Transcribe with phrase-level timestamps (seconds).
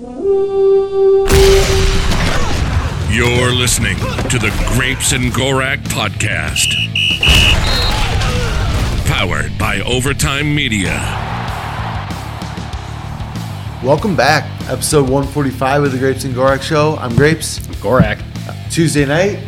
[0.00, 0.14] You're
[3.52, 6.68] listening to the Grapes and Gorak podcast.
[9.08, 10.92] Powered by Overtime Media.
[13.82, 16.96] Welcome back, episode 145 of the Grapes and Gorak Show.
[17.00, 17.58] I'm Grapes.
[17.78, 18.22] Gorak,
[18.70, 19.40] Tuesday night,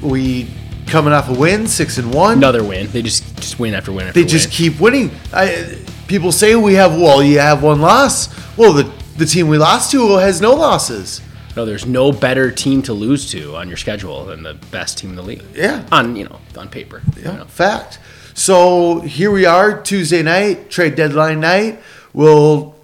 [0.00, 0.48] we
[0.86, 2.38] coming off a win, six and one.
[2.38, 2.90] another win.
[2.90, 4.28] They just just win after win after they win.
[4.28, 5.10] just keep winning.
[5.30, 5.76] I,
[6.06, 8.30] people say we have well, you have one loss.
[8.56, 11.20] Well, the the team we lost to has no losses.
[11.56, 15.10] no, there's no better team to lose to on your schedule than the best team
[15.10, 15.42] in the league.
[15.54, 15.84] Yeah.
[15.92, 17.02] on you know on paper.
[17.16, 17.44] you Yeah, know.
[17.44, 17.98] fact.
[18.34, 21.80] So here we are, Tuesday night, trade deadline night.
[22.12, 22.74] We'll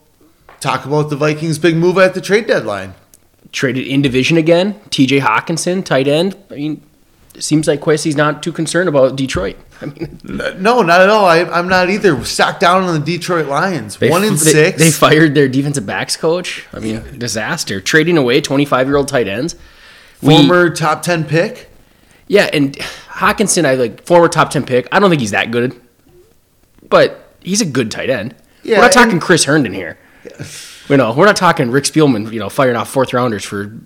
[0.60, 2.94] talk about the Vikings' big move at the trade deadline.
[3.52, 4.78] Traded in division again.
[4.90, 5.20] T.J.
[5.20, 6.36] Hockenson, tight end.
[6.50, 6.82] I mean,
[7.34, 9.56] it seems like Quincy's not too concerned about Detroit.
[9.82, 11.26] I mean, No, not at all.
[11.26, 12.24] I, I'm not either.
[12.24, 13.96] Stock down on the Detroit Lions.
[13.98, 14.78] they, one in they- six.
[14.78, 16.66] They fired their defensive backs coach.
[16.72, 17.80] I mean, disaster.
[17.80, 19.54] Trading away 25 year old tight ends.
[20.22, 21.70] We- former top ten pick.
[22.28, 24.88] Yeah, and Hockenson, I like former top ten pick.
[24.90, 25.80] I don't think he's that good,
[26.88, 28.34] but he's a good tight end.
[28.62, 29.98] Yeah, we're not talking and- Chris Herndon here.
[30.88, 32.32] You know, we're not talking Rick Spielman.
[32.32, 33.76] You know, firing off fourth rounders for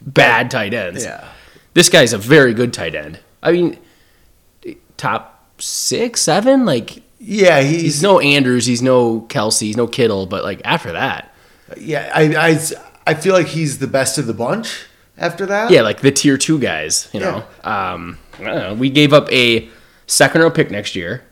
[0.00, 1.04] bad tight ends.
[1.04, 1.26] Yeah.
[1.74, 3.18] this guy's a very good tight end.
[3.42, 3.78] I mean,
[5.00, 6.64] top six, seven.
[6.66, 10.26] Like Yeah, he's, he's no Andrews, he's no Kelce, he's no Kittle.
[10.26, 11.34] But like after that,
[11.76, 12.10] yeah.
[12.14, 12.58] I, I
[13.06, 14.86] I feel like he's the best of the bunch.
[15.18, 17.08] After that, yeah, like the tier two guys.
[17.12, 18.74] You know, um, I don't know.
[18.74, 19.68] We gave up a
[20.06, 21.22] second round pick next year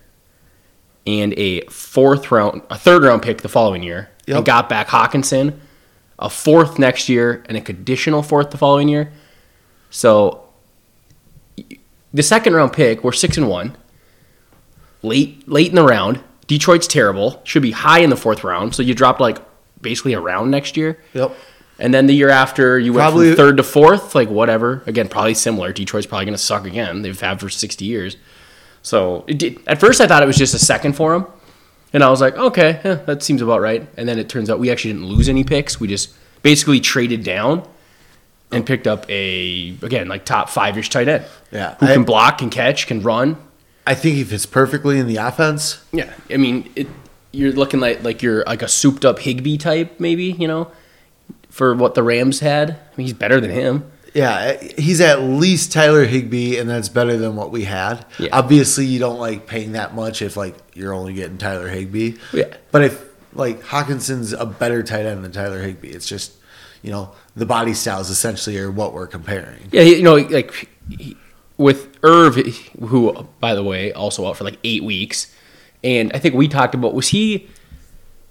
[1.06, 4.36] and a fourth round, a third round pick the following year, Yep.
[4.36, 5.58] and got back Hockenson,
[6.18, 9.10] a fourth next year, and a conditional fourth the following year.
[9.88, 10.47] So
[12.12, 13.76] the second round pick, we're six and one.
[15.02, 17.40] Late, late in the round, Detroit's terrible.
[17.44, 18.74] Should be high in the fourth round.
[18.74, 19.38] So you dropped like
[19.80, 20.98] basically a round next year.
[21.14, 21.34] Yep.
[21.78, 24.82] And then the year after, you went Probably- from third to fourth, like whatever.
[24.86, 25.72] Again, probably similar.
[25.72, 27.02] Detroit's probably going to suck again.
[27.02, 28.16] They've had for 60 years.
[28.82, 31.26] So it did, at first, I thought it was just a second for them.
[31.92, 33.86] And I was like, okay, yeah, that seems about right.
[33.96, 35.78] And then it turns out we actually didn't lose any picks.
[35.78, 37.66] We just basically traded down
[38.50, 41.24] and picked up a, again, like top five ish tight end.
[41.50, 41.74] Yeah.
[41.76, 43.36] Who I- can block, can catch, can run.
[43.86, 45.82] I think he fits perfectly in the offense.
[45.92, 46.12] Yeah.
[46.30, 46.88] I mean, it,
[47.32, 50.70] you're looking like, like you're like a souped up Higbee type, maybe, you know,
[51.48, 52.70] for what the Rams had.
[52.72, 53.90] I mean, he's better than him.
[54.14, 58.04] Yeah, eh, he's at least Tyler Higbee, and that's better than what we had.
[58.18, 58.30] Yeah.
[58.32, 62.16] Obviously, you don't like paying that much if like you're only getting Tyler Higbee.
[62.32, 62.54] Yeah.
[62.72, 63.04] But if
[63.34, 66.32] like Hockenson's a better tight end than Tyler Higbee, it's just
[66.82, 69.68] you know the body styles essentially are what we're comparing.
[69.72, 71.16] Yeah, you know, like he-
[71.56, 72.36] with Irv,
[72.80, 75.34] who, by the way, also out for like eight weeks,
[75.82, 77.48] and I think we talked about was he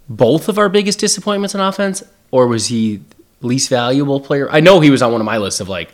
[0.10, 3.02] both of our biggest disappointments in offense, or was he
[3.42, 4.50] least valuable player?
[4.50, 5.94] I know he was on one of my lists of like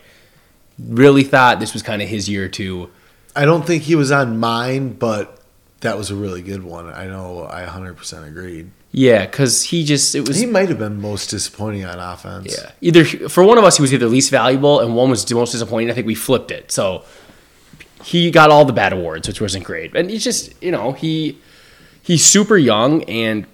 [0.79, 2.89] really thought this was kind of his year to.
[3.35, 5.41] I don't think he was on mine, but
[5.81, 6.87] that was a really good one.
[6.87, 8.69] I know I 100% agreed.
[8.95, 12.55] Yeah, because he just it was He might have been most disappointing on offense.
[12.55, 12.71] Yeah.
[12.79, 15.51] Either for one of us, he was either least valuable, and one was the most
[15.51, 15.89] disappointing.
[15.89, 16.71] I think we flipped it.
[16.71, 17.03] So
[18.03, 19.95] he got all the bad awards, which wasn't great.
[19.95, 21.39] And he's just, you know, he
[22.03, 23.47] he's super young, and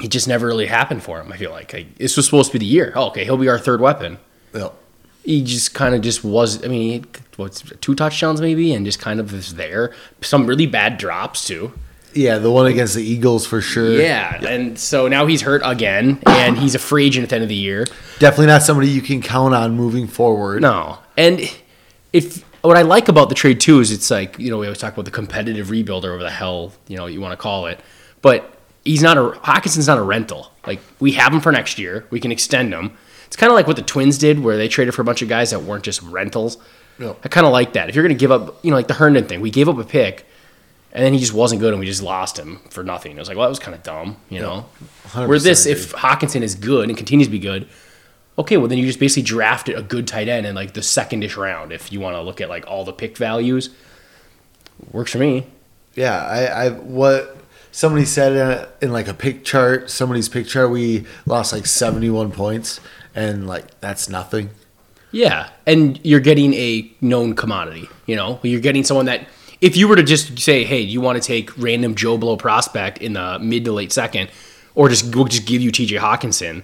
[0.00, 1.30] he just never really happened for him.
[1.32, 2.92] I feel like, like this was supposed to be the year.
[2.96, 4.18] Oh, okay, he'll be our third weapon.
[4.52, 4.74] Yep.
[5.22, 6.64] He just kind of just was.
[6.64, 7.06] I mean,
[7.36, 9.94] what's two touchdowns maybe, and just kind of was there.
[10.22, 11.72] Some really bad drops too.
[12.12, 14.00] Yeah, the one against the Eagles for sure.
[14.00, 17.42] Yeah, and so now he's hurt again, and he's a free agent at the end
[17.42, 17.86] of the year.
[18.18, 20.62] Definitely not somebody you can count on moving forward.
[20.62, 20.98] No.
[21.16, 21.40] And
[22.12, 24.78] if what I like about the trade too is it's like, you know, we always
[24.78, 27.66] talk about the competitive rebuild or whatever the hell, you know, you want to call
[27.66, 27.80] it.
[28.22, 28.54] But
[28.84, 30.52] he's not a Hockenson's not a rental.
[30.66, 32.06] Like we have him for next year.
[32.10, 32.96] We can extend him.
[33.26, 35.28] It's kind of like what the Twins did where they traded for a bunch of
[35.28, 36.58] guys that weren't just rentals.
[36.98, 37.14] Yeah.
[37.24, 37.88] I kind of like that.
[37.88, 39.78] If you're going to give up, you know, like the Herndon thing, we gave up
[39.78, 40.26] a pick
[40.92, 43.12] and then he just wasn't good and we just lost him for nothing.
[43.12, 44.66] It was like, well, that was kind of dumb, you know.
[45.08, 45.72] 100% Where this, agree.
[45.80, 47.68] if Hockenson is good and continues to be good,
[48.38, 51.36] okay, well then you just basically drafted a good tight end in like the secondish
[51.36, 51.72] round.
[51.72, 53.70] If you want to look at like all the pick values,
[54.92, 55.46] works for me.
[55.94, 57.36] Yeah, I, I what
[57.72, 62.32] somebody said in, in like a pick chart, somebody's pick chart, we lost like 71
[62.32, 62.80] points,
[63.14, 64.50] and like that's nothing.
[65.12, 67.88] Yeah, and you're getting a known commodity.
[68.06, 69.26] You know, you're getting someone that
[69.60, 72.98] if you were to just say, "Hey, you want to take random Joe Blow prospect
[72.98, 74.30] in the mid to late second,
[74.74, 75.96] or just we'll just give you T.J.
[75.96, 76.62] Hockenson,"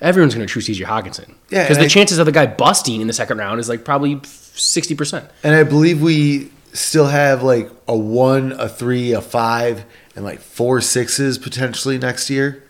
[0.00, 0.84] everyone's going to choose T.J.
[0.84, 1.34] Hockenson.
[1.50, 3.84] Yeah, because the I- chances of the guy busting in the second round is like
[3.84, 5.28] probably sixty percent.
[5.42, 10.40] And I believe we still have like a one, a three, a five, and like
[10.40, 12.62] four sixes potentially next year.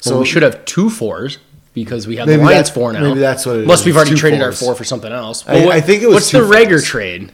[0.00, 1.38] So we should have two fours.
[1.72, 3.00] because we have Maybe the Lions four now.
[3.00, 3.86] maybe that's what it Unless is.
[3.86, 5.42] we've already traded our four for something else.
[5.48, 7.32] I- I think it was what's the Reagor trade?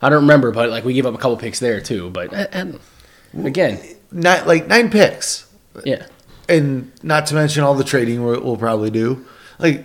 [0.00, 2.10] I don't remember, but like we gave up a couple picks there too.
[2.10, 3.80] But I, I again,
[4.12, 5.48] Not like nine picks,
[5.84, 6.06] yeah,
[6.48, 9.26] and not to mention all the trading we'll, we'll probably do.
[9.58, 9.84] Like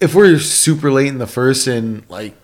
[0.00, 2.34] if we're super late in the first and like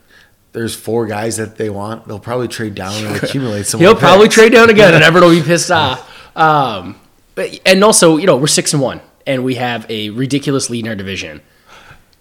[0.52, 3.80] there's four guys that they want, they'll probably trade down and accumulate some.
[3.80, 4.34] he'll probably picks.
[4.36, 6.36] trade down again, and everyone will be pissed off.
[6.36, 7.00] Um,
[7.34, 10.84] but and also, you know, we're six and one, and we have a ridiculous lead
[10.84, 11.40] in our division.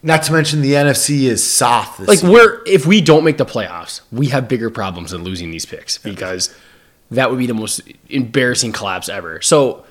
[0.01, 1.99] Not to mention the NFC is soft.
[1.99, 2.31] Like year.
[2.31, 5.97] we're if we don't make the playoffs, we have bigger problems than losing these picks
[5.97, 6.55] because
[7.11, 9.41] that would be the most embarrassing collapse ever.
[9.41, 9.85] So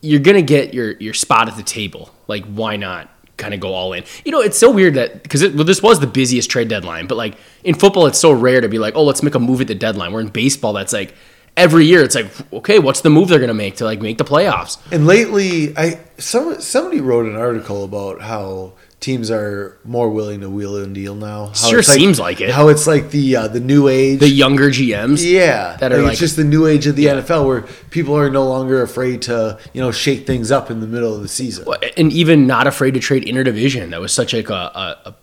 [0.00, 2.14] you're gonna get your your spot at the table.
[2.28, 4.04] Like why not kind of go all in?
[4.24, 7.16] You know, it's so weird that because well, this was the busiest trade deadline, but
[7.16, 9.66] like in football, it's so rare to be like, oh, let's make a move at
[9.66, 10.12] the deadline.
[10.12, 11.14] Where in baseball, that's like
[11.56, 14.24] every year, it's like, okay, what's the move they're gonna make to like make the
[14.24, 14.78] playoffs?
[14.92, 20.50] And lately, I some somebody wrote an article about how teams are more willing to
[20.50, 21.46] wheel and deal now.
[21.46, 22.50] How Sure it's seems like it.
[22.50, 24.20] How it's like the uh, the new age.
[24.20, 27.06] The younger GMs, yeah, that are like, like- it's just the new age of the
[27.06, 30.86] NFL where people are no longer afraid to you know shake things up in the
[30.86, 31.66] middle of the season.
[31.96, 33.90] and even not afraid to trade interdivision.
[33.90, 35.14] That was such like a, a, a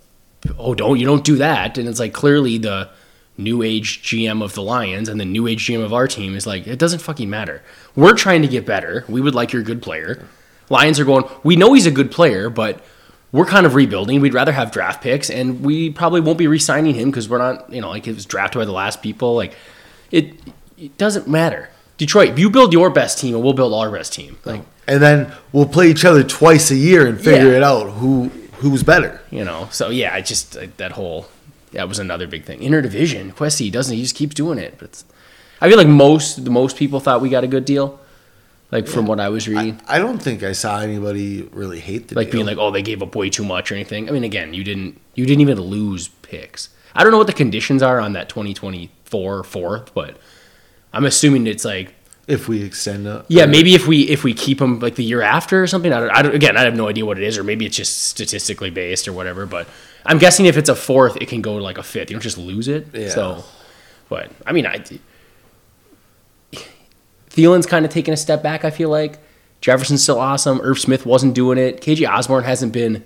[0.58, 1.78] oh don't you don't do that.
[1.78, 2.90] And it's like clearly the
[3.36, 6.46] new age GM of the Lions and the new age GM of our team is
[6.46, 7.64] like it doesn't fucking matter.
[7.96, 9.04] We're trying to get better.
[9.10, 10.28] We would like your good player.
[10.70, 11.26] Lions are going.
[11.44, 12.84] We know he's a good player, but
[13.34, 14.22] we're kind of rebuilding.
[14.22, 17.70] We'd rather have draft picks, and we probably won't be re-signing him because we're not.
[17.74, 19.36] You know, like it was drafted by the last people.
[19.36, 19.56] Like
[20.12, 20.36] it,
[20.78, 21.70] it doesn't matter.
[21.98, 24.38] Detroit, you build your best team, and we'll build our best team.
[24.46, 27.58] Like And then we'll play each other twice a year and figure Yeah.
[27.58, 29.20] it out who who's better.
[29.30, 29.68] you know.
[29.72, 31.28] So yeah, I just that whole
[31.74, 32.60] that was another big thing.
[32.62, 33.96] Interdivision, Kwesi doesn't.
[33.96, 34.76] He just keeps doing it.
[34.78, 35.04] But
[35.60, 38.00] I feel like most the most people thought we got a good deal.
[38.74, 42.16] Like from what I was reading, I don't think I saw anybody really hate the
[42.16, 42.34] like deal.
[42.34, 44.10] being like, oh, they gave up way too much or anything.
[44.10, 46.70] I mean, again, you didn't you didn't even lose picks.
[46.96, 50.18] I don't know what the conditions are on that 2024 fourth, but
[50.92, 51.94] I'm assuming it's like
[52.28, 53.26] if we extend it.
[53.28, 55.94] yeah, maybe if we if we keep them like the year after or something.
[55.94, 56.36] I don't, I don't.
[56.36, 59.14] Again, I have no idea what it is, or maybe it's just statistically based or
[59.14, 59.46] whatever.
[59.46, 59.68] But
[60.06, 62.10] I'm guessing if it's a fourth, it can go to like a fifth.
[62.10, 62.88] You don't just lose it.
[62.94, 63.10] Yeah.
[63.10, 63.44] So,
[64.10, 64.84] but I mean, I
[67.34, 68.64] Thielen's kind of taking a step back.
[68.64, 69.20] I feel like
[69.60, 70.62] Jefferson's still awesome.
[70.62, 71.82] Irv Smith wasn't doing it.
[71.82, 73.04] KJ Osborne hasn't been.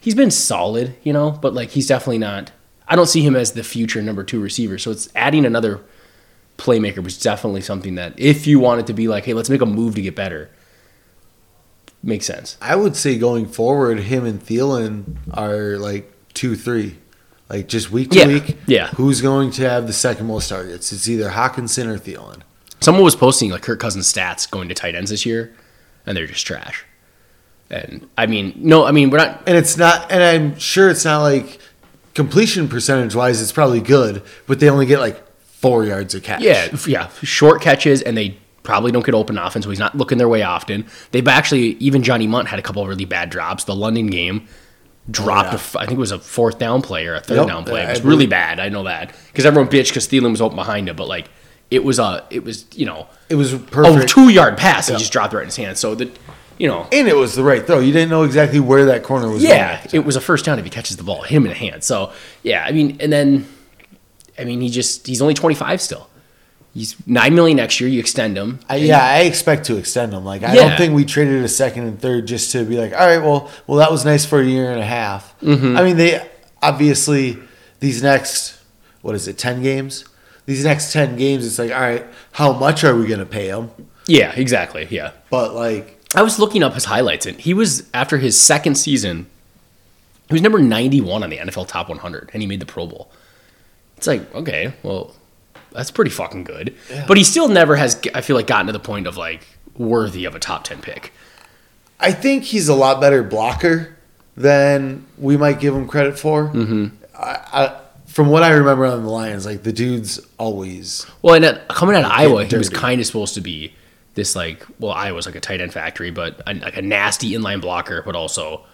[0.00, 2.52] He's been solid, you know, but like he's definitely not.
[2.88, 4.78] I don't see him as the future number two receiver.
[4.78, 5.80] So it's adding another
[6.58, 9.66] playmaker was definitely something that if you wanted to be like, hey, let's make a
[9.66, 10.50] move to get better,
[12.02, 12.56] makes sense.
[12.60, 16.96] I would say going forward, him and Thielen are like two, three,
[17.48, 18.56] like just week to Yeah, week.
[18.66, 18.88] yeah.
[18.88, 20.92] Who's going to have the second most targets?
[20.92, 22.40] It's either Hockenson or Thielen.
[22.80, 25.54] Someone was posting like Kirk Cousins stats going to tight ends this year,
[26.06, 26.84] and they're just trash.
[27.70, 29.42] And I mean, no, I mean we're not.
[29.46, 31.58] And it's not, and I'm sure it's not like
[32.14, 36.42] completion percentage wise, it's probably good, but they only get like four yards of catch.
[36.42, 40.18] Yeah, yeah, short catches, and they probably don't get open often, so he's not looking
[40.18, 40.86] their way often.
[41.12, 43.64] They've actually even Johnny Mundt had a couple of really bad drops.
[43.64, 44.48] The London game
[45.10, 45.52] dropped.
[45.52, 45.80] yeah.
[45.80, 47.82] a I think it was a fourth down play or a third Yep, down play.
[47.82, 48.58] It was really bad.
[48.60, 51.28] I know that because everyone bitched because Thielen was open behind him, but like
[51.70, 54.08] it was a, it was you know It was a perfect.
[54.08, 54.86] two yard pass.
[54.88, 54.98] He Yeah.
[54.98, 55.78] just dropped it right in his hand.
[55.78, 56.16] So that
[56.58, 56.86] you know.
[56.92, 57.78] and it was the right throw.
[57.80, 60.64] You didn't know exactly where that corner was Yeah, it was a first down if
[60.64, 61.82] he catches the ball, hit him in the hand.
[61.84, 62.12] So
[62.42, 63.46] yeah, I mean, and then,
[64.38, 66.08] I mean, he just he's only twenty five still.
[66.74, 67.88] He's nine million next year.
[67.90, 68.60] You extend him.
[68.68, 70.24] I, yeah, I expect to extend him.
[70.24, 70.68] Like I Yeah.
[70.68, 73.50] don't think we traded a second and third just to be like, all right, well,
[73.66, 75.34] well, that was nice for a year and a half.
[75.40, 75.76] Mm-hmm.
[75.76, 76.24] I mean, they
[76.62, 77.38] obviously
[77.80, 78.56] these next
[79.02, 80.04] what is it, ten games?
[80.50, 83.50] These next ten games, it's like, all right, how much are we going to pay
[83.50, 83.70] him?
[84.08, 84.88] Yeah, exactly.
[84.90, 88.74] Yeah, But like, I was looking up his highlights, and he was after his second
[88.74, 89.26] season.
[90.26, 92.66] He was number ninety one on the NFL Top one hundred, and he made the
[92.66, 93.12] Pro Bowl.
[93.96, 95.14] It's like okay, well,
[95.70, 96.74] that's pretty fucking good.
[97.06, 98.02] But he still never has.
[98.12, 101.12] I feel like gotten to the point of like worthy of a top ten pick.
[102.00, 103.96] I think he's a lot better blocker
[104.36, 106.48] than we might give him credit for.
[106.48, 106.86] Mm-hmm.
[107.16, 107.80] I, I,
[108.10, 111.94] from what I remember on the Lions, like the dude's always Well, and at, coming
[111.96, 113.72] out of Iowa, he was kind of supposed to be
[114.14, 117.60] this like well, Iowa's like a tight end factory, but a, like a nasty inline
[117.60, 118.64] blocker, but also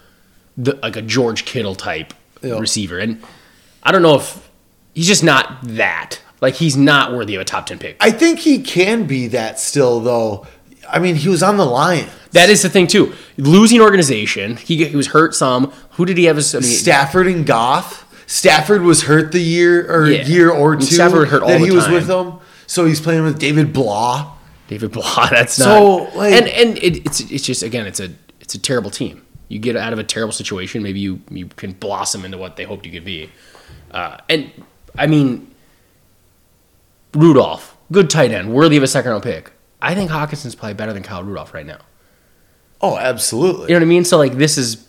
[0.57, 2.57] the, like a George Kittle type Yeah.
[2.59, 2.97] receiver.
[2.97, 3.21] And
[3.83, 4.49] I don't know if
[4.93, 6.19] he's just not that.
[6.41, 7.97] Like he's not worthy of a top ten pick.
[7.99, 10.45] I think he can be that still, though.
[10.89, 12.09] I mean, he was on the Lions.
[12.31, 13.13] That is the thing too.
[13.37, 14.57] Losing organization.
[14.57, 15.71] He, he was hurt some.
[15.91, 16.37] Who did he have?
[16.37, 18.05] As, I mean, Stafford and Goff.
[18.27, 20.23] Stafford was hurt the year or Yeah.
[20.25, 22.39] year or two Stafford hurt all that the he was with them.
[22.67, 24.33] So he's playing with David Blah.
[24.67, 25.27] David Blah.
[25.31, 25.65] That's not.
[25.65, 28.09] So, like- and and it, it's it's just again it's a
[28.41, 29.23] it's a terrible team.
[29.49, 32.65] You get out of a terrible situation, maybe you you can blossom into what they
[32.65, 33.29] hoped you could be.
[33.91, 34.51] Uh, and
[34.97, 35.49] I mean,
[37.13, 39.51] Rudolph, good tight end, worthy of a second round pick.
[39.81, 41.79] I think Hockenson's probably better than Kyle Rudolph right now.
[42.81, 43.63] Oh, absolutely.
[43.63, 44.03] You know what I mean?
[44.05, 44.86] So like this is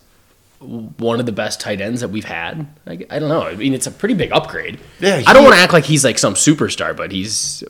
[0.60, 2.66] one of the best tight ends that we've had.
[2.86, 3.42] Like, I don't know.
[3.42, 4.78] I mean, it's a pretty big upgrade.
[5.00, 7.62] Yeah, I don't want to act like he's like some superstar, but he's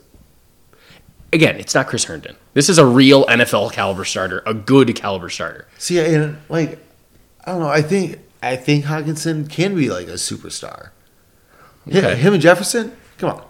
[1.32, 2.36] again, it's not Chris Herndon.
[2.54, 5.66] This is a real NFL caliber starter, a good caliber starter.
[5.78, 6.78] See, and like,
[7.44, 7.68] I don't know.
[7.68, 10.90] I think I think Hockenson can be like a superstar.
[11.86, 12.16] Yeah, Okay.
[12.16, 12.96] him and Jefferson.
[13.18, 13.44] Come on,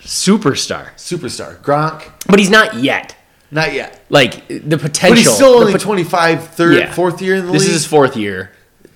[0.00, 0.94] Superstar.
[0.96, 1.56] superstar.
[1.62, 3.16] Gronk, But he's not yet.
[3.50, 4.04] not yet.
[4.10, 5.10] Like the potential.
[5.10, 6.92] But he's still only pot- 25, third, Yeah.
[6.92, 7.68] fourth year in the This league.
[7.68, 8.50] This is his fourth year.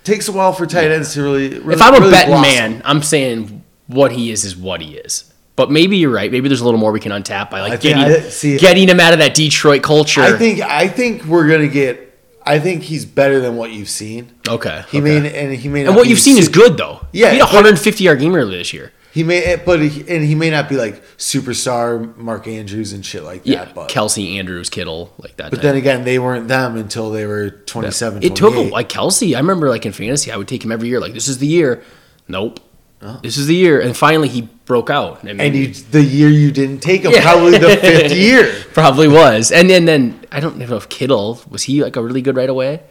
[0.08, 1.58] Takes a while for tight ends to really.
[1.58, 2.42] really if I'm a really betting blossom.
[2.72, 5.30] man, I'm saying what he is is what he is.
[5.54, 6.32] But maybe you're right.
[6.32, 8.56] Maybe there's a little more we can untap by like I think getting I- see-
[8.58, 10.22] getting him out of that Detroit culture.
[10.22, 12.06] I think I think we're gonna get.
[12.46, 14.32] I think he's better than what you've seen.
[14.48, 14.82] okay.
[14.90, 15.20] He okay.
[15.20, 15.84] may and he may.
[15.84, 17.06] and what you've seen is good though.
[17.12, 18.92] Yeah, he had a 150 yard game earlier this year.
[19.12, 23.04] He may, eh, but he, and he may not be like superstar Mark Andrews and
[23.04, 23.48] shit like that.
[23.50, 25.50] Yeah, but Kelce, Andrews, Kittle, like that.
[25.50, 25.62] but type.
[25.62, 29.34] then again, they weren't them until they were 27, it took like Kelce.
[29.34, 31.00] I remember like in fantasy, I would take him every year.
[31.00, 31.82] Like this is the year.
[32.28, 32.60] Nope.
[33.00, 33.20] Oh.
[33.22, 35.20] This is the year, and finally he broke out.
[35.22, 37.22] I mean, and you, the year you didn't take him, Yeah.
[37.22, 38.52] probably the fifth year.
[38.72, 39.52] probably was.
[39.52, 42.50] And then then I don't know if Kittle was he like a really good right
[42.50, 42.82] away.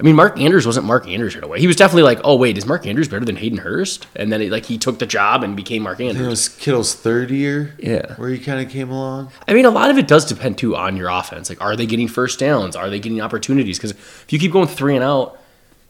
[0.00, 1.58] I mean, Mark Andrews wasn't Mark Andrews right away.
[1.58, 4.06] He was definitely like, oh wait, is Mark Andrews better than Hayden Hurst?
[4.14, 6.94] And then it, like he took the job and became Mark think it was Kittle's
[6.94, 7.74] third year.
[7.80, 8.14] Yeah.
[8.14, 9.32] where he kind of came along.
[9.48, 11.48] I mean, a lot of it does depend too on your offense.
[11.48, 12.76] Like, are they getting first downs?
[12.76, 13.78] Are they getting opportunities?
[13.78, 15.36] Because if you keep going three and out,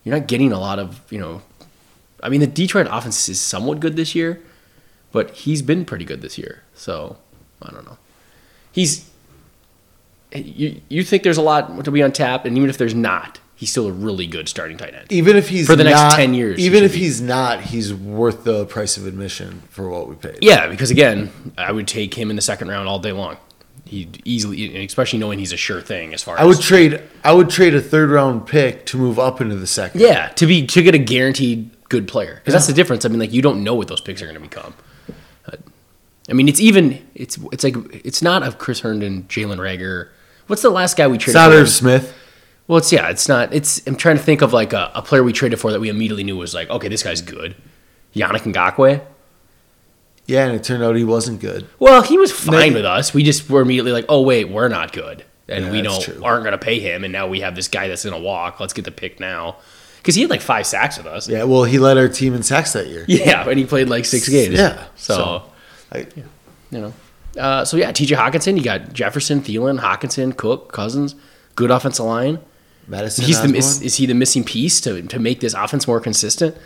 [0.05, 1.43] you're not getting a lot of you know.
[2.23, 4.41] I mean, the Detroit offense is somewhat good this year,
[5.12, 6.62] but he's been pretty good this year.
[6.75, 7.19] So
[7.61, 7.99] I don't know.
[8.73, 9.11] He's
[10.35, 10.81] you.
[10.88, 13.71] You think there's a lot to be on tap, and even if there's not, he's
[13.73, 15.11] still a really good starting tight end.
[15.11, 16.99] Even if he's For the next 10 years, even should if be.
[17.00, 20.38] he's not, he's worth the price of admission for what we paid.
[20.41, 23.37] Yeah, because again, I would take him in the second round all day long.
[23.85, 27.03] He'd easily, especially knowing he's a sure thing as far as I would trade.
[27.25, 30.00] I would trade a third round pick to move up into the second.
[30.03, 33.05] Yeah, to be to get a guaranteed good player because that's the difference.
[33.05, 34.75] I mean, like you don't know what those picks are going to become.
[36.31, 40.09] I mean, it's even it's it's like it's not of Chris Herndon, Jalen Reagor.
[40.47, 41.41] What's the last guy we It's traded?
[41.41, 41.53] not?
[41.53, 42.15] Irv Smith.
[42.69, 43.53] Well, it's yeah, it's not.
[43.53, 45.89] It's I'm trying to think of like a, a player we traded for that we
[45.89, 47.57] immediately knew was like, okay, this guy's good.
[48.15, 49.01] Yannick Ngakoue.
[50.27, 51.67] Yeah, and it turned out he wasn't good.
[51.79, 52.75] Well, he was fine Maybe.
[52.77, 53.15] with us.
[53.15, 56.23] We just were immediately like, oh wait, we're not good, and Yeah, we don't true.
[56.23, 58.61] aren't going to pay him, and now we have this guy that's going to walk.
[58.61, 59.57] Let's get the pick now,
[59.97, 61.27] because he had like five sacks with us.
[61.31, 63.07] Yeah, well, he led our team in sacks that year.
[63.09, 64.57] Yeah, and he played like six games.
[64.59, 65.43] Yeah, So, so-
[65.93, 66.07] I,
[66.71, 66.93] you know.
[67.39, 71.15] Uh, so yeah, TJ Hockenson, you got Jefferson, Thielen, Hockenson, Cook, Cousins,
[71.55, 72.41] good offensive line.
[72.88, 73.25] Mattison.
[73.25, 76.57] He's the is, is he the missing piece to, to make this offense more consistent?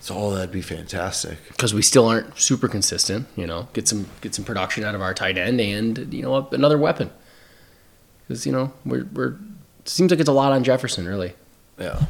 [0.00, 1.38] So oh, that'd be fantastic.
[1.48, 3.26] Because we still aren't super consistent.
[3.36, 6.48] You know, get some get some production out of our tight end and you know
[6.52, 7.10] another weapon.
[8.28, 9.30] Because you know we're we're
[9.80, 11.34] it seems like it's a lot on Jefferson really.
[11.78, 12.06] Yeah.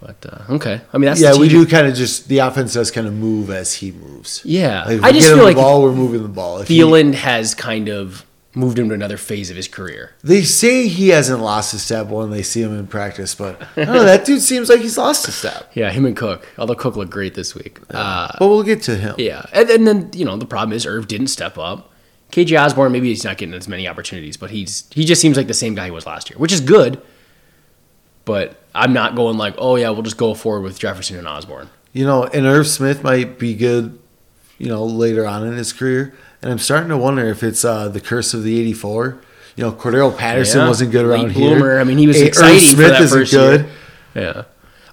[0.00, 2.90] But uh, okay, I mean that's yeah, we do kind of just the offense does
[2.90, 4.42] kind of move as he moves.
[4.44, 6.58] Yeah, Like, if I just get him feel the like ball, we're moving the ball.
[6.58, 8.24] If he- Thielen has kind of
[8.56, 10.14] moved him to another phase of his career.
[10.24, 13.84] they say he hasn't lost a step when they see him in practice, but I
[13.84, 15.70] don't know, that dude seems like he's lost a step.
[15.74, 16.48] Yeah, him and Cook.
[16.58, 17.78] Although Cook looked great this week.
[17.90, 19.14] Uh, But we'll get to him.
[19.18, 21.92] yeah, and, and then you know the problem is Irv didn't step up.
[22.32, 25.46] KJ Osborne maybe he's not getting as many opportunities, but he's he just seems like
[25.46, 27.00] the same guy he was last year, which is good.
[28.24, 31.68] But I'm not going like, oh yeah, we'll just go forward with Jefferson and Osborne.
[31.92, 33.98] You know, and Irv Smith might be good,
[34.58, 36.14] you know, later on in his career.
[36.46, 39.18] And I'm starting to wonder if it's uh, the curse of the 84.
[39.56, 40.68] You know, Cordarrelle Patterson Yeah.
[40.68, 41.72] wasn't good Late around bloomer.
[41.72, 41.80] here.
[41.80, 43.60] I mean, he was Irv exciting Smith isn't good.
[43.62, 43.70] year.
[44.14, 44.42] Yeah.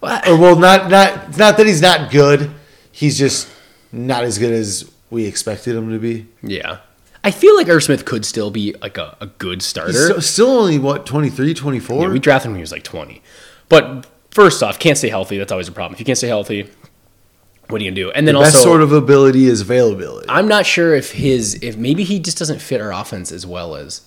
[0.01, 2.49] Well, Or, well, not not not that he's not good.
[2.91, 3.47] He's just
[3.91, 6.25] not as good as we expected him to be.
[6.41, 6.77] yeah.
[7.23, 9.93] I feel like Irv Smith could still be like a, a good starter.
[9.93, 12.01] So, still only what 23, 24.
[12.01, 13.21] Yeah, we drafted him when he was like 20.
[13.69, 15.37] But first off, can't stay healthy.
[15.37, 15.93] That's always a problem.
[15.93, 16.69] If you can't stay healthy,
[17.69, 18.11] what are you gonna do?
[18.11, 20.27] And then the also, best sort of ability is availability.
[20.29, 23.75] I'm not sure if his if maybe he just doesn't fit our offense as well
[23.75, 24.01] as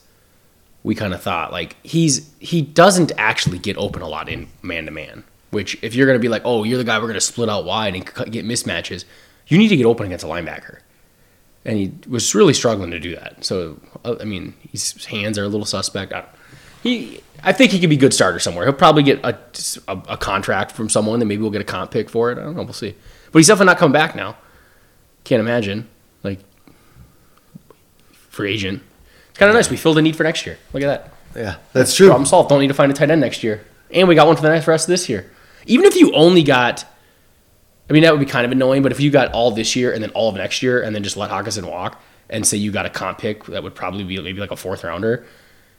[0.83, 1.53] we kind of thought.
[1.53, 5.25] Like he's he doesn't actually get open a lot in man to man.
[5.51, 7.95] Which if you're gonna be like, oh, you're the guy we're gonna split out wide
[7.95, 9.05] and get mismatches,
[9.49, 10.81] you need to get open against a linebacker.
[11.65, 13.45] And he was really struggling to do that.
[13.45, 16.13] So uh, I mean, his hands are a little suspect.
[16.13, 16.25] I,
[16.83, 18.65] he, I think he could be a good starter somewhere.
[18.65, 19.37] He'll probably get a,
[19.89, 22.39] a, a contract from someone, and maybe we'll get a comp pick for it.
[22.39, 22.63] I don't know.
[22.63, 22.95] We'll see.
[23.37, 24.35] But he's definitely not coming back now.
[25.25, 25.87] Can't imagine.
[26.23, 26.41] Like
[28.31, 28.83] free agent.
[29.29, 29.69] It's kind of nice.
[29.69, 30.57] We filled a need for next year.
[30.73, 30.87] Look at
[31.35, 31.39] that.
[31.39, 32.07] yeah, that's true.
[32.07, 32.49] Problem solved.
[32.49, 33.67] Don't need to find a tight end next year.
[33.91, 35.31] and we got one for the next rest of this year.
[35.67, 36.87] Even if you only got,
[37.91, 38.83] I mean, that would be kind of annoying.
[38.83, 41.03] But if you got all this year and then all of next year, and then
[41.03, 42.01] just let Hockenson walk,
[42.31, 44.83] and say you got a comp pick that would probably be maybe like a fourth
[44.83, 45.27] rounder,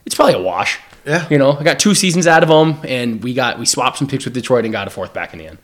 [0.05, 0.79] it's probably a wash.
[1.07, 1.27] Yeah.
[1.31, 4.07] You know, I got two seasons out of him, and we got we swapped some
[4.07, 5.57] picks with Detroit and got a fourth back in the end.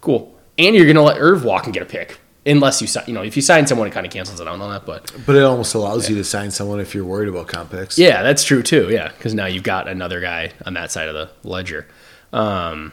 [0.00, 0.34] Cool.
[0.58, 3.04] And you're gonna let Irv walk and get a pick, unless you sign.
[3.06, 4.84] You know, if you sign someone, it kind of cancels it out on that.
[4.84, 7.98] But But it almost allows you to sign someone if you're worried about comp picks.
[7.98, 8.88] yeah, that's true too.
[8.90, 11.86] Yeah, because now you've got another guy on that side of the ledger.
[12.32, 12.92] Um,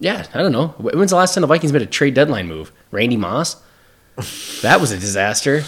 [0.00, 0.68] yeah, I don't know.
[0.78, 2.70] When's the last time the Vikings made a trade deadline move?
[2.90, 3.56] Randy Moss.
[4.62, 5.62] That was a disaster.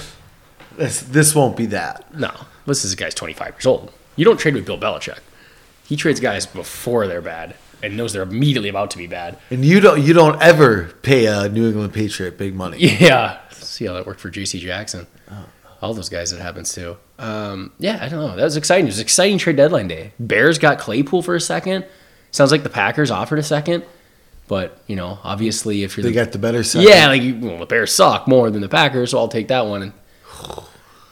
[0.77, 2.13] This, this won't be that.
[2.17, 2.33] No,
[2.67, 3.93] this is a guy's 25 years old.
[4.17, 5.19] You don't trade with Bill Belichick.
[5.85, 9.39] He trades guys before they're bad and knows they're immediately about to be bad.
[9.51, 12.79] And you don't you don't ever pay a New England Patriot big money.
[13.01, 13.39] Yeah.
[13.51, 14.59] See how that worked for J.C.
[14.59, 15.07] Jackson.
[15.83, 16.99] All those guys it happens to.
[17.19, 18.37] Um, yeah, I don't know.
[18.37, 18.85] That was exciting.
[18.85, 20.13] It was an exciting trade deadline day.
[20.21, 21.87] Bears got Claypool for a second.
[22.33, 23.85] Sounds like the Packers offered a second.
[24.47, 26.83] But, you know, obviously if you're They the got the better side.
[26.83, 29.83] Yeah, like well, the Bears suck more than the Packers, so I'll take that one.
[29.83, 29.93] And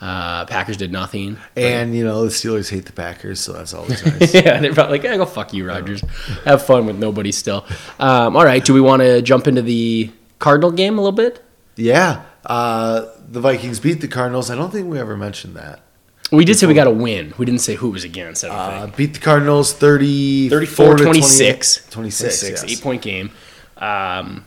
[0.01, 1.37] uh, Packers did nothing.
[1.57, 4.35] And you know the Steelers hate the Packers, so that's always nice.
[4.35, 6.03] yeah, they're probably like, yeah, go fuck you, Rodgers.
[6.45, 7.67] Have fun with nobody still.
[7.99, 11.43] Um, all right, do we want to jump into the Cardinal game a little bit?
[11.77, 14.51] yeah, uh, the Vikings beat the Cardinals.
[14.51, 15.81] I don't think we ever mentioned that.
[16.31, 17.33] We did say we got to win.
[17.39, 18.45] We didn't say who was against.
[18.45, 18.97] I don't Uh, think.
[18.97, 21.89] beat the Cardinals 30, 34 to 26.
[21.91, 22.65] 26, yes.
[22.65, 23.31] Eight point game.
[23.79, 24.45] Um,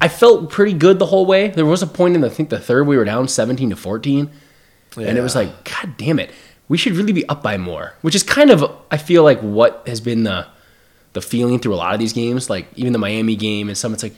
[0.00, 1.48] I felt pretty good the whole way.
[1.48, 3.76] There was a point in, the, I think, the third we were down 17 to
[3.76, 4.30] 14.
[4.96, 6.30] And it was like, God damn it.
[6.68, 9.82] We should really be up by more, which is kind of, I feel like, what
[9.86, 10.46] has been the
[11.12, 12.48] the feeling through a lot of these games.
[12.48, 14.14] Like, even the Miami game and some, it's like,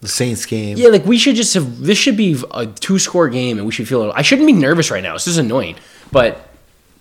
[0.00, 0.76] The Saints game.
[0.76, 1.80] Yeah, like we should just have.
[1.80, 4.12] This should be a two score game, and we should feel.
[4.14, 5.14] I shouldn't be nervous right now.
[5.14, 5.76] This is annoying,
[6.12, 6.48] but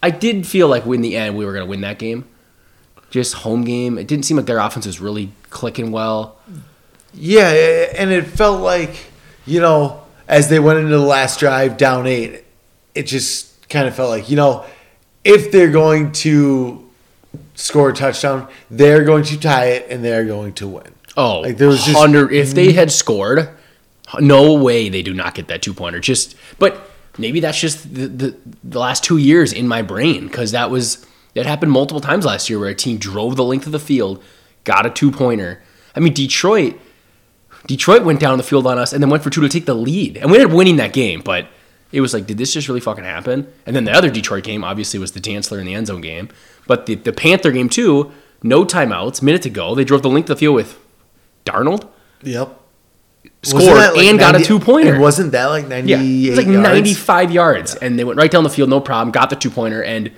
[0.01, 2.25] I did feel like in the end we were going to win that game.
[3.11, 3.97] Just home game.
[3.97, 6.37] It didn't seem like their offense was really clicking well.
[7.13, 7.49] Yeah,
[7.95, 9.11] and it felt like,
[9.45, 12.43] you know, as they went into the last drive down eight,
[12.97, 14.65] it just kind of felt like, you know,
[15.23, 16.83] if they're going to
[17.55, 20.93] score a touchdown, they're going to tie it and they're going to win.
[21.15, 23.49] Oh, Like, there was just- 100 If they had scored,
[24.19, 25.99] no way they do not get that two pointer.
[25.99, 30.51] Just, but maybe that's just the, the the last two years in my brain because
[30.51, 33.71] that was that happened multiple times last year where a team drove the length of
[33.71, 34.23] the field,
[34.63, 35.61] got a two pointer.
[35.95, 36.79] I mean, Detroit.
[37.65, 39.73] Detroit went down the field on us and then went for two to take the
[39.73, 41.19] lead, and we ended up winning that game.
[41.21, 41.47] But
[41.91, 43.51] it was like, did this just really fucking happen?
[43.65, 46.29] And then the other Detroit game, obviously, was the Dantzler in the end zone game.
[46.67, 48.11] But the, the Panther game too,
[48.43, 49.73] no timeouts, minute to go.
[49.75, 50.77] They drove the length of the field with
[51.45, 51.87] Darnold,
[52.23, 52.59] Yep.
[53.43, 53.63] scored
[53.95, 54.99] like and got a two pointer.
[54.99, 56.63] Wasn't that like 98 Yeah, it was like yards?
[56.67, 59.11] 95 yards, and they went right down the field, no problem.
[59.11, 60.11] Got the two pointer, and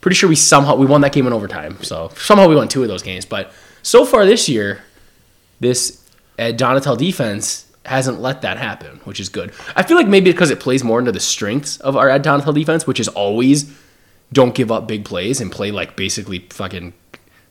[0.00, 1.78] pretty sure we somehow we won that game in overtime.
[1.82, 3.24] So somehow we won two of those games.
[3.24, 3.52] But
[3.82, 4.82] so far this year,
[5.60, 6.02] this
[6.38, 9.52] uh, Ed Donatell defense hasn't let that happen, which is good.
[9.74, 12.54] I feel like maybe because it plays more into the strengths of our Ed Donatell
[12.54, 13.72] defense, which is always
[14.32, 16.92] don't give up big plays and play like basically fucking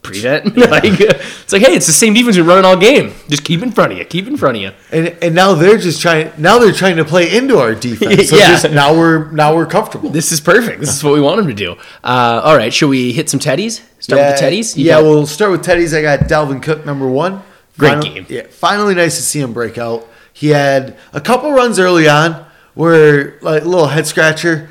[0.01, 0.55] prevent.
[0.69, 3.13] like it's like, hey, it's the same defense we're running all game.
[3.29, 4.05] Just keep in front of you.
[4.05, 4.71] Keep in front of you.
[4.91, 8.29] And and now they're just trying now they're trying to play into our defense.
[8.29, 8.49] So Yeah.
[8.49, 10.09] just now we're now we're comfortable.
[10.09, 10.79] This is perfect.
[10.79, 11.71] This is what we want them to do.
[12.03, 13.81] Uh, all right, should we hit some teddies?
[13.99, 14.75] Start with the teddies.
[14.77, 15.97] You yeah, got- we'll start with teddies.
[15.97, 17.41] I got Dalvin Cook number one.
[17.77, 18.25] Great Finally- game.
[18.29, 20.07] Yeah, finally nice to see him break out.
[20.35, 24.69] He had a couple runs early on where like a little head scratcher.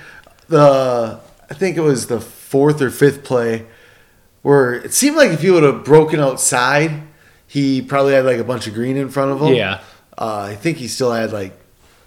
[0.49, 1.19] The
[1.51, 3.65] I think it was the fourth or fifth play
[4.43, 7.03] where it seemed like if he would have broken outside,
[7.47, 9.55] he probably had like a bunch of green in front of him.
[9.55, 9.81] Yeah.
[10.19, 11.55] Uh, I think he still had like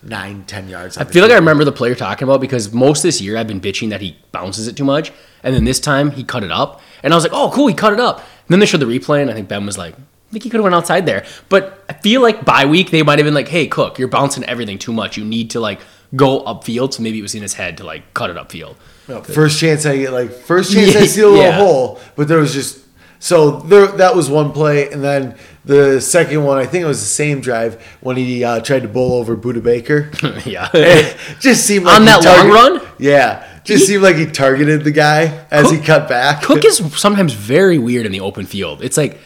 [0.03, 0.99] nine, ten yards.
[0.99, 3.59] I feel like I remember the player talking about because most this year I've been
[3.59, 6.79] bitching that he bounces it too much, and then this time he cut it up,
[7.01, 8.19] and I was like, oh cool, he cut it up.
[8.19, 9.95] And then they showed the replay, and I think Ben was like,
[10.27, 11.25] I think he could have went outside there.
[11.49, 14.43] But I feel like by week they might have been like, hey Cook, you're bouncing
[14.43, 15.17] everything too much.
[15.17, 15.79] You need to like
[16.15, 16.93] go upfield.
[16.93, 18.75] So maybe it was in his head to like cut it upfield.
[19.23, 21.51] First chance I get, like first chance I see a little Yeah.
[21.57, 22.79] hole, but there was just
[23.19, 23.87] so there.
[23.87, 25.35] That was one play, and then
[25.65, 28.87] the second one, I think it was the same drive when he uh, tried to
[28.89, 30.11] bowl over Budda Baker.
[30.45, 30.69] yeah.
[30.73, 32.87] It just seemed like On he that long run?
[32.99, 36.43] Yeah, just seemed like he targeted the guy as he cut back.
[36.43, 38.83] Cook is sometimes very weird in the open field.
[38.83, 39.17] It's like,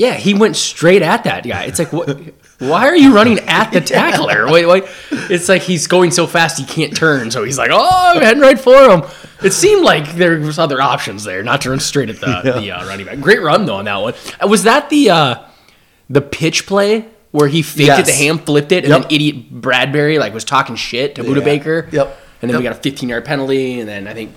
[0.00, 1.64] yeah, he went straight at that guy.
[1.64, 2.08] It's like, what?
[2.58, 4.50] Why are you running at the tackler?
[4.50, 4.84] Wait, wait.
[5.10, 8.42] It's like he's going so fast he can't turn, so he's like, oh, I'm heading
[8.42, 9.02] right for him.
[9.42, 12.70] It seemed like there was other options there, not to run straight at the, the
[12.70, 13.20] uh, running back.
[13.20, 14.14] Great run though on that one.
[14.42, 15.34] Uh, Was that the uh,
[16.08, 18.18] the pitch play where he faked it the Yes.
[18.20, 19.02] Ham, flipped it, and Yep.
[19.02, 21.44] then idiot Bradbury like was talking shit to Budda Yeah.
[21.44, 21.88] Baker?
[21.92, 22.16] Yep.
[22.42, 24.32] And then we got a 15 yard penalty, and then I think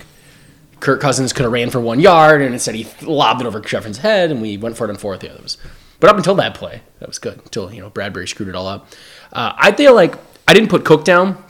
[0.80, 3.98] Kirk Cousins could have ran for one yard, and instead he lobbed it over Sheffrin's
[3.98, 5.22] head, and we went for it on fourth.
[5.22, 5.56] Yeah, that was.
[6.00, 7.38] But up until that play, that was good.
[7.38, 8.88] Until you know Bradbury screwed it all up.
[9.32, 10.14] Uh, I feel like
[10.46, 11.42] I didn't put Cook down.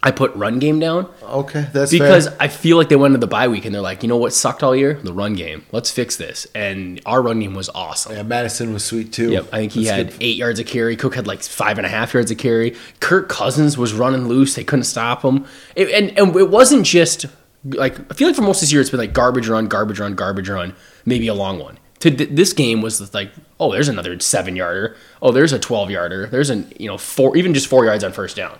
[0.00, 2.36] I put run game down Okay, that's because fair.
[2.38, 4.32] I feel like they went into the bye week and they're like, you know what
[4.32, 4.94] sucked all year?
[4.94, 5.66] The run game.
[5.72, 6.46] Let's fix this.
[6.54, 8.12] And our run game was awesome.
[8.12, 9.32] Yeah, Mattison was sweet too.
[9.32, 10.22] Yep, I think he That's had good.
[10.22, 10.94] eight yards of carry.
[10.94, 12.76] Cook had like five and a half yards of carry.
[13.00, 14.54] Kirk Cousins was running loose.
[14.54, 15.44] They couldn't stop him.
[15.74, 17.26] It, and and it wasn't just
[17.64, 19.98] like I feel like for most of this year it's been like garbage run, garbage
[20.00, 21.78] run, garbage run, maybe a long one.
[22.00, 24.96] To th- this game was like, oh, there's another seven yarder.
[25.20, 26.26] Oh, there's a twelve yarder.
[26.26, 28.58] There's an you know four, even just four yards on first down.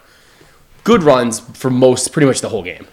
[0.84, 2.86] Good runs for most, pretty much the whole game.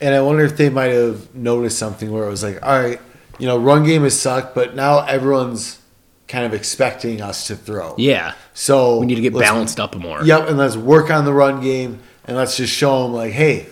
[0.00, 3.00] And I wonder if they might have noticed something where it was like, all right,
[3.38, 5.80] you know, run game has sucked, but now everyone's
[6.28, 7.94] kind of expecting us to throw.
[7.98, 10.24] Yeah, So we need to get balanced up more.
[10.24, 13.66] Yep, and let's work on the run game, and let's just show them like, hey,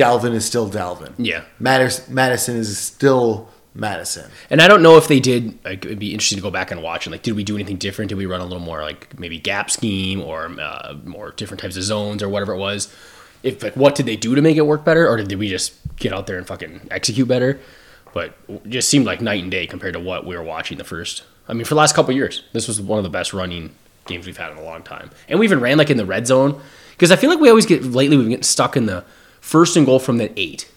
[0.00, 1.12] Dalvin is still Dalvin.
[1.18, 1.44] Yeah.
[1.58, 4.30] Mattison, Mattison is still Mattison.
[4.48, 5.62] And I don't know if they did.
[5.64, 7.06] Like, it'd be interesting to go back and watch.
[7.06, 8.08] And like, did we do anything different?
[8.08, 11.76] Did we run a little more like maybe gap scheme or uh, more different types
[11.76, 12.92] of zones or whatever it was?
[13.42, 15.74] If like, what did they do to make it work better, or did we just
[15.96, 17.58] get out there and fucking execute better?
[18.12, 20.84] But it just seemed like night and day compared to what we were watching the
[20.84, 21.22] first.
[21.48, 23.74] I mean, for the last couple of years, this was one of the best running
[24.06, 25.10] games we've had in a long time.
[25.28, 26.60] And we even ran like in the red zone
[26.92, 29.04] because I feel like we always get lately we've been getting stuck in the
[29.40, 30.70] first and goal from the eight.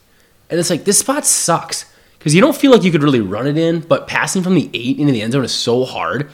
[0.50, 3.48] And it's like this spot sucks because you don't feel like you could really run
[3.48, 6.30] it in, but passing from the eight into the end zone is so hard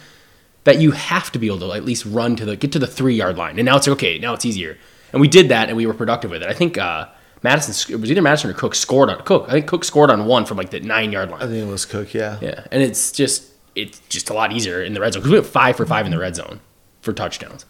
[0.64, 2.88] that you have to be able to at least run to the get to the
[2.88, 3.58] three yard line.
[3.58, 4.78] And now it's like, okay, now it's easier.
[5.12, 6.50] And we did that, and we were productive with it.
[6.50, 7.08] I think uh,
[7.42, 9.46] Mattison it was either Mattison or Cook scored on Cook.
[9.48, 11.42] I think Cook scored on one from like the nine yard line.
[11.42, 12.38] I think it was Cook, yeah.
[12.42, 15.40] Yeah, and it's just it's just a lot easier in the red zone because we
[15.40, 16.60] went five for five in the red zone
[17.02, 17.66] for touchdowns.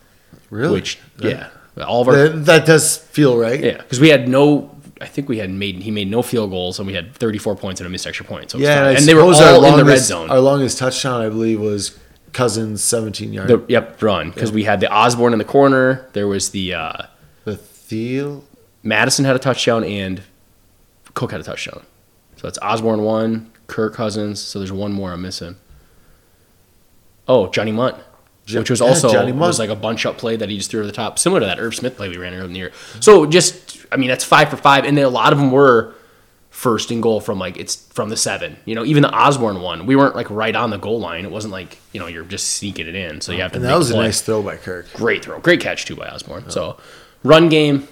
[0.49, 0.73] Really?
[0.73, 1.49] Which yeah,
[1.87, 3.59] all of our That, that does feel right.
[3.59, 4.75] yeah because we had no.
[5.01, 7.79] I think we had made he made no field goals and we had 34 points
[7.79, 8.51] and a missed extra point.
[8.51, 10.29] So Yeah, and, and they were all our in the red zone.
[10.29, 11.97] Our longest touchdown, I believe, was
[12.33, 13.47] Cousins' 17 yard.
[13.47, 16.09] The, yep, run because we had the Osborne in the corner.
[16.13, 17.03] There was the uh,
[17.45, 18.43] the Thiel.
[18.83, 20.21] Mattison had a touchdown and
[21.13, 21.83] Cook had a touchdown.
[22.35, 24.41] So that's Osborne one, Kirk Cousins.
[24.41, 25.55] So there's one more I'm missing.
[27.27, 27.99] Oh, Johnny Munt,
[28.53, 30.93] which was also was like a bunch up play that he just threw over the
[30.93, 32.71] top, similar to that Irv Smith play we ran earlier in the year.
[32.99, 35.95] So just, I mean, that's five for five, and then a lot of them were
[36.49, 38.57] first and goal from like it's from the seven.
[38.65, 41.25] You know, even the Osborne one, we weren't like right on the goal line.
[41.25, 43.21] It wasn't like you know you're just sneaking it in.
[43.21, 43.57] So you have to.
[43.57, 44.91] And that was a nice throw by Kirk.
[44.93, 45.39] Great throw.
[45.39, 46.49] Great catch, too, by Osborne.
[46.49, 46.77] So,
[47.23, 47.87] run game,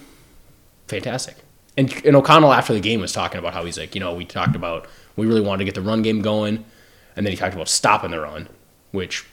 [0.86, 1.36] fantastic.
[1.76, 4.24] And, and O'Connell, after the game, was talking about how he's like, you know, we
[4.24, 6.64] talked about, we really wanted to get the run game going.
[7.14, 8.48] And then he talked about stopping the run,
[8.90, 9.24] which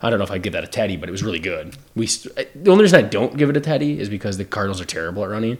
[0.00, 1.76] I don't know if I'd give that a Teddy, but it was really good.
[1.96, 2.34] We st-
[2.64, 5.24] The only reason I don't give it a Teddy is because the Cardinals are terrible
[5.24, 5.58] at running.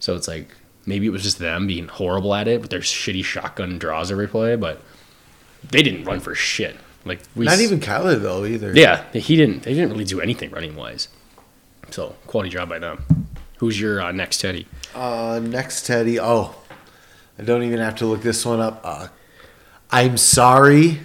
[0.00, 0.48] So it's like,
[0.84, 4.26] maybe it was just them being horrible at it, but their shitty shotgun draws every
[4.26, 4.56] play.
[4.56, 4.80] But
[5.70, 6.76] they didn't run for shit.
[7.04, 8.72] Like we Not even Kyler, though, either.
[8.74, 9.62] yeah, he didn't.
[9.62, 11.08] They didn't really do anything running wise.
[11.90, 13.04] So quality job by them.
[13.58, 14.66] Who's your uh, next Teddy?
[14.94, 16.18] Uh, next, Teddy.
[16.18, 16.54] Oh,
[17.38, 18.80] I don't even have to look this one up.
[18.84, 19.08] Uh,
[19.90, 21.00] I'm sorry.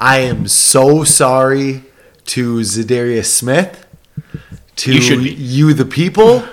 [0.00, 1.82] I am so sorry
[2.26, 3.86] to Za'Darius Smith,
[4.76, 6.44] to You you, the people.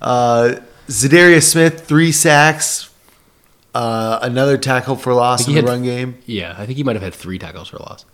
[0.00, 0.56] Uh,
[0.88, 2.90] Za'Darius Smith, three sacks,
[3.74, 6.18] uh, another tackle for loss in the had- run game.
[6.24, 8.04] Yeah, I think he might have had three tackles for loss.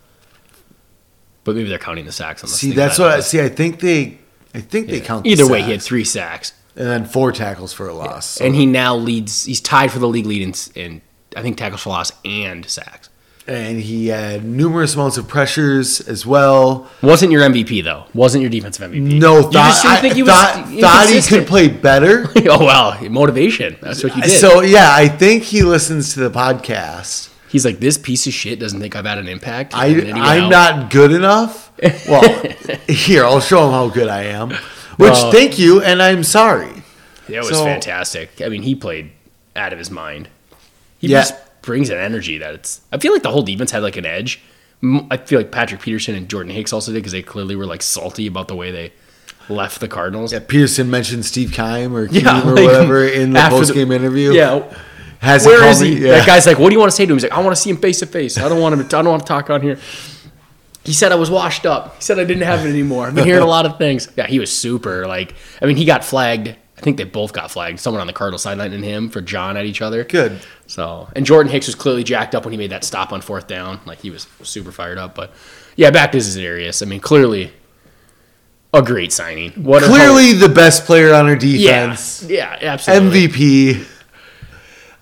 [1.44, 2.42] But maybe they're counting the sacks.
[2.52, 3.40] See, that's what I see.
[3.40, 4.18] I think they,
[4.54, 5.24] I think they count.
[5.24, 8.26] the Either way, he had three sacks, and then four tackles for a loss.
[8.26, 9.44] So- and he now leads.
[9.44, 11.02] He's tied for the league lead in, in
[11.36, 13.08] I think tackles for loss and sacks.
[13.46, 16.88] And he had numerous amounts of pressures as well.
[17.02, 18.04] Wasn't your MVP though?
[18.14, 19.18] Wasn't your defensive MVP?
[19.20, 22.26] No, You thought, I think he was thought, thought he could play better.
[22.48, 23.76] oh well, motivation.
[23.82, 24.30] That's what you did.
[24.30, 27.30] so yeah, I think he listens to the podcast.
[27.48, 29.74] He's like, this piece of shit doesn't think I've had an impact.
[29.74, 30.50] I, And then he went I'm out.
[30.50, 31.70] not good enough.
[32.08, 32.22] Well,
[32.86, 34.50] here I'll show him how good I am.
[34.96, 35.32] Which No.
[35.32, 36.70] thank you, and I'm sorry.
[37.28, 38.40] That was So- fantastic.
[38.40, 39.10] I mean, he played
[39.56, 40.28] out of his mind.
[40.98, 41.22] He Yeah.
[41.22, 42.80] just brings an energy that it's.
[42.92, 44.42] I feel like the whole defense had like an edge.
[45.10, 47.82] I feel like Patrick Peterson and Jordan Hicks also did because they clearly were like
[47.82, 48.92] salty about the way they
[49.48, 50.32] left the Cardinals.
[50.32, 53.92] Yeah, Pearson mentioned Steve Kime or Keem Yeah, or like, whatever in the post game
[53.92, 54.32] interview.
[54.32, 54.76] Yeah,
[55.20, 55.98] has where is he?
[56.04, 56.18] Yeah.
[56.18, 57.54] That guy's like, "What do you want to say to him?" He's like, "I want
[57.54, 58.38] to see him face to face.
[58.38, 58.88] I don't want him.
[58.88, 59.78] To, I don't want to talk on here."
[60.84, 61.94] He said I was washed up.
[61.96, 63.06] He said I didn't have it anymore.
[63.06, 64.08] I've been hearing a lot of things.
[64.16, 65.06] Yeah, he was super.
[65.06, 66.56] Like, I mean, he got flagged.
[66.82, 67.78] I think they both got flagged.
[67.78, 70.02] Someone on the Cardinal sideline and him for John at each other.
[70.02, 70.40] Good.
[70.66, 73.46] So, and Jordan Hicks was clearly jacked up when he made that stop on fourth
[73.46, 73.78] down.
[73.86, 75.14] Like he was super fired up.
[75.14, 75.30] But
[75.76, 76.84] yeah, back to Zarius.
[76.84, 77.52] I mean, clearly
[78.74, 79.52] a great signing.
[79.52, 82.24] What a Clearly the best player on our defense.
[82.28, 83.28] yeah, yeah absolutely.
[83.28, 83.86] MVP.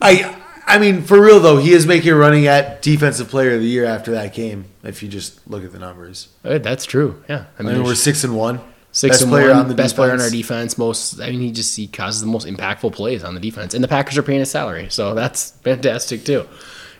[0.03, 3.63] I I mean, for real though, he is making a running at defensive player of
[3.63, 4.67] the year after that game.
[4.83, 7.25] If you just look at the numbers, That's true.
[7.27, 8.61] Yeah, I mean, we're six and one.
[8.93, 10.77] Six Best and player one, on the best player on our defense.
[10.77, 13.85] Most, I mean, he just he causes the most impactful plays on the defense, and
[13.85, 16.49] the Packers are paying his salary, so that's fantastic too.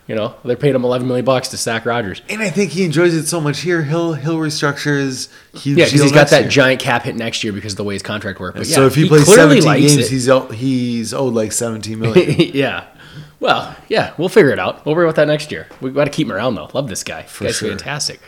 [0.07, 2.21] You know, they're paying him eleven million bucks to sack Rodgers.
[2.29, 3.83] And I think he enjoys it so much here.
[3.83, 6.49] He'll he'll restructure his huge yeah, because he's got that year.
[6.49, 8.57] giant cap hit next year because of the way his contract works.
[8.57, 10.09] But so yeah, if he, plays 17 games, it.
[10.09, 12.35] he's owed, he's owed like 17 million.
[12.53, 12.87] yeah.
[13.39, 14.85] Well, yeah, we'll figure it out.
[14.85, 15.67] We'll worry about that next year.
[15.81, 16.69] We got to keep him around though.
[16.73, 17.23] Love this guy.
[17.23, 17.69] For guy's sure.
[17.69, 18.21] fantastic.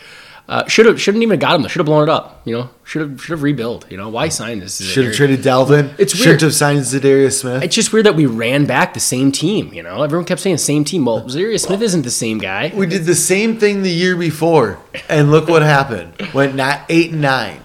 [0.45, 1.65] Uh, should have shouldn't even got him.
[1.67, 2.41] Should have blown it up.
[2.43, 3.89] You know, should have should have rebuilt.
[3.89, 4.81] You know, why sign this?
[4.81, 5.93] Should have traded Dalvin.
[5.97, 6.23] It's weird.
[6.23, 7.63] Shouldn't have signed Za'Darius Smith.
[7.63, 9.73] It's just weird that we ran back the same team.
[9.73, 11.05] You know, everyone kept saying same team.
[11.05, 12.73] Well, Zarius Smith isn't the same guy.
[12.75, 16.13] We did the same thing the year before, and look what happened.
[16.33, 17.61] Went not eight and nine.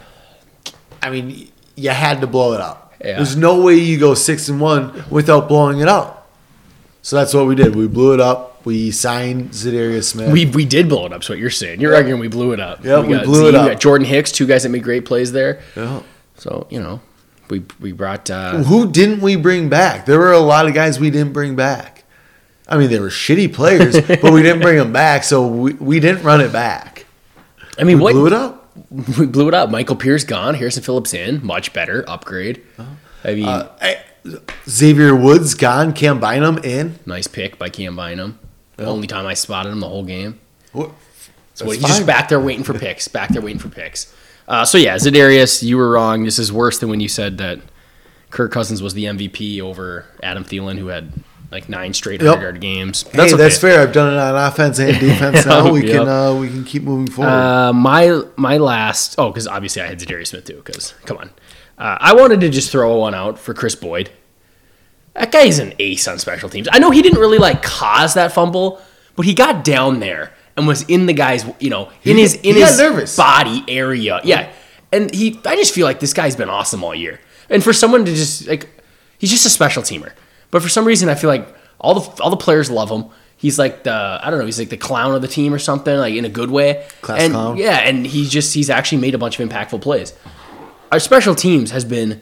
[1.02, 2.94] I mean, you had to blow it up.
[3.04, 3.16] Yeah.
[3.16, 6.30] There's no way you go six and one without blowing it up.
[7.02, 7.74] So that's what we did.
[7.74, 8.47] We blew it up.
[8.68, 10.30] We signed Za'Darius Smith.
[10.30, 11.22] We we did blow it up.
[11.22, 11.80] Is what you're saying.
[11.80, 12.84] You're arguing we blew it up.
[12.84, 13.80] Yeah, we got blew Z, it we up.
[13.80, 15.62] Jordan Hicks, two guys that made great plays there.
[15.74, 16.02] Yeah.
[16.36, 17.00] So you know,
[17.48, 18.28] we we brought.
[18.28, 20.04] Uh, Who didn't we bring back?
[20.04, 22.04] There were a lot of guys we didn't bring back.
[22.68, 25.98] I mean, they were shitty players, but we didn't bring them back, so we, we
[25.98, 27.06] didn't run it back.
[27.78, 28.76] I mean, We what blew it up.
[29.18, 29.70] we blew it up.
[29.70, 30.52] Michael Pierce gone.
[30.52, 31.42] Harrison Phillips in.
[31.42, 32.62] Much better upgrade.
[33.24, 34.04] I mean, Uh, I-
[34.68, 35.94] Xavier Woods gone.
[35.94, 36.98] Cam Bynum in.
[37.06, 38.38] nice pick by Cam Bynum.
[38.78, 40.38] Only time I spotted him the whole game.
[40.72, 40.90] What?
[41.54, 43.08] So That's he's just back there waiting for picks.
[43.08, 44.14] Back there waiting for picks.
[44.46, 46.24] Uh, so yeah, Za'Darius, you were wrong.
[46.24, 47.58] This is worse than when you said that
[48.30, 51.12] Kirk Cousins was the MVP over Adam Thielen, who had
[51.50, 52.28] like nine straight Yep.
[52.34, 53.02] hundred yard games.
[53.10, 53.80] hey, that's fair.
[53.80, 55.44] I've done it on offense and defense.
[55.46, 55.96] Now we Yep.
[55.98, 57.30] can uh, we can keep moving forward.
[57.30, 61.30] Uh, my my last oh because obviously I had Za'Darius Smith too because come on
[61.78, 64.10] uh, I wanted to just throw one out for Chris Boyd
[65.18, 68.14] that guy is an ace on special teams I know he didn't really like cause
[68.14, 68.80] that fumble
[69.16, 72.34] but he got down there and was in the guy's you know in He- his
[72.36, 73.16] in his nervous.
[73.16, 74.50] body area yeah
[74.92, 78.04] and he I just feel like this guy's been awesome all year and for someone
[78.04, 78.68] to just like
[79.18, 80.12] he's just a special teamer
[80.50, 81.46] but for some reason I feel like
[81.80, 83.04] all the all the players love him.
[83.36, 84.46] He's like the I don't know.
[84.46, 86.84] He's like the clown of the team or something, like in a good way.
[87.02, 87.56] Class and clown.
[87.56, 90.12] yeah, and he's just he's actually made a bunch of impactful plays.
[90.90, 92.20] Our special teams has been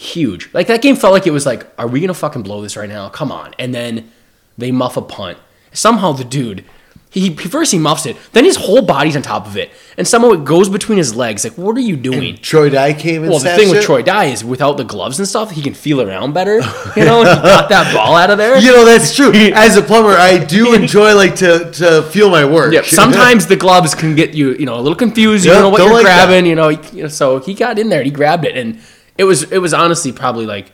[0.00, 0.48] huge.
[0.52, 2.88] Like that game felt like it was like, are we gonna fucking blow this right
[2.88, 3.08] now?
[3.08, 3.54] Come on!
[3.58, 4.10] And then
[4.58, 5.38] they muff a punt.
[5.72, 6.64] Somehow the dude,
[7.10, 10.30] he first he muffs it, then his whole body's on top of it, and somehow
[10.30, 11.44] it goes between his legs.
[11.44, 12.36] Like, what are you doing?
[12.38, 13.84] Troy Dye came and Well, the thing with it.
[13.84, 16.60] Troy Dye is without the gloves and stuff, he can feel around better.
[16.96, 18.58] You know, he got that ball out of there.
[18.58, 19.30] You know that's true.
[19.32, 22.72] As a plumber, I do enjoy like to to feel my work.
[22.72, 25.44] Yeah, sometimes the gloves can get you, you know, a little confused.
[25.44, 26.46] You Yeah, don't know what don't you're like grabbing.
[26.46, 28.80] You know, you know, so he got in there and he grabbed it, and
[29.20, 30.72] it was it was honestly probably like,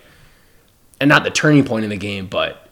[1.00, 2.68] and not the turning point in the game, but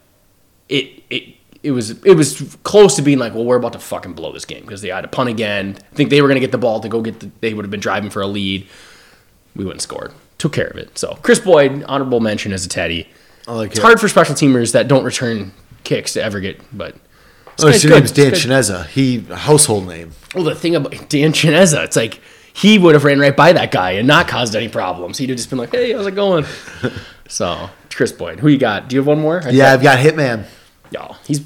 [0.68, 1.34] it it
[1.64, 4.44] it was it was close to being like, well, we're about to fucking blow this
[4.44, 5.76] game because they had to punt again.
[5.92, 7.30] I think they were gonna get the ball to go get the.
[7.40, 8.68] They would have been driving for a lead.
[9.56, 10.12] We wouldn't scored.
[10.38, 10.96] Took care of it.
[10.96, 13.08] So Chris Boyd, honorable mention as a Teddy.
[13.48, 13.82] I like It's it.
[13.82, 16.94] hard for special teamers that don't return kicks to ever get, but.
[17.60, 18.87] Oh, his name's Dan Chisena.
[18.87, 20.10] He household name.
[20.34, 22.20] well, the thing about Dan Chisena, it's like
[22.54, 25.18] he would have ran right by that guy and not caused any problems.
[25.18, 26.46] He'd have just been like, "Hey, how's it going?"
[27.28, 28.88] so, Chris Boyd, who you got?
[28.88, 29.42] Do you have one more?
[29.44, 30.46] I Yeah, I've got Hitman.
[30.90, 31.40] Yo, he's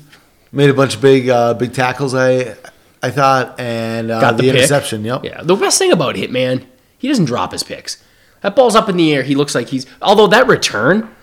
[0.50, 2.14] Made a bunch of big uh, big tackles.
[2.14, 2.56] I
[3.02, 5.04] I thought and uh, got the, the, interception.
[5.04, 5.24] Yep.
[5.24, 6.64] Yeah, the best thing about Hitman,
[6.96, 8.02] he doesn't drop his picks.
[8.40, 9.22] That ball's up in the air.
[9.22, 9.84] He looks like he's.
[10.00, 11.14] Although that return,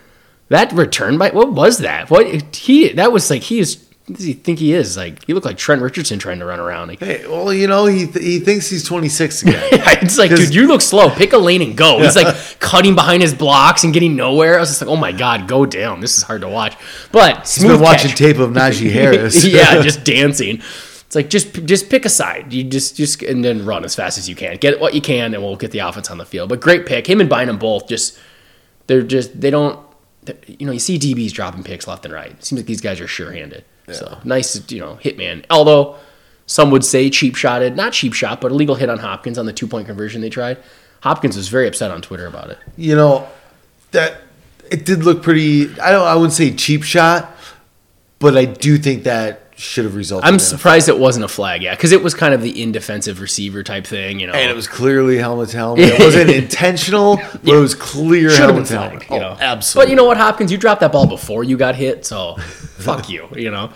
[0.49, 2.11] that return by what was that?
[2.11, 2.89] What he?
[2.89, 3.83] That was like he is.
[4.11, 4.95] Does he think he is?
[4.95, 6.89] Like he looked like Trent Richardson trying to run around.
[6.89, 9.55] Like, Hey, well, you know he th- he thinks he's 26 again.
[9.71, 11.09] it's like, dude, you look slow.
[11.09, 11.99] Pick a lane and go.
[11.99, 14.57] He's like cutting behind his blocks and getting nowhere.
[14.57, 16.01] I was just like, oh my god, go down.
[16.01, 16.77] This is hard to watch.
[17.11, 18.19] But he's been watching catch.
[18.19, 19.43] tape of Najee Harris.
[19.47, 20.57] yeah, just dancing.
[21.07, 22.53] It's like just just pick a side.
[22.53, 24.57] You just just and then run as fast as you can.
[24.57, 26.49] Get what you can, and we'll get the offense on the field.
[26.49, 27.07] But great pick.
[27.09, 28.19] Him and Bynum both just
[28.85, 29.79] they're just they don't.
[30.47, 32.31] You know, you see DBs dropping picks left and right.
[32.31, 33.63] It seems like these guys are sure-handed.
[33.91, 35.45] So nice, you know, hitman.
[35.49, 35.97] Although
[36.47, 39.53] some would say cheap shotted, not cheap shot, but illegal hit on Hopkins on the
[39.53, 40.57] two-point conversion they tried.
[41.01, 42.57] Hopkins was very upset on Twitter about it.
[42.77, 43.27] you know
[43.91, 44.21] that
[44.71, 45.69] it did look pretty.
[45.79, 46.07] I don't.
[46.07, 47.31] I wouldn't say cheap shot,
[48.19, 50.27] but I do think that should have resulted.
[50.27, 53.63] I'm surprised it wasn't a flag, yeah, because it was kind of the indefensive receiver
[53.63, 54.33] type thing, you know.
[54.33, 55.85] And it was clearly helmet to helmet.
[55.85, 59.09] It wasn't intentional, but it was clear Should have been helmet to helmet.
[59.09, 59.37] you Oh, know.
[59.39, 59.85] absolutely.
[59.85, 63.09] But you know what, Hopkins, you dropped that ball before you got hit, so fuck
[63.09, 63.71] you, you know.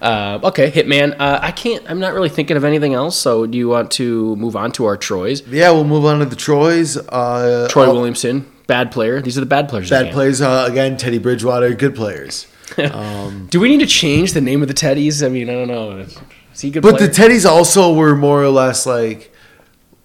[0.00, 1.14] Uh, okay, Hitman.
[1.18, 1.84] Uh, I can't.
[1.90, 3.16] I'm not really thinking of anything else.
[3.16, 5.42] So, do you want to move on to our Troys?
[5.46, 6.96] yeah, we'll move on to the Troys.
[6.96, 9.20] Uh, Troy oh, Williamson, bad player.
[9.20, 9.90] These are the bad players.
[9.90, 10.96] Bad plays uh, again.
[10.96, 12.46] Teddy Bridgewater, good players.
[12.78, 15.24] Um, Do we need to change the name of the Teddies?
[15.24, 15.98] I mean, I don't know.
[15.98, 17.08] Is he a good But player?
[17.08, 19.32] the Teddies also were more or less like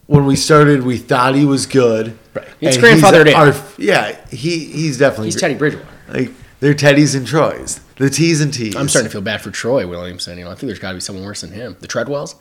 [0.08, 2.18] when we started, we thought he was good.
[2.34, 2.48] Right.
[2.62, 3.34] It's grandfathered in.
[3.36, 5.88] our- yeah, he he's definitely He's Teddy Bridgewater.
[6.10, 8.76] like they're Teddies and Troys, the T's and T's.
[8.76, 10.38] I'm starting to feel bad for Troy Williamson.
[10.38, 11.76] You know, I think there's got to be someone worse than him.
[11.80, 12.36] The Treadwells.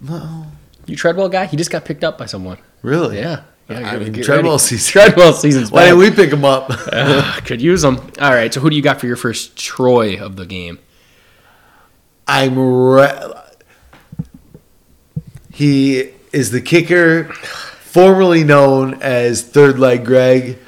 [0.00, 0.46] No,
[0.86, 1.46] You Treadwell guy?
[1.46, 2.58] He just got picked up by someone.
[2.82, 3.18] really?
[3.18, 3.42] Yeah.
[3.68, 4.90] Yeah, I mean, get Treadwell season.
[4.90, 6.70] Treadwell season's Why didn't we pick him up?
[6.70, 7.96] Ugh, ah, Could use them.
[8.20, 8.52] All right.
[8.52, 10.78] So who do you got for your first Troy of the game?
[12.26, 12.58] I'm.
[12.58, 13.32] Re-
[15.52, 20.58] he is the kicker, formerly known as Third Leg Greg.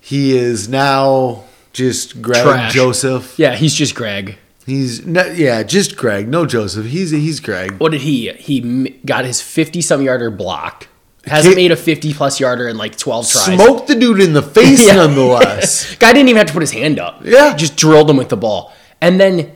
[0.00, 2.74] He is now just Greg Trash.
[2.74, 3.38] Joseph.
[3.38, 4.38] Yeah, he's just Greg.
[4.66, 6.86] He's not, yeah, just Greg, no Joseph.
[6.86, 7.78] He's he's Greg.
[7.78, 8.30] What did he?
[8.32, 10.88] He got his 50 some yarder blocked.
[11.26, 13.44] Hasn't made a 50 plus yarder in like 12 tries.
[13.60, 14.94] Smoked the dude in the face, Yeah.
[14.94, 15.94] nonetheless.
[15.98, 17.20] Guy didn't even have to put his hand up.
[17.24, 17.54] Yeah.
[17.56, 18.72] Just drilled him with the ball.
[19.00, 19.52] And then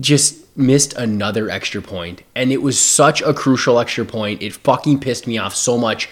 [0.00, 2.22] just missed another extra point.
[2.34, 4.42] And it was such a crucial extra point.
[4.42, 6.08] It fucking pissed me off so much.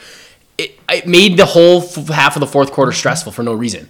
[0.57, 3.89] It, it made the whole f- half of the fourth quarter stressful for no reason.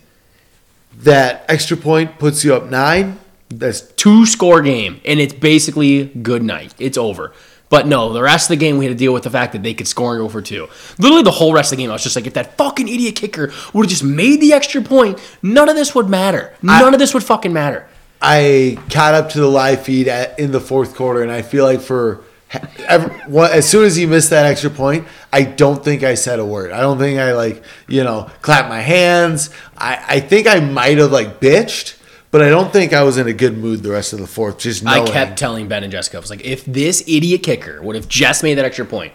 [1.02, 3.18] that extra point puts you up nine.
[3.48, 6.72] That's Two score game, and it's basically good night.
[6.78, 7.32] It's over.
[7.70, 9.62] But no, the rest of the game we had to deal with the fact that
[9.62, 10.68] they could score and go for two.
[10.98, 13.16] Literally the whole rest of the game, I was just like, if that fucking idiot
[13.16, 16.52] kicker would have just made the extra point, none of this would matter.
[16.62, 17.88] None of this would fucking matter.
[18.20, 21.64] I caught up to the live feed at, in the fourth quarter, and I feel
[21.64, 22.24] like for
[22.86, 26.44] every, as soon as he missed that extra point, I don't think I said a
[26.44, 26.72] word.
[26.72, 29.50] I don't think I like you know clapped my hands.
[29.76, 31.96] I, I think I might have like bitched,
[32.30, 34.58] but I don't think I was in a good mood the rest of the fourth.
[34.58, 35.08] Just knowing.
[35.08, 38.08] I kept telling Ben and Jessica, I was like, if this idiot kicker would have
[38.08, 39.12] just made that extra point,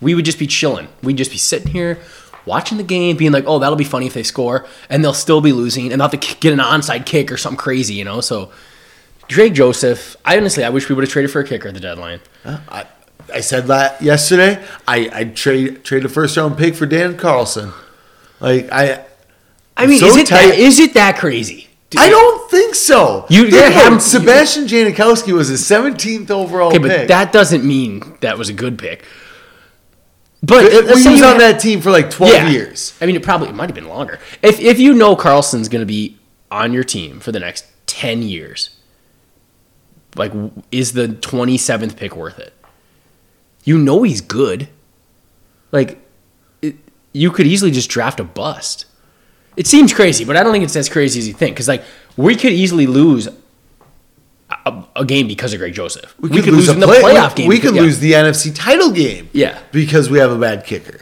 [0.00, 0.88] we would just be chilling.
[1.02, 1.98] We'd just be sitting here
[2.46, 5.40] watching the game, being like, oh, that'll be funny if they score, and they'll still
[5.40, 8.20] be losing, and they'll have to get an onside kick or something crazy, you know?
[8.20, 8.50] So,
[9.28, 11.80] Drake Joseph, I honestly, I wish we would have traded for a kicker at the
[11.80, 12.20] deadline.
[12.44, 12.86] I,
[13.32, 14.62] I said that yesterday.
[14.86, 17.72] I I trade trade a first round pick for Dan Carlson.
[18.40, 19.04] Like I.
[19.76, 20.48] I mean, So is, it tight.
[20.48, 21.68] that, is it that crazy?
[21.94, 23.26] Dude, I don't think so.
[23.28, 28.36] You- Think yeah, Sebastian Janikowski was his 17th overall Okay, but that doesn't mean that
[28.38, 29.04] was a good pick.
[30.42, 32.92] But It- let's he was on had- that team for like 12 years.
[33.00, 34.18] I mean, it probably it might have been longer.
[34.42, 36.18] If if you know Carlson's going to be
[36.50, 38.70] on your team for the next ten years,
[40.16, 40.32] like,
[40.70, 42.52] is the twenty seventh pick worth it?
[43.64, 44.68] You know he's good.
[45.72, 45.98] Like,
[46.60, 46.76] it,
[47.12, 48.84] you could easily just draft a bust.
[49.56, 51.54] It seems crazy, but I don't think it's as crazy as you think.
[51.56, 51.84] Because like,
[52.16, 53.28] we could easily lose
[54.66, 56.14] a, a game because of Greg Joseph.
[56.20, 57.48] We, could, lose, a in the play- playoff game.
[57.48, 57.82] We could yeah.
[57.82, 59.28] lose the NFC title game.
[59.32, 59.58] Yeah.
[59.72, 61.00] Because we have a bad kicker.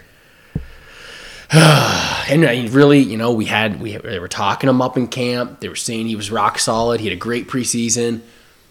[2.28, 5.58] And I really, you know, we had we they were talking him up in camp.
[5.60, 7.00] They were saying he was rock solid.
[7.00, 8.20] He had a great preseason,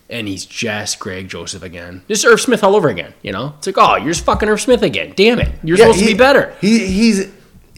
[0.10, 2.02] and he's just Greg Joseph again.
[2.08, 3.14] Just Irv Smith all over again.
[3.22, 5.14] You know, it's like, oh, you're just fucking Irv Smith again.
[5.16, 6.56] Damn it, you're Yeah, supposed he- to be better.
[6.62, 7.30] He, he's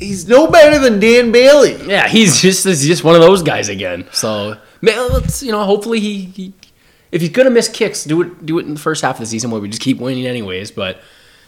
[0.04, 1.76] he's no better than Dan Bailey.
[1.88, 4.08] Yeah, he's just he's just one of those guys again.
[4.12, 6.54] So man, let's you know, hopefully he, he
[7.12, 9.26] if he's gonna miss kicks, do it do it in the first half of the
[9.26, 10.72] season where we just keep winning anyways.
[10.72, 11.00] But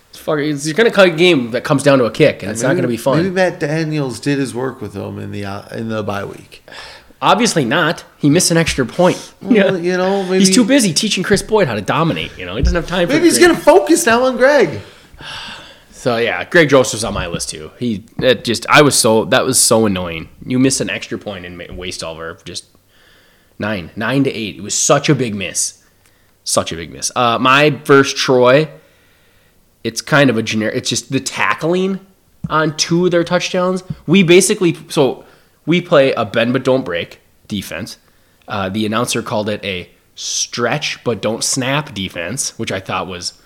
[0.10, 2.52] it's fucking, it's, you're gonna cut a game that comes down to a kick, and
[2.52, 3.18] it's not gonna be fun.
[3.18, 6.64] Maybe Matt Daniels did his work with him in the uh, in the bye week.
[7.22, 8.04] Obviously not.
[8.18, 9.34] He missed an extra point.
[9.42, 12.38] Well, you know, maybe he's too busy teaching Kris Boyd how to dominate.
[12.38, 13.08] You know, he doesn't have time.
[13.08, 13.52] for Maybe he's Greg.
[13.52, 14.82] gonna focus now on Greg.
[16.06, 17.72] So yeah, Greg Joseph's on my list too.
[17.80, 18.06] He
[18.44, 20.30] just I was so that was so annoying.
[20.46, 22.68] You miss an extra point and waste all of just
[23.58, 24.58] nine nine to eight.
[24.58, 25.84] It was such a big miss,
[26.44, 27.12] such a big miss.
[27.16, 28.70] Uh, my first Troy.
[29.84, 30.76] It's kind of a generic.
[30.76, 32.00] It's just the tackling
[32.52, 33.84] on two of their touchdowns.
[34.06, 35.26] We basically so
[35.66, 37.98] we play a bend but don't break defense.
[38.48, 43.42] Uh, the announcer called it a stretch but don't snap defense, which I thought was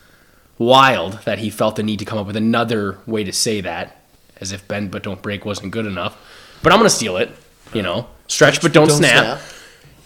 [0.60, 3.96] wild that he felt the need to come up with another way to say that,
[4.40, 6.16] as if bend but don't break wasn't good enough.
[6.62, 7.32] But I'm gonna steal it.
[7.74, 9.40] You know, stretch but don't, Don't snap.
[9.40, 9.42] snap.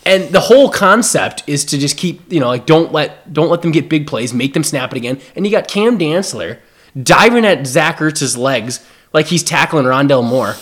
[0.06, 3.62] And the whole concept is to just keep, you know, like don't let don't let
[3.62, 5.20] them get big plays, make them snap it again.
[5.36, 6.60] And you got Cam Dantzler
[7.02, 10.56] diving at Zach Ertz's legs like he's tackling Rondale Moore,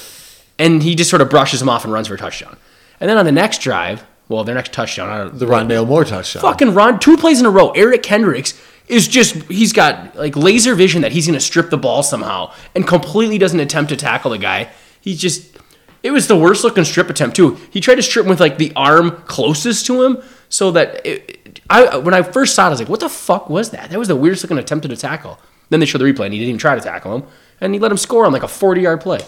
[0.60, 2.56] and he just sort of brushes him off and runs for a touchdown.
[3.00, 6.06] And then on the next drive, well, their next touchdown, I don't, The Rondale Moore
[6.06, 6.42] touchdown.
[6.42, 7.72] fucking Ron, two plays in a row.
[7.72, 8.54] Eric Kendricks
[8.92, 12.86] is just he's got like laser vision that he's gonna strip the ball somehow and
[12.86, 14.70] completely doesn't attempt to tackle the guy.
[15.00, 15.58] He's just
[16.04, 17.58] it was the worst looking strip attempt too.
[17.72, 21.62] He tried to strip him with like the arm closest to him so that it,
[21.70, 23.90] I when I first saw it, I was like, what the fuck was that?
[23.90, 25.40] That was the weirdest looking attempt at a tackle.
[25.70, 27.24] Then they showed the replay and he didn't even try to tackle him
[27.62, 29.22] and he let him score on like a 40 yard play.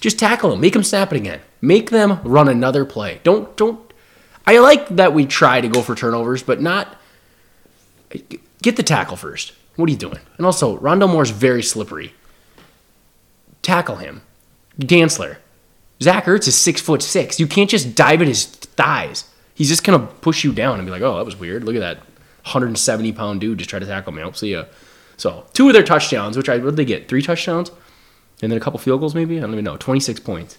[0.00, 3.20] Just tackle him, make him snap it again, make them run another play.
[3.22, 3.92] Don't don't
[4.46, 6.96] I like that we try to go for turnovers, but not
[8.62, 9.52] get the tackle first.
[9.76, 10.18] What are you doing?
[10.36, 12.14] And also, Rondale Moore's very slippery.
[13.62, 14.22] Tackle him.
[14.78, 15.36] Dantzler.
[16.02, 17.38] Zach Ertz is six foot six.
[17.38, 19.24] You can't just dive at his thighs.
[19.54, 21.64] He's just gonna push you down and be like, "Oh, that was weird.
[21.64, 21.98] Look at that
[22.44, 24.22] 170 pound dude just try to tackle me.
[24.22, 24.64] I'll see ya."
[25.16, 27.08] So two of their touchdowns, which I what did they get?
[27.08, 27.70] Three touchdowns,
[28.40, 29.38] and then a couple field goals, maybe.
[29.38, 29.76] I don't even know.
[29.76, 30.58] 26 points.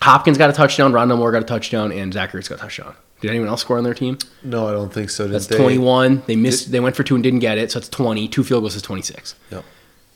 [0.00, 0.92] Hopkins got a touchdown.
[0.92, 2.94] Rondell Moore got a touchdown, and Zach Ertz got a touchdown.
[3.22, 4.18] Did anyone else score on their team?
[4.42, 5.24] No, I don't think so.
[5.24, 5.56] Did That's they?
[5.56, 6.24] 21.
[6.26, 6.72] They missed.
[6.72, 8.26] They went for two and didn't get it, so it's 20.
[8.28, 9.36] Two field goals is 26.
[9.50, 9.64] Yep.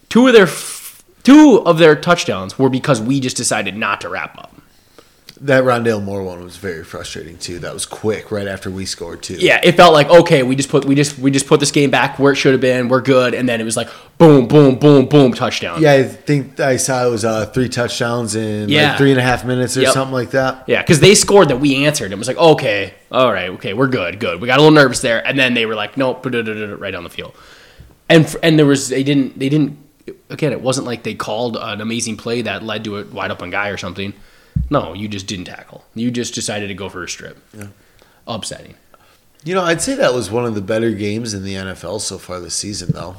[0.08, 4.08] Two of their f- two of their touchdowns were because we just decided not to
[4.08, 4.52] wrap up.
[5.42, 7.58] That Rondale Moore one was very frustrating too.
[7.58, 9.34] That was quick right after we scored too.
[9.34, 11.90] Yeah, it felt like okay, we just put we just we just put this game
[11.90, 12.88] back where it should have been.
[12.88, 15.82] We're good, and then it was like boom, boom, boom, boom, touchdown.
[15.82, 18.88] Yeah, I think I saw it was uh, three touchdowns in Yeah.
[18.90, 19.92] like three and a half minutes or Yep.
[19.92, 20.64] something like that.
[20.66, 22.12] Yeah, because they scored that we answered.
[22.12, 24.40] It was like, okay, all right, okay, we're good, good.
[24.40, 27.10] We got a little nervous there, and then they were like, nope, right down the
[27.10, 27.34] field.
[28.08, 29.76] And and there was they didn't they didn't
[30.30, 30.52] again.
[30.52, 33.68] It wasn't like they called an amazing play that led to a wide open guy
[33.68, 34.14] or something.
[34.70, 35.84] No, you just didn't tackle.
[35.94, 37.38] You just decided to go for a strip.
[38.26, 38.74] Upsetting.
[39.44, 42.18] You know, I'd say that was one of the better games in the NFL so
[42.18, 43.14] far this season, though.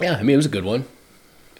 [0.00, 0.86] Yeah, I mean it was a good one.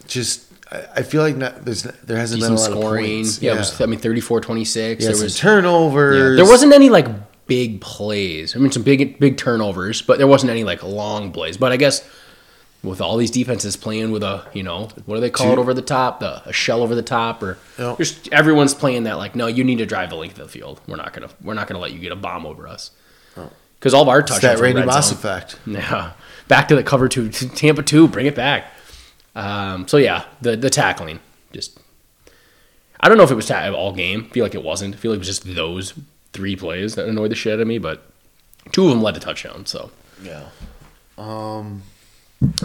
[0.07, 3.05] Just, I, feel like not, there's there hasn't Decent been a lot scoring.
[3.05, 3.43] of points.
[3.43, 5.01] Yeah, it was I mean 34-26.
[5.01, 6.37] Yeah, there was turnovers.
[6.37, 7.07] There wasn't any like
[7.47, 8.57] big plays.
[8.57, 11.57] I mean, some big big turnovers, but there wasn't any like long plays.
[11.57, 12.09] But I guess
[12.83, 15.75] with all these defenses playing with a you know what do they call it over
[15.75, 17.99] the top, the a shell over the top, or Yep.
[17.99, 20.81] just everyone's playing that like no, you need to drive the length of the field.
[20.89, 22.91] We're not gonna we're not gonna let you get a bomb over us
[23.79, 25.59] because all of our It's touchdowns that Randy Moss effect.
[25.67, 26.13] Yeah,
[26.49, 28.73] back to the cover two, Tampa two, bring it back.
[29.35, 31.21] Um, so yeah, the the tackling
[31.53, 31.79] just.
[33.03, 34.27] I don't know if it was ta- all game.
[34.29, 34.95] I feel like it wasn't.
[34.95, 35.95] I feel like it was just those
[36.35, 37.79] three plays that annoyed the shit out of me.
[37.79, 38.03] But
[38.73, 39.71] two of them led to touchdowns.
[39.71, 39.91] So
[40.23, 40.45] Yeah.
[41.17, 41.83] Um,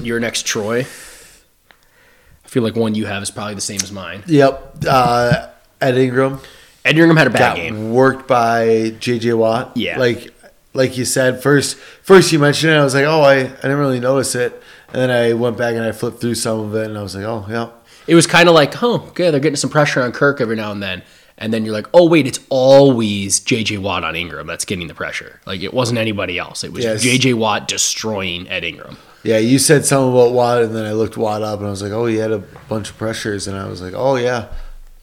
[0.02, 0.80] your next Troy.
[0.82, 4.24] I feel like one you have is probably the same as mine.
[4.28, 4.76] yep.
[4.88, 5.48] Uh,
[5.82, 6.40] Ed Ingram
[6.86, 7.92] Ed Ingram had a bad got game.
[7.92, 9.34] worked by J.J.
[9.34, 9.72] Watt.
[9.76, 9.98] Yeah.
[10.00, 10.34] Like,
[10.74, 13.78] like you said, first, first you mentioned it, I was like, oh, I, I didn't
[13.80, 14.62] really notice it.
[14.90, 17.16] And then I went back and I flipped through some of it, and I was
[17.16, 17.70] like, oh, yeah.
[18.08, 20.72] It was kind of like, oh, okay, they're getting some pressure on Kirk every now
[20.72, 21.02] and then.
[21.38, 23.80] And then you're like, oh, wait, it's always J.J.
[23.80, 25.42] Watt on Ingram that's getting the pressure.
[25.46, 26.64] Like, it wasn't anybody else.
[26.64, 27.02] It was Yes.
[27.02, 27.34] J.J.
[27.34, 28.98] Watt destroying Ed Ingram.
[29.26, 31.82] Yeah, you said something about Watt, and then I looked Watt up, and I was
[31.82, 34.50] like, oh, he had a bunch of pressures, and I was like, oh, yeah.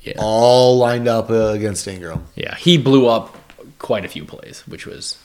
[0.03, 0.15] Yeah.
[0.19, 2.27] All lined up uh, against Ingram.
[2.35, 3.37] Yeah, he blew up
[3.79, 5.17] quite a few plays, which was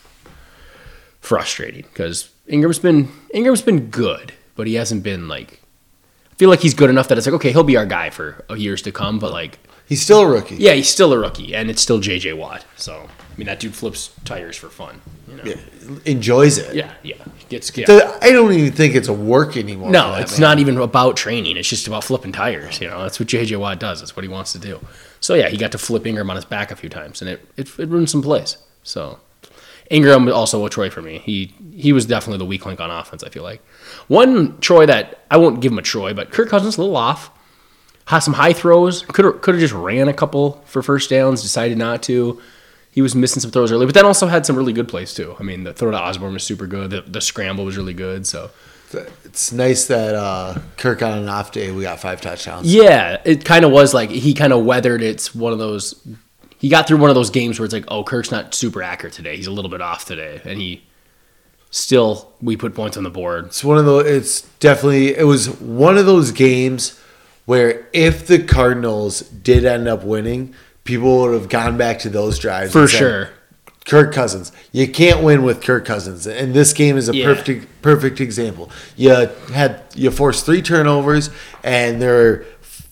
[1.20, 5.60] frustrating because Ingram's been Ingram's been good, but he hasn't been like.
[6.30, 8.44] I feel like he's good enough that it's like okay, he'll be our guy for
[8.56, 9.18] years to come.
[9.18, 9.58] But like,
[9.88, 10.56] He's still a rookie.
[10.56, 12.34] yeah, he's still a rookie, and it's still J.J.
[12.34, 12.64] Watt.
[12.76, 15.00] So I mean, that dude flips tires for fun.
[15.28, 15.42] You know?
[15.44, 15.56] Yeah,
[16.04, 16.74] Enjoys it.
[16.74, 17.16] yeah, yeah.
[17.48, 18.18] Gets yeah.
[18.20, 19.90] I don't even think it's a work anymore.
[19.90, 20.40] No, it's man.
[20.42, 21.56] not even about training.
[21.56, 22.80] It's just about flipping tires.
[22.80, 24.00] You know, that's what JJ Watt does.
[24.00, 24.80] That's what he wants to do.
[25.20, 27.48] So yeah, he got to flip Ingram on his back a few times, and it
[27.56, 28.58] it, it ruined some plays.
[28.82, 29.18] So
[29.90, 31.18] Ingram also a Troy for me.
[31.18, 33.24] He he was definitely the weak link on offense.
[33.24, 33.64] I feel like
[34.08, 37.30] one Troy that I won't give him a Troy, but Kirk Cousins a little off.
[38.08, 39.02] Had some high throws.
[39.02, 41.42] Could have could have just ran a couple for first downs.
[41.42, 42.40] Decided not to.
[42.90, 45.36] He was missing some throws early, but then also had some really good plays too.
[45.38, 46.90] I mean, the throw to Osborn was super good.
[46.90, 48.26] The, the scramble was really good.
[48.26, 48.50] So
[49.24, 52.72] It's nice that uh, Kirk on an off day we got five touchdowns.
[52.72, 55.02] Yeah, it kind of was like he kind of weathered.
[55.02, 55.94] It's one of those.
[56.58, 59.12] He got through one of those games where it's like, oh, Kirk's not super accurate
[59.14, 59.36] today.
[59.36, 60.82] He's a little bit off today, and he
[61.70, 63.46] still we put points on the board.
[63.46, 64.06] It's one of those.
[64.06, 65.14] It's definitely.
[65.14, 66.97] It was one of those games
[67.48, 72.38] where if the Cardinals did end up winning, people would have gone back to those
[72.38, 73.30] drives For said, sure.
[73.86, 74.52] Kirk Cousins.
[74.70, 77.24] You can't win with Kirk Cousins, and this game is a Yeah.
[77.24, 78.70] perfect perfect example.
[78.96, 81.30] You had you forced three turnovers,
[81.64, 82.44] and there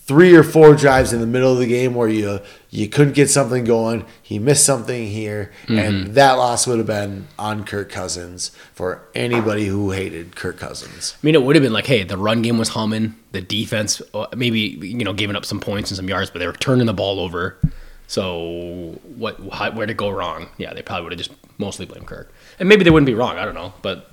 [0.06, 2.40] three or four drives in the middle of the game where you
[2.70, 4.04] you couldn't get something going.
[4.22, 5.78] He missed something here, Mm-hmm.
[5.78, 11.16] and that loss would have been on Kirk Cousins for anybody who hated Kirk Cousins.
[11.20, 13.14] I mean, it would have been like, hey, the run game was humming.
[13.32, 16.46] The defense, uh, maybe you know, giving up some points and some yards, but they
[16.46, 17.56] were turning the ball over.
[18.06, 19.38] So what?
[19.52, 20.48] How, where to go wrong?
[20.58, 23.36] Yeah, they probably would have just mostly blamed Kirk, and maybe they wouldn't be wrong.
[23.38, 24.10] I don't know, but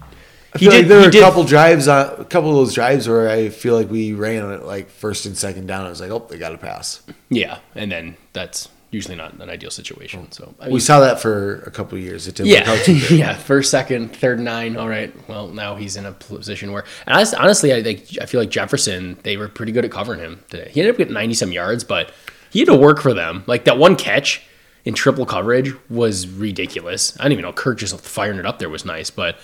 [0.56, 3.30] I feel like there were a couple drives, on, a couple of those drives where
[3.30, 5.86] I feel like we ran it like first and second down.
[5.86, 7.02] I was like, oh, they got to pass.
[7.30, 10.32] Yeah, and then that's usually not an ideal situation.
[10.32, 12.28] So I mean, We saw that for a couple of years.
[12.28, 13.18] It didn't work yeah, out too good.
[13.18, 13.36] yeah.
[13.36, 14.78] First, second, third, nine.
[14.78, 15.12] All right.
[15.28, 18.52] Well, now he's in a position where, and I, honestly, I think I feel like
[18.52, 19.18] Jefferson.
[19.24, 20.70] They were pretty good at covering him today.
[20.72, 22.12] He ended up getting ninety some yards, but
[22.52, 23.44] he had to work for them.
[23.48, 24.44] Like that one catch,
[24.86, 27.18] in triple coverage was ridiculous.
[27.20, 29.38] I don't even know Kirk just firing it up there was nice, but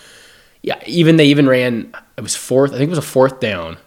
[0.61, 1.93] yeah, even they even ran.
[2.17, 2.71] It was fourth.
[2.71, 3.73] I think it was a fourth down.
[3.73, 3.79] It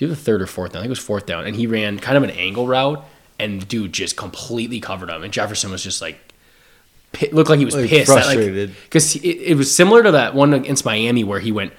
[0.00, 0.80] was either third or fourth down.
[0.80, 3.04] I think it was fourth down, and he ran kind of an angle route,
[3.38, 6.18] and the dude just completely covered him, and Jefferson was just like.
[7.30, 8.74] Looked like he was Like, pissed, frustrated.
[8.84, 11.74] because it, it was similar to that one against Miami where he went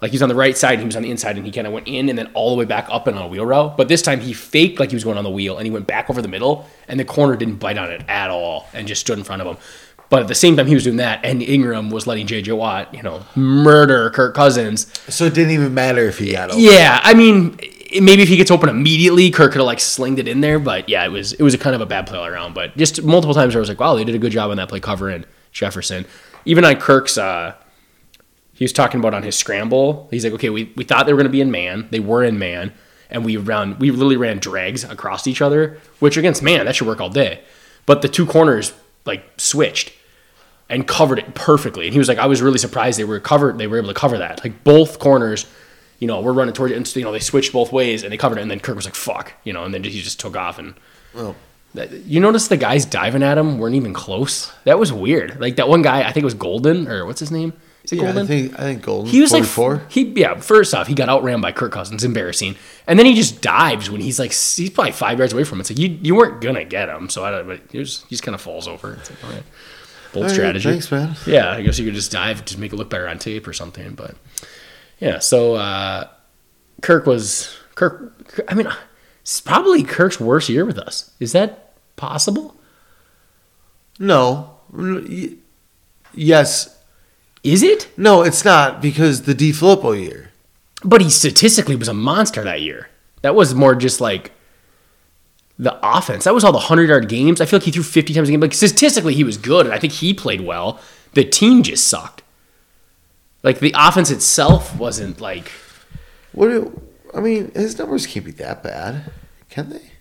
[0.00, 1.66] like he was on the right side he was on the inside and he kind
[1.66, 3.76] of went in and then all the way back up and on a wheel route.
[3.76, 5.86] But this time he faked like he was going on the wheel and he went
[5.86, 9.02] back over the middle and the corner didn't bite on it at all and just
[9.02, 9.58] stood in front of him.
[10.10, 12.92] But at the same time he was doing that and Ingram was letting JJ Watt,
[12.92, 14.92] you know, murder Kirk Cousins.
[15.08, 16.62] So it didn't even matter if he got open.
[16.62, 17.56] Yeah, I mean,
[18.00, 20.58] maybe if he gets open immediately, Kirk could have like slinged it in there.
[20.58, 22.54] But yeah, it was it was a kind of a bad play all around.
[22.54, 24.68] But just multiple times I was like, wow, they did a good job on that
[24.68, 26.06] play covering Jefferson.
[26.44, 27.54] Even on Kirk's, uh,
[28.54, 30.08] he was talking about on his scramble.
[30.10, 31.86] He's like, okay, we, we thought they were going to be in man.
[31.90, 32.72] They were in man,
[33.10, 36.88] and we ran we literally ran drags across each other, which against man that should
[36.88, 37.42] work all day.
[37.86, 38.72] But the two corners
[39.06, 39.92] like switched
[40.70, 41.86] and covered it perfectly.
[41.86, 43.58] And he was like, I was really surprised they were covered.
[43.58, 44.42] They were able to cover that.
[44.42, 45.46] Like both corners,
[45.98, 48.12] you know, we're running towards it, and so, you know they switched both ways and
[48.12, 48.42] they covered it.
[48.42, 50.58] And then Kirk was like, "Fuck," you know, and then he just took off.
[50.58, 50.74] And
[51.74, 54.52] that, you notice the guys diving at him weren't even close.
[54.64, 55.40] That was weird.
[55.40, 57.52] Like that one guy, I think it was Golden or what's his name?
[57.84, 58.22] Is it yeah, Golden?
[58.22, 59.10] I think I think Golden.
[59.10, 59.74] He was 44.
[59.74, 60.38] like he yeah.
[60.38, 62.56] First off, he got outran by Kirk Cousins, embarrassing,
[62.86, 65.60] and then he just dives when he's like he's probably five yards away from him.
[65.62, 67.46] It's like you you weren't gonna get him, so I don't.
[67.46, 68.94] But he, was, he just kind of falls over.
[68.94, 69.42] It's like all right,
[70.12, 70.70] bold right, strategy.
[70.70, 71.16] Thanks, man.
[71.26, 73.52] Yeah, I guess you could just dive, just make it look better on tape or
[73.52, 73.94] something.
[73.94, 74.16] But
[74.98, 76.08] yeah, so uh,
[76.82, 78.44] Kirk was Kirk.
[78.48, 78.68] I mean,
[79.22, 81.12] it's probably Kirk's worst year with us.
[81.20, 82.56] Is that possible?
[83.98, 84.56] No.
[86.14, 86.76] Yes.
[87.42, 87.88] Is it?
[87.96, 90.30] No, it's not because the DeFilippo year.
[90.82, 92.88] But he statistically was a monster that year.
[93.22, 94.32] That was more just like
[95.60, 96.24] the offense.
[96.24, 97.40] That was all the hundred yard games.
[97.40, 98.40] I feel like he threw fifty times a game.
[98.40, 100.80] Like statistically, he was good, and I think he played well.
[101.12, 102.22] The team just sucked.
[103.42, 105.52] Like the offense itself wasn't like.
[106.32, 106.48] What?
[106.48, 106.82] Do,
[107.14, 109.12] I mean, his numbers can't be that bad,
[109.50, 109.92] can they?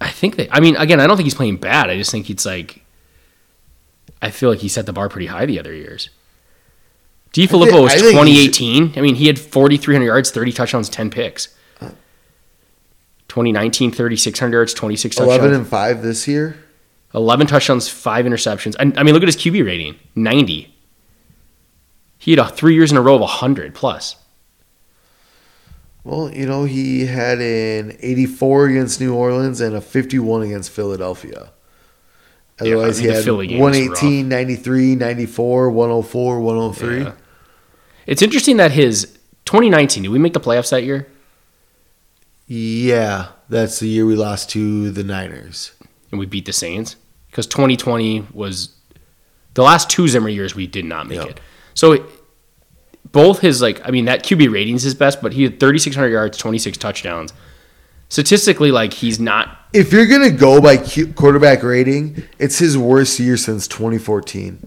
[0.00, 0.48] I think they.
[0.50, 1.90] I mean, again, I don't think he's playing bad.
[1.90, 2.82] I just think it's like.
[4.22, 6.08] I feel like he set the bar pretty high the other years.
[7.34, 8.94] DeFilippo was I 2018.
[8.96, 11.54] I mean, he had 4,300 yards, 30 touchdowns, 10 picks.
[13.28, 15.38] 2019, 3,600 yards, 26 touchdowns.
[15.38, 16.56] Eleven and five this year.
[17.14, 18.74] 11 touchdowns, five interceptions.
[18.78, 20.74] And I mean, look at his QB rating 90.
[22.18, 24.16] He had a, three years in a row of 100 plus.
[26.04, 31.50] Well, you know, he had an 84 against New Orleans and a 51 against Philadelphia.
[32.60, 37.00] Yeah, Otherwise, I mean, he had game was 118, 93, 94, 104, 103.
[37.02, 37.12] Yeah.
[38.06, 41.06] It's interesting that his 2019, did we make the playoffs that year?
[42.48, 45.72] Yeah, that's the year we lost to the Niners.
[46.10, 46.96] and we beat the Saints
[47.30, 48.70] because 2020 was
[49.52, 51.26] the last two Zimmer years we did not make Yeah.
[51.26, 51.40] it.
[51.74, 52.06] So
[53.12, 56.38] both his like I mean that QB ratings is best, but he had 3600 yards,
[56.38, 57.32] 26 touchdowns.
[58.08, 59.54] Statistically, like he's not.
[59.74, 64.58] If you're going to go by Q- quarterback rating, it's his worst year since 2014.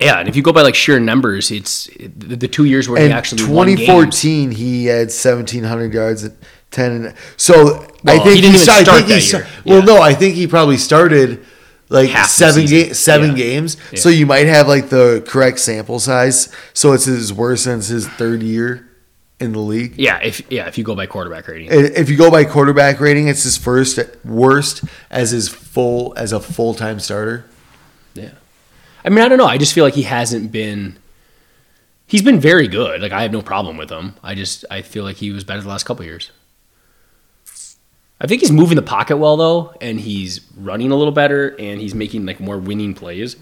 [0.00, 2.98] Yeah, and if you go by like sheer numbers, it's the, the two years where
[2.98, 3.80] he And actually won games.
[3.80, 6.36] 2014, he had 1,700 yards and
[6.70, 6.92] 10.
[6.92, 9.46] And, so I think he didn't even sta- start think he that year.
[9.66, 9.84] Well, Yeah.
[9.84, 11.44] no, I think he probably started
[11.90, 13.36] like Half seven ga- seven Yeah.
[13.36, 13.76] games.
[13.96, 16.48] So you might have like the correct sample size.
[16.72, 18.86] So it's his worst since his third year
[19.40, 19.94] in the league.
[19.98, 21.68] Yeah, if yeah, if you go by quarterback rating.
[21.72, 26.38] If you go by quarterback rating, it's his first worst as his full as a
[26.40, 27.44] full time starter.
[28.14, 28.30] Yeah.
[29.04, 29.46] I mean, I don't know.
[29.46, 30.98] I just feel like he hasn't been.
[32.06, 33.00] He's been very good.
[33.00, 34.14] Like I have no problem with him.
[34.22, 36.30] I just I feel like he was better the last couple years.
[38.20, 41.80] I think he's moving the pocket well though, and he's running a little better, and
[41.80, 43.36] he's making like more winning plays.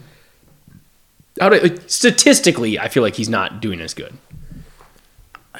[1.41, 4.13] Like, statistically, I feel like he's not doing as good.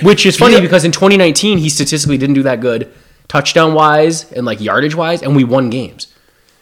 [0.03, 0.61] Which is funny Yeah.
[0.61, 2.93] because in 2019 he statistically didn't do that good,
[3.29, 6.09] touchdown wise and like yardage wise, and we won games.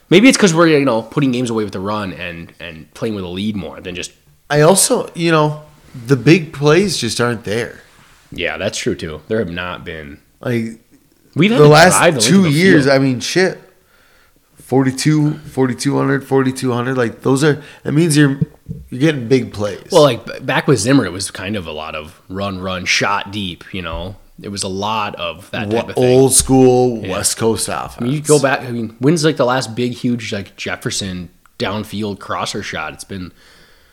[0.09, 3.15] Maybe it's because we're you know putting games away with the run and and playing
[3.15, 4.11] with a lead more than just
[4.49, 7.81] I also, you know, the big plays just aren't there.
[8.31, 8.57] yeah.
[8.57, 9.21] That's true too.
[9.27, 10.19] There have not been.
[10.39, 10.79] Like
[11.35, 12.95] We've had the last two the years, field.
[12.95, 13.59] I mean, shit.
[14.55, 18.37] 42, 4200, 4200, like those are that means you're
[18.89, 19.87] you're getting big plays.
[19.93, 23.31] Well, like back with Zimmer, it was kind of a lot of run, run, shot
[23.31, 23.63] deep.
[23.73, 26.03] You know, it was a lot of that type of thing.
[26.19, 27.95] old school West Coast offense.
[27.99, 28.61] I mean, you go back.
[28.61, 31.29] I mean, when's like the last big, huge like Jefferson
[31.59, 32.93] downfield crosser shot?
[32.93, 33.31] It's been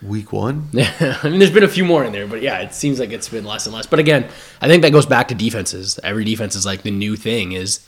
[0.03, 0.69] week 1.
[0.73, 3.11] Yeah, I mean, there's been a few more in there, but yeah, it seems like
[3.11, 3.87] it's been less and less.
[3.87, 4.29] But again,
[4.61, 5.99] I think that goes back to defenses.
[6.03, 7.87] Every defense is like the new thing is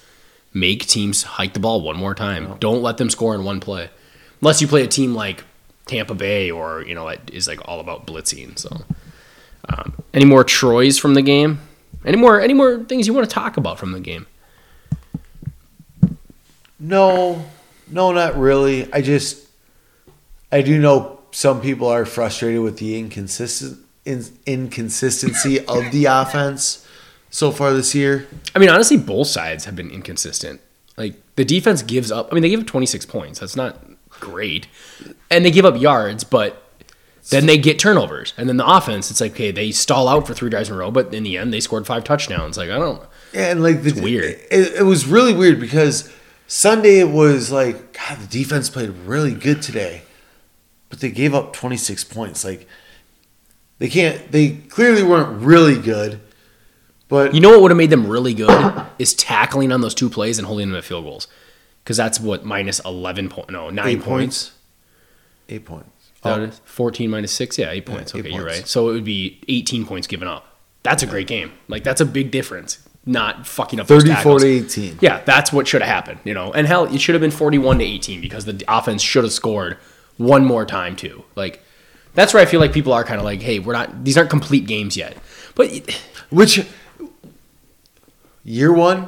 [0.55, 2.57] make teams hike the ball one more time.
[2.59, 3.91] Don't let them score in one play.
[4.41, 5.45] unless you play a team like
[5.85, 8.59] Tampa Bay or you know it is like all about blitzing.
[8.59, 8.83] So,
[9.69, 11.61] um, any more Troys from the game?
[12.05, 14.27] Any more any more things you want to talk about from the game?
[16.79, 17.45] No,
[17.89, 18.93] no, not really.
[18.93, 19.47] I just,
[20.53, 26.87] I do know some people are frustrated with the inconsistent in, inconsistency of the offense
[27.31, 28.27] so far this year.
[28.55, 30.61] I mean, honestly, both sides have been inconsistent.
[30.97, 32.29] Like the defense gives up.
[32.31, 33.41] I mean, they give up 26 points.
[33.41, 33.79] That's not
[34.09, 34.67] great,
[35.31, 36.66] and they give up yards, but
[37.31, 38.35] then they get turnovers.
[38.37, 40.79] And then the offense, it's like okay, they stall out for three drives in a
[40.79, 42.57] row, but in the end, they scored five touchdowns.
[42.57, 43.03] Like I don't.
[43.33, 44.41] Yeah, and like the weird.
[44.51, 46.13] It, it was really weird because
[46.47, 50.03] Sunday it was like God, the defense played really good today,
[50.89, 52.45] but they gave up 26 points.
[52.45, 52.69] Like
[53.79, 54.31] they can't.
[54.33, 56.21] They clearly weren't really good.
[57.09, 60.11] But You know what would have made them really good is tackling on those two
[60.11, 61.29] plays and holding them at field goals,
[61.85, 63.51] because that's what minus 11 point.
[63.51, 64.05] No, nine points.
[64.05, 64.53] points.
[65.49, 65.91] Eight points.
[66.33, 68.15] Um, 14 minus 6, yeah, 8 points.
[68.15, 68.67] Yeah, okay, you're right.
[68.67, 70.47] So it would be 18 points given up.
[70.83, 71.53] That's a great game.
[71.69, 72.87] Like that's a big difference.
[73.05, 74.99] Not fucking up 34 to 18.
[75.01, 76.53] Yeah, that's what should have happened, you know.
[76.53, 79.79] And hell, it should have been 41 to 18 because the offense should have scored
[80.17, 81.25] one more time too.
[81.37, 81.63] Like
[82.15, 84.31] that's where I feel like people are kind of like, "Hey, we're not these aren't
[84.31, 85.17] complete games yet."
[85.55, 85.71] But
[86.31, 86.67] which
[88.45, 89.07] year 1?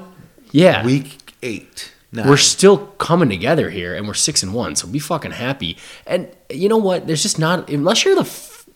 [0.52, 0.84] Yeah.
[0.84, 1.92] Week 8.
[2.12, 5.76] We're still coming together here, and we're six and one, so be fucking happy.
[6.06, 7.06] And you know what?
[7.06, 8.28] There's just not unless you're the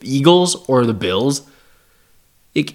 [0.03, 1.49] Eagles or the Bills,
[2.55, 2.75] it,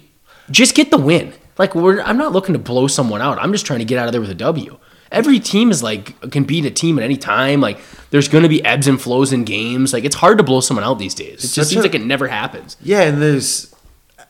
[0.50, 1.32] just get the win.
[1.58, 3.38] Like I'm not looking to blow someone out.
[3.38, 4.78] I'm just trying to get out of there with a W.
[5.10, 7.60] Every team is like can beat a team at any time.
[7.60, 7.78] Like
[8.10, 9.92] there's going to be ebbs and flows in games.
[9.92, 11.44] Like it's hard to blow someone out these days.
[11.44, 12.76] It just seems a, like it never happens.
[12.80, 13.74] Yeah, and there's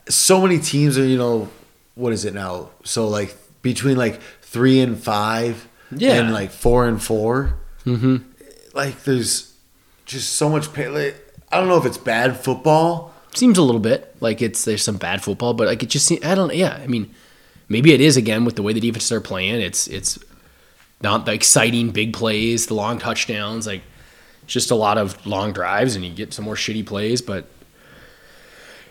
[0.09, 1.51] so many teams are you know
[1.95, 2.71] what is it now?
[2.85, 6.15] So like between like three and five yeah.
[6.15, 8.17] and like four and 4 Mm-hmm.
[8.75, 9.55] Like there's
[10.05, 10.89] just so much pay.
[10.89, 11.17] Like,
[11.51, 13.15] I don't know if it's bad football.
[13.35, 16.25] seems a little bit like it's there's some bad football, but like it just seems,
[16.25, 16.79] I don't yeah.
[16.83, 17.15] I mean,
[17.69, 19.61] maybe it is again with the way the defenses are playing.
[19.61, 20.19] It's it's
[21.01, 23.83] not the exciting big plays, the long touchdowns, like
[24.47, 27.23] just a lot of long drives, and you get some more shitty plays.
[27.23, 27.47] But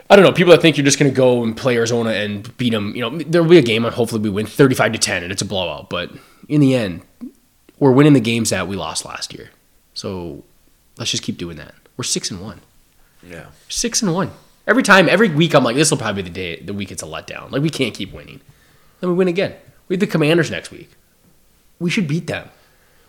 [0.09, 0.31] I don't know.
[0.31, 3.01] People that think you're just going to go and play Arizona and beat them, you
[3.01, 5.45] know, there'll be a game and hopefully we win 35 to 10 and it's a
[5.45, 5.89] blowout.
[5.89, 6.11] But
[6.47, 7.01] in the end,
[7.79, 9.49] we're winning the games that we lost last year.
[9.93, 10.43] So
[10.97, 11.75] let's just keep doing that.
[11.95, 12.61] We're six and one
[13.27, 13.47] Yeah.
[13.69, 14.31] six and one.
[14.67, 17.01] Every time, every week, I'm like, this will probably be the day, the week it's
[17.03, 17.51] a letdown.
[17.51, 18.41] Like we can't keep winning.
[18.99, 19.53] Then we win again.
[19.87, 20.91] We have the Commanders next week.
[21.79, 22.49] We should beat them,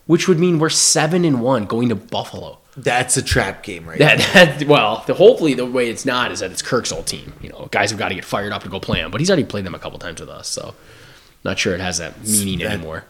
[0.06, 2.58] which would mean we're seven and one going to Buffalo.
[2.76, 3.98] That's a trap game, right?
[3.98, 4.18] That,
[4.58, 7.32] that well, the, hopefully the way it's not is that it's Kirk's old team.
[7.42, 9.10] You know, guys have got to get fired up to go play him.
[9.10, 10.74] But he's already played them a couple times with us, so
[11.44, 13.04] not sure it has that meaning That- anymore.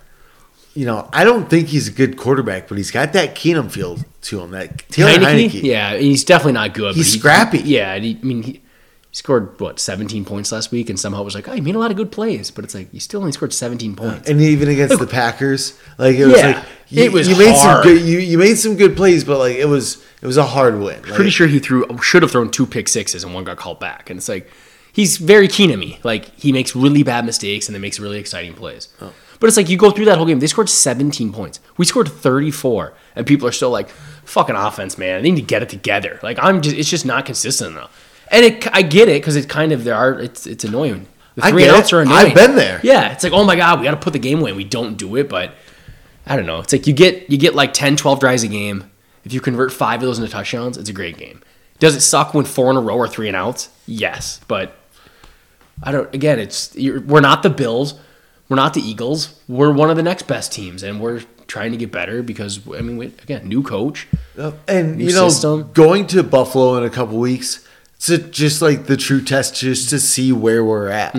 [0.79, 3.99] You know, I don't think he's a good quarterback, but he's got that Keenum feel
[4.21, 4.53] to him.
[4.53, 5.49] That Taylor Heinicke?
[5.51, 5.63] Heinicke.
[5.65, 6.95] Yeah, he's definitely not good.
[6.95, 7.59] He's he- scrappy.
[7.59, 8.61] Yeah, he, I mean, he, he
[9.11, 11.81] scored what 17 points last week, and somehow it was like, oh, he made a
[11.81, 14.31] lot of good plays, but it's like you still only scored 17 uh, points.
[14.31, 17.57] And even against the Packers, like it was Yeah, like you, it was you made
[17.57, 17.83] hard.
[17.85, 20.47] some good you, you made some good plays, but like it was it was a
[20.47, 21.03] hard win.
[21.03, 23.81] Like, Pretty sure he threw should have thrown two pick sixes and one got called
[23.81, 24.49] back, and it's like
[24.93, 25.99] he's very keen at me.
[26.05, 28.87] Like he makes really bad mistakes and then makes really exciting plays.
[29.01, 29.13] Oh.
[29.41, 30.41] But it's like you go through that whole game.
[30.41, 31.61] They scored 17 points.
[31.77, 33.89] We scored 34, and people are still like,
[34.25, 35.23] "Fucking offense, man!
[35.23, 38.27] They need to get it together." Like I'm just, it's just not consistent enough.
[38.31, 41.07] And it, I get it because it's kind of there are, it's it's annoying.
[41.37, 41.81] The three get and it.
[41.81, 42.27] outs are annoying.
[42.27, 42.81] I've been there.
[42.83, 44.51] Yeah, it's like, oh my god, we got to put the game away.
[44.51, 45.55] and We don't do it, but
[46.27, 46.59] I don't know.
[46.59, 48.91] It's like you get you get like 10, 12 drives a game.
[49.25, 51.43] If you convert five of those into touchdowns, it's a great game.
[51.79, 53.69] Does it suck when four in a row are three and outs?
[53.87, 54.75] Yes, but
[55.83, 56.13] I don't.
[56.15, 57.95] Again, it's you're, we're not the Bills,
[58.49, 59.39] we're not the Eagles.
[59.49, 62.81] We're one of the next best teams, and we're trying to get better because I
[62.81, 64.07] mean, we, again, new coach.
[64.37, 65.71] Uh, and New you know, system.
[65.73, 69.99] going to Buffalo in a couple weeks, it's just like the true test, just to
[69.99, 71.15] see where we're at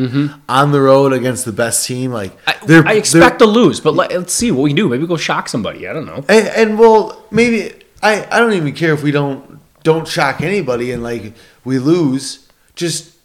[0.48, 2.12] on the road against the best team.
[2.12, 2.38] Like
[2.70, 2.88] Mm-hmm.
[2.88, 4.90] I, I expect to lose, but let, us see what we do.
[4.90, 5.88] Maybe go shock somebody.
[5.88, 6.24] I don't know.
[6.30, 7.74] And, and well, maybe
[8.04, 12.48] I, I don't even care if we don't don't shock anybody and like we lose.
[12.76, 13.16] Just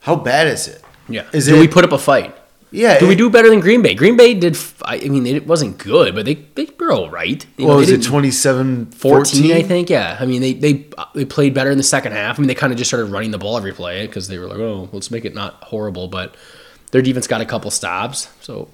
[0.00, 0.82] how bad is it?
[1.08, 1.26] Yeah.
[1.32, 1.60] Is do it?
[1.60, 2.36] we put up a fight?
[2.70, 2.98] Yeah.
[2.98, 3.94] Do we do better than Green Bay?
[3.94, 4.56] Green Bay did.
[4.84, 7.44] I mean, it wasn't good, but they they were all right.
[7.56, 7.96] You know, was it?
[7.96, 9.90] didn't- 27 14, 14, I think.
[9.90, 12.38] Yeah, I mean they they they played better in the second half.
[12.38, 14.46] I mean they kind of just started running the ball every play because they were
[14.46, 16.08] like, oh, let's make it not horrible.
[16.08, 16.36] But
[16.92, 18.68] their defense got a couple stops, so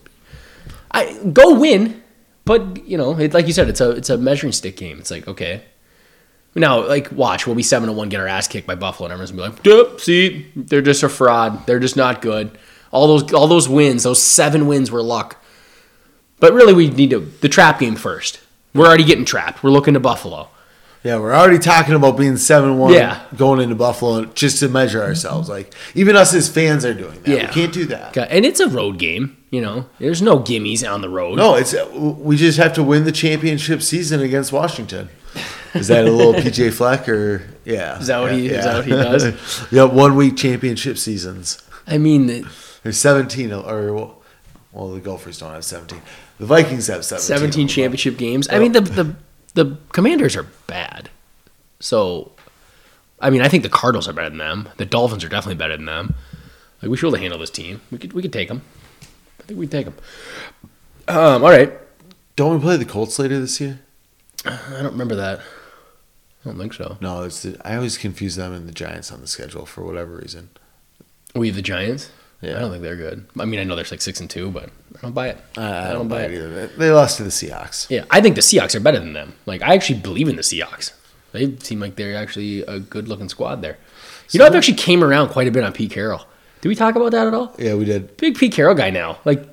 [0.90, 2.03] I go win.
[2.44, 4.99] But you know, it, like you said, it's a it's a measuring stick game.
[4.99, 5.62] It's like okay.
[6.59, 7.47] Now, like, watch.
[7.47, 9.70] We'll be seven to one, get our ass kicked by Buffalo, and everyone's gonna be
[9.70, 11.66] like, "Yep, see, they're just a fraud.
[11.66, 12.57] They're just not good."
[12.97, 15.42] All those, all those wins, those seven wins were luck.
[16.40, 18.40] But really, we need to the trap game first.
[18.74, 19.62] We're already getting trapped.
[19.62, 20.49] We're looking to Buffalo.
[21.03, 22.92] Yeah, we're already talking about being seven one.
[22.92, 23.22] Yeah.
[23.36, 25.49] going into Buffalo just to measure ourselves.
[25.49, 27.28] Like even us as fans are doing that.
[27.28, 27.47] Yeah.
[27.47, 28.16] we can't do that.
[28.16, 29.86] Okay, And it's a road game, you know.
[30.01, 31.36] There's no gimmies on the road.
[31.36, 35.09] No, it's we just have to win the championship season against Washington.
[35.74, 37.99] Is that a little PJ Fleck or yeah?
[38.01, 39.66] Is that what he- yeah, is that what he does?
[39.70, 41.62] yeah, one week championship seasons.
[41.86, 42.49] I mean,
[42.87, 44.14] There's 17 or
[44.70, 46.01] well, the Gophers don't have 17.
[46.39, 47.37] The Vikings have 17.
[47.37, 48.47] 17 championship games.
[48.49, 49.16] I mean, the the
[49.55, 51.11] the Commanders are bad.
[51.80, 52.30] So,
[53.18, 54.68] I mean, I think the Cardinals are better than them.
[54.76, 56.14] The Dolphins are definitely better than them.
[56.80, 57.80] Like we should be able to handle this team.
[57.91, 58.62] We could we could take them.
[59.41, 59.95] I think we'd take them.
[61.09, 61.72] Um, all right.
[62.37, 63.80] Don't we play the Colts later this year?
[64.45, 65.41] I don't remember that.
[65.41, 66.99] I don't think so.
[67.01, 70.14] No, it's the, I always confuse them and the Giants on the schedule for whatever
[70.14, 70.51] reason.
[71.34, 72.11] We have the Giants.
[72.47, 72.57] Yeah.
[72.57, 73.26] I don't think they're good.
[73.38, 75.38] I mean, I know they're like six and two, but I don't buy it.
[75.57, 76.66] Uh, I, I don't buy it either.
[76.68, 77.90] They- lost to the Seahawks.
[77.90, 79.34] Yeah, I think the Seahawks are better than them.
[79.47, 80.92] Like, I actually believe in the Seahawks.
[81.32, 83.78] They seem like they're actually a good looking squad there.
[84.30, 86.24] You know, I've actually came around quite a bit on Pete Carroll.
[86.61, 87.55] Did we talk about that at all?
[87.59, 88.16] Yeah, we did.
[88.16, 89.18] Big Pete Carroll guy now.
[89.24, 89.47] Like,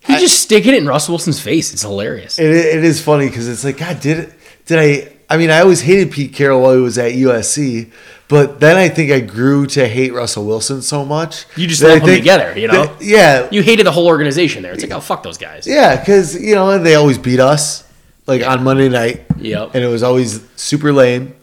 [0.00, 1.72] he's just sticking it in Russell Wilson's face.
[1.72, 2.38] It's hilarious.
[2.38, 4.34] It, it is funny because it's like, God, did it?
[4.66, 5.12] Did I?
[5.30, 7.90] I mean, I always hated Pete Carroll while he was at USC,
[8.28, 11.46] but then I think I grew to hate Russell Wilson so much.
[11.56, 12.86] You just lump them together, you know?
[12.86, 14.72] that- yeah, You hated the whole organization there.
[14.72, 15.66] It's like, oh, fuck those guys.
[15.66, 17.84] yeah, because you know they always beat us,
[18.26, 19.24] like on Monday night.
[19.38, 19.74] Yep.
[19.74, 21.34] and it was always super lame.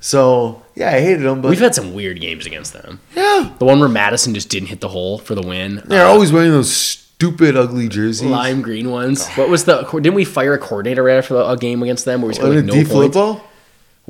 [0.00, 3.00] So yeah, I hated them, but We've had some weird games against them.
[3.14, 5.82] yeah, The one where Mattison just didn't hit the hole for the win.
[5.86, 8.22] they're Uh, always wearing those stupid, ugly jerseys.
[8.22, 9.26] lime green ones.
[9.30, 9.82] What was the?
[9.82, 12.64] Didn't we fire a coordinator right after a game against them where we scored like
[12.64, 12.90] no points?
[12.90, 13.42] Filippo?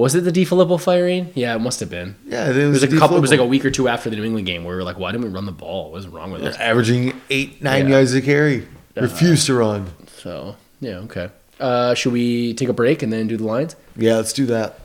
[0.00, 1.30] Was it the Filippo firing?
[1.34, 2.16] Yeah, it must have been.
[2.26, 3.16] Yeah, it It was, was a Di couple.
[3.18, 4.84] It was like a week or two after the New England game where we were
[4.84, 5.92] like, "Why didn't we run the ball?
[5.92, 7.96] What's wrong with us?" averaging eight, nine Yeah.
[7.96, 8.66] yards a carry.
[8.96, 9.86] Refused to run.
[10.16, 11.28] So yeah, okay.
[11.60, 13.76] Uh, should we take a break and then do the lines?
[13.96, 14.78] Yeah, let's do that.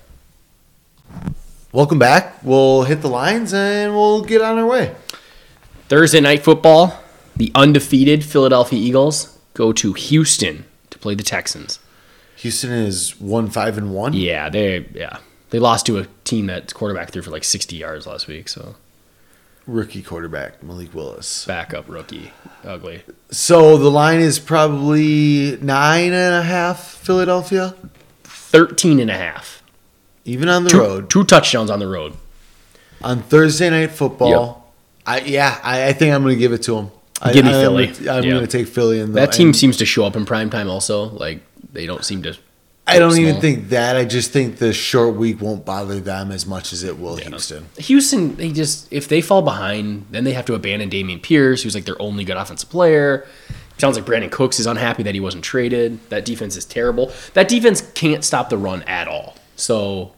[1.72, 2.43] Welcome back.
[2.43, 4.95] We'll hit the lines and we'll get on our way.
[5.88, 6.99] Thursday night football.
[7.38, 11.80] The undefeated Philadelphia Eagles go to Houston to play the Texans.
[12.46, 14.14] Houston is one five and one.
[14.14, 15.18] Yeah, they yeah
[15.50, 18.48] they lost to a team that quarterback threw for like sixty yards last week.
[18.50, 18.76] So
[19.66, 21.43] Rookie quarterback Malik Willis.
[21.46, 22.32] backup rookie,
[22.64, 23.02] ugly.
[23.32, 26.84] So the line is probably nine and a half.
[26.98, 27.74] Philadelphia,
[28.24, 29.64] 13 and a half.
[30.24, 32.14] even on the Two, road two touchdowns on the road.
[33.04, 34.72] on Thursday night football.
[35.06, 36.91] I yeah, I, I think I'm going to give it to them.
[37.22, 37.88] I, Give me I'm Philly.
[37.88, 38.30] Gonna, I'm Yeah.
[38.32, 40.70] going to take Philly in the, That team seems to show up in prime time
[40.70, 41.06] also.
[41.06, 41.41] Like
[41.76, 42.36] they don't seem to.
[42.88, 43.24] I don't small.
[43.28, 43.96] even think that.
[43.96, 47.66] I just think the short week won't bother them as much as it will Houston.
[47.78, 51.74] Houston, they just if they fall behind, then they have to abandon Dameon Pierce, who's
[51.76, 53.28] like their only good offensive player.
[53.78, 56.00] Sounds like Brandin Cooks is unhappy that he wasn't traded.
[56.10, 57.12] That defense is terrible.
[57.34, 59.36] That defense can't stop the run at all.
[59.58, 60.14] So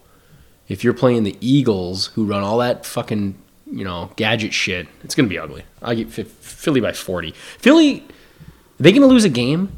[0.68, 3.36] if you're playing the Eagles, who run all that fucking
[3.72, 5.64] you know gadget shit, it's gonna be ugly.
[5.82, 7.32] I get Philly by forty.
[7.32, 9.72] Philly, are they gonna lose a game?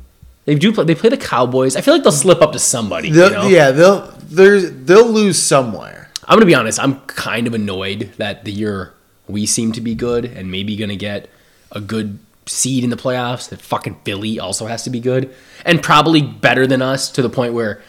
[0.50, 0.84] They do play.
[0.84, 1.76] They play the Cowboys.
[1.76, 3.12] I feel like they'll slip up to somebody.
[3.12, 3.48] They'll, you know?
[3.48, 6.10] Yeah, they'll they'll lose somewhere.
[6.28, 6.80] I'm gonna be honest.
[6.80, 8.96] I'm kind of annoyed that the year
[9.28, 11.30] we seem to be good and maybe gonna get
[11.72, 13.48] a good seed in the playoffs.
[13.50, 15.32] That fucking Philly also has to be good
[15.66, 17.84] and probably better than us to the point where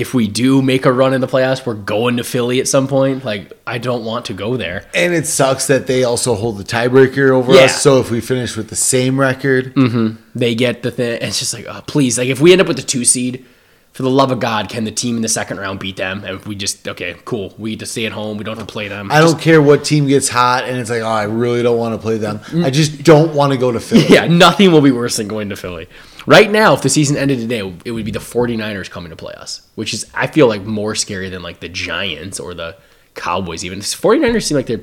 [0.00, 2.86] if we do make a run in the playoffs, we're going to Philly at some
[2.88, 3.24] point.
[3.24, 4.86] Like I don't want to go there.
[4.94, 7.62] And it sucks that they also hold the tiebreaker over Yeah.
[7.62, 7.82] us.
[7.82, 10.22] So if we finish with the same record, mm-hmm.
[10.34, 11.18] They get the thing.
[11.20, 13.44] It's just like, oh, please, like if we end up with the two seed.
[13.92, 16.22] For the love of God, can the team in the second round beat them?
[16.22, 17.52] And if we just okay, cool.
[17.58, 18.36] We get to stay at home.
[18.38, 19.10] We don't have to play them.
[19.10, 21.94] I don't care what team gets hot and it's like, oh, I really don't want
[21.94, 22.38] to play them.
[22.40, 22.64] Mm.
[22.64, 24.04] I just don't want to go to Philly.
[24.08, 25.88] Yeah, nothing will be worse than going to Philly.
[26.28, 29.32] Right now, if the season ended today, it would be the 49ers coming to play
[29.34, 32.76] us, which is, I feel like, more scary than like the Giants or the
[33.14, 33.78] Cowboys, even.
[33.78, 34.82] The 49ers seem like they're,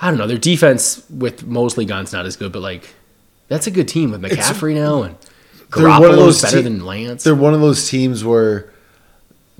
[0.00, 2.94] I don't know, their defense with Mosley Gunn's not as good, but like,
[3.48, 5.16] that's a good team with McCaffrey now and
[5.76, 7.22] They're one of Garoppolo's those better te- than Lance.
[7.22, 8.72] They're one of those teams where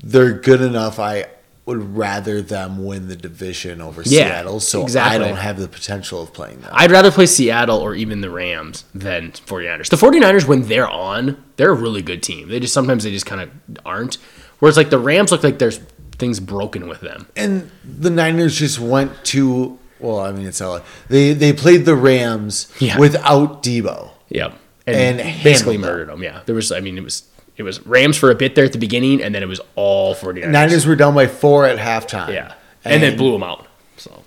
[0.03, 0.99] they're good enough.
[0.99, 1.27] I
[1.65, 4.59] would rather them win the division over Yeah, Seattle.
[4.59, 5.15] So exactly.
[5.15, 6.69] I don't have the potential of playing them.
[6.73, 9.89] I'd rather play Seattle or even the Rams than 49ers.
[9.89, 12.49] The 49ers, when they're on, they're a really good team.
[12.49, 13.49] They just sometimes they just kind of
[13.85, 14.15] aren't.
[14.59, 15.79] Whereas like the Rams look like there's
[16.17, 17.27] things broken with them.
[17.35, 19.79] and the Niners just went to.
[19.99, 20.81] Well, I mean, it's LA.
[21.09, 22.99] They they played the Rams Yeah.
[22.99, 24.11] without Deebo.
[24.29, 24.53] Yep.
[24.87, 25.81] And basically handled them.
[25.81, 26.23] murdered them.
[26.23, 26.41] Yeah.
[26.45, 27.23] There was I mean it was
[27.57, 30.15] it was Rams for a bit there at the beginning and then it was all
[30.15, 30.49] 49ers.
[30.49, 32.33] Niners were down by four at halftime.
[32.33, 32.53] Yeah.
[32.83, 33.65] And, then blew them out.
[33.97, 34.23] So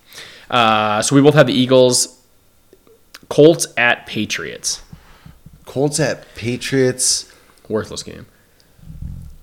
[0.50, 2.18] uh, so we both have the Eagles
[3.28, 4.82] Colts at Patriots.
[5.64, 7.32] Colts at Patriots.
[7.68, 8.26] Worthless game.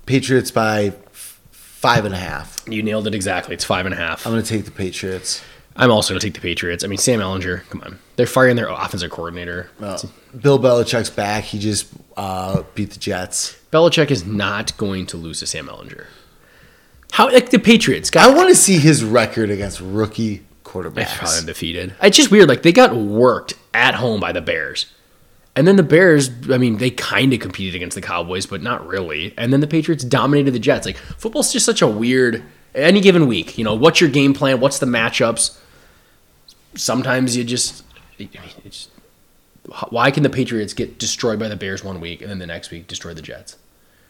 [0.06, 0.92] Patriots by
[1.52, 2.64] five and a half.
[2.68, 3.54] You nailed it exactly.
[3.54, 4.26] It's five and a half.
[4.26, 5.42] I'm going to take the Patriots.
[5.76, 6.82] I'm also going to take the Patriots.
[6.84, 7.98] I mean, Sam Ehlinger, come on.
[8.16, 9.70] They're firing their offensive coordinator.
[9.80, 9.98] Uh,
[10.40, 11.44] Bill Belichick's back.
[11.44, 13.58] He just uh, beat the Jets.
[13.70, 16.06] Belichick is not going to lose to Sam Ehlinger.
[17.12, 21.38] How, like the Patriots, I want to see his record against rookie They're probably quarterbacks.
[21.38, 21.94] undefeated.
[22.02, 22.48] It's just weird.
[22.48, 24.86] Like they got worked at home by the Bears,
[25.54, 26.30] and then the Bears.
[26.50, 29.32] I mean, they kind of competed against the Cowboys, but not really.
[29.38, 30.84] And then the Patriots dominated the Jets.
[30.86, 32.42] Like football's just such a weird.
[32.74, 34.60] Any given week, you know, what's your game plan?
[34.60, 35.56] What's the matchups?
[36.76, 37.84] Sometimes you just.
[38.18, 38.30] I mean,
[38.64, 38.88] it's,
[39.90, 42.70] why can the Patriots get destroyed by the Bears one week and then the next
[42.70, 43.56] week destroy the Jets?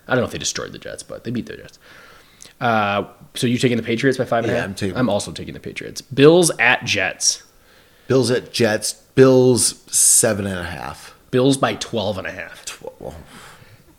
[0.07, 1.79] I don't know if they destroyed the Jets, but they beat the Jets.
[2.61, 3.05] Uh,
[3.35, 4.65] so you taking the Patriots by five and a half?
[4.65, 6.01] I'm taking- I'm also taking the Patriots.
[6.01, 7.43] Bills at Jets.
[8.07, 8.93] Bills at Jets.
[9.15, 11.15] Bills seven and a half.
[11.31, 12.83] Bills by 12 and a half.
[13.01, 13.15] Well,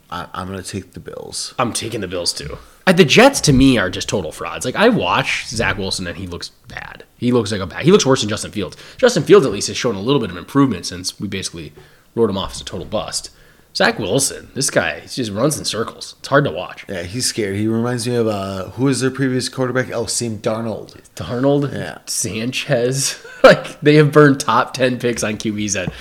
[0.10, 1.54] I, I'm going to take the Bills.
[1.60, 2.58] I'm taking the Bills too.
[2.88, 4.66] Uh, the Jets to me are just total frauds.
[4.66, 7.04] Like I watch Zach Wilson and he looks bad.
[7.18, 7.84] He looks like a bad.
[7.84, 8.78] He looks worse than Justin Fields.
[8.98, 11.74] Justin Fields at least has shown a little bit of improvement since we basically
[12.16, 13.30] wrote him off as a total bust.
[13.76, 16.16] Zach Wilson, this guy, he just runs in circles.
[16.20, 16.84] It's hard to watch.
[16.90, 17.58] Yeah, he's scared.
[17.58, 19.92] He reminds me of uh, who was their previous quarterback?
[19.92, 21.00] Oh, Sam Darnold.
[21.16, 22.00] Darnold, Yeah.
[22.08, 25.74] Sanchez, like they have burned top ten picks on QBs.
[25.74, 25.92] That,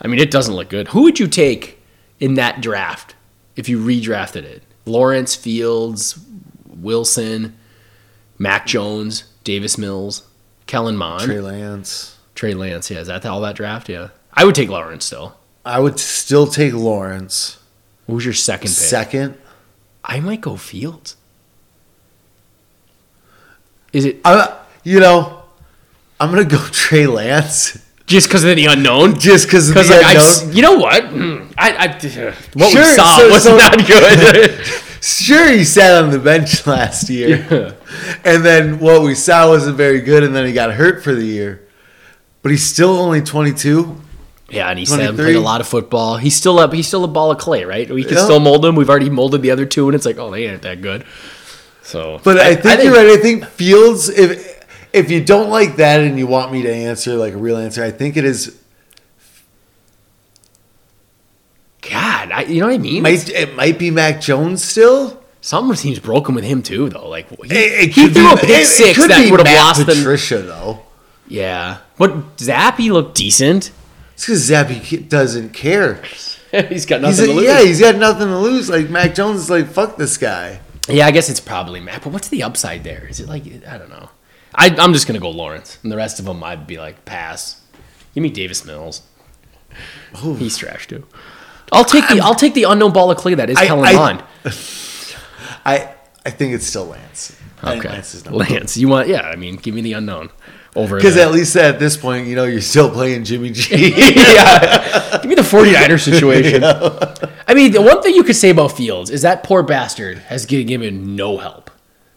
[0.00, 0.88] I mean, it doesn't look good.
[0.88, 1.80] Who would you take
[2.18, 3.14] in that draft
[3.54, 4.62] if you redrafted it?
[4.86, 6.18] Lawrence, Fields,
[6.82, 7.56] Wilson,
[8.38, 10.26] Mac Jones, Davis Mills,
[10.66, 12.18] Kellen Mond, Trey Lance.
[12.34, 12.90] Trey, Lance.
[12.90, 13.88] Yeah, is that all that draft?
[13.88, 15.36] Yeah, I would take Lawrence still.
[15.64, 17.58] I would still take Lawrence.
[18.06, 18.76] Who's your second pick?
[18.76, 19.38] Second.
[20.04, 21.16] I might go Fields.
[23.92, 25.42] Is it I, you know,
[26.18, 27.76] I'm going to go Trey Lance
[28.06, 29.18] just because of the unknown?
[29.18, 30.16] just because of the like unknown.
[30.22, 31.86] s- you know what, Mm, I, I
[32.54, 34.50] what Sure, we saw so- was so- not good.
[35.00, 37.76] Sure, he sat on the bench last year.
[38.24, 41.24] And then what we saw wasn't very good, and then he got hurt for the
[41.24, 41.66] year.
[42.42, 44.00] But he's still only 22.
[44.50, 46.16] yeah, and he said played a lot of football.
[46.16, 47.88] He's still a he's still a ball of clay, right?
[47.90, 48.24] We can Yeah.
[48.24, 48.74] still mold him.
[48.76, 51.04] We've already molded the other two, and it's like, oh, they ain't that good.
[51.82, 53.06] So, But I, think you're right.
[53.08, 54.58] I think Fields, if
[54.92, 57.82] if you don't like that and you want me to answer like a real answer,
[57.82, 58.59] I think it is
[62.30, 63.02] God, I, you know what I mean?
[63.02, 65.22] might it might be Mac Jones still.
[65.42, 67.08] Some seems broken with him too, though.
[67.08, 69.96] Like he, It, it he threw be, a pick six that would have lost them.
[69.96, 70.82] Patricia though.
[71.28, 73.70] Yeah, but Zappe looked decent.
[74.14, 76.02] It's because Zappe doesn't care.
[76.50, 77.44] he's got He's nothing a, to lose.
[77.44, 78.68] yeah, he's got nothing to lose.
[78.68, 80.60] Like Mac Jones is like, fuck this guy.
[80.88, 82.02] Yeah, I guess it's probably Mac.
[82.02, 83.06] But what's the upside there?
[83.08, 84.10] Is it like I don't know.
[84.54, 87.60] I, I'm just gonna go Lawrence, and the rest of them I'd be like pass.
[88.14, 89.02] Give me Davis Mills.
[90.38, 91.06] He's trash too.
[91.72, 93.92] I'll take the I'll take the unknown ball of clay that is I- Kellen I-
[93.92, 94.22] Mond.
[95.64, 95.94] I
[96.24, 97.36] I think it's still Lance.
[97.62, 98.76] Okay, Lance is Lance.
[98.76, 99.08] You want?
[99.08, 100.30] Yeah, I mean, give me the unknown
[100.74, 100.96] over.
[100.96, 103.92] Because at least at this point, you know, you're still playing Jimmy G.
[103.98, 106.64] yeah, give me the 49ers situation.
[106.64, 110.46] I mean, the one thing you could say about Fields is that poor bastard has
[110.46, 111.70] given given no help.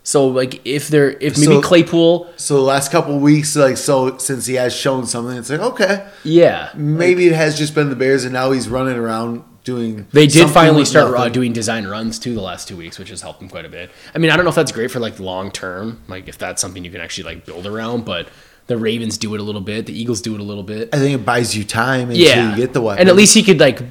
[0.06, 4.18] So like, if they're if maybe So- Claypool, so the last couple weeks, like so,
[4.18, 7.95] since he has shown something, it's like okay, yeah, maybe it has just been the
[7.95, 10.06] Bears, and now he's running around doing.
[10.12, 13.22] They did finally start uh, doing design runs too the last two weeks, which has
[13.22, 13.91] helped them quite a bit.
[14.14, 16.62] I mean, I don't know if that's great for like long term, like if that's
[16.62, 18.28] something you can actually like build around, but
[18.68, 20.89] the Ravens do it a little bit, the Eagles do it a little bit.
[20.93, 22.99] I think it buys you time until Yeah, you get the weapon.
[22.99, 23.82] and at least he could like,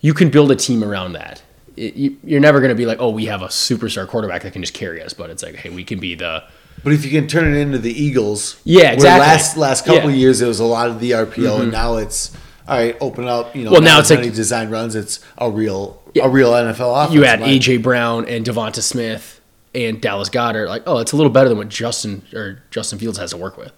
[0.00, 1.42] you can build a team around that.
[1.76, 4.62] It, you're never going to be like, oh, we have a superstar quarterback that can
[4.62, 6.42] just carry us, but it's like, hey, we can be the
[6.82, 9.20] But if you can turn it into the Eagles, Yeah, where exactly.
[9.26, 10.00] last last couple Yeah.
[10.02, 10.10] Mm-hmm.
[10.10, 12.32] of years it was a lot of the RPO, and now it's
[12.68, 12.96] all right.
[13.00, 13.70] Open up, you know.
[13.72, 14.94] Well, now it's like- design runs.
[14.94, 16.24] It's a real Yeah.
[16.26, 17.14] a real NFL offense.
[17.14, 19.40] you add AJ Brown and Devonta Smith
[19.74, 23.18] and Dallas Goedert, like, oh, it's a little better than what Justin or Justin Fields
[23.18, 23.72] has to work with.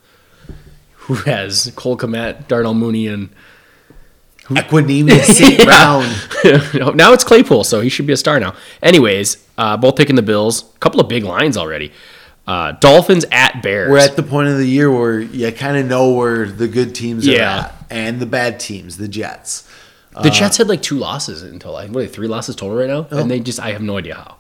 [1.09, 3.31] Who has Cole Kmet, Darnell Mooney, and
[4.49, 5.65] Equanimeous St.
[5.65, 6.97] Brown.
[6.97, 8.55] now it's Claypool, so he should be a star now.
[8.83, 10.63] Anyways, uh, both picking the Bills.
[10.75, 11.93] A couple of big lines already.
[12.47, 13.91] Uh, Dolphins at Bears.
[13.91, 16.95] We're at the point of the year where you kind of know where the good
[16.95, 19.69] teams are at and the bad teams, the Jets.
[20.23, 22.89] the Jets had like two losses until like what are they, three losses total right
[22.89, 23.19] now, Oh.
[23.21, 24.37] and they just I have no idea how.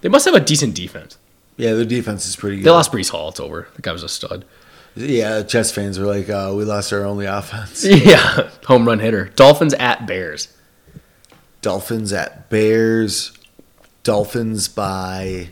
[0.00, 1.18] They must have a decent defense.
[1.58, 2.64] Yeah, their defense is pretty good.
[2.66, 3.28] They lost Breece Hall.
[3.30, 3.68] It's over.
[3.76, 4.44] The guy was a stud.
[4.96, 7.84] Yeah, Jets fans were like, uh, we lost our only offense.
[7.84, 9.26] Yeah, home run hitter.
[9.36, 10.48] Dolphins at Bears.
[11.60, 13.32] Dolphins at Bears.
[14.02, 15.48] Dolphins by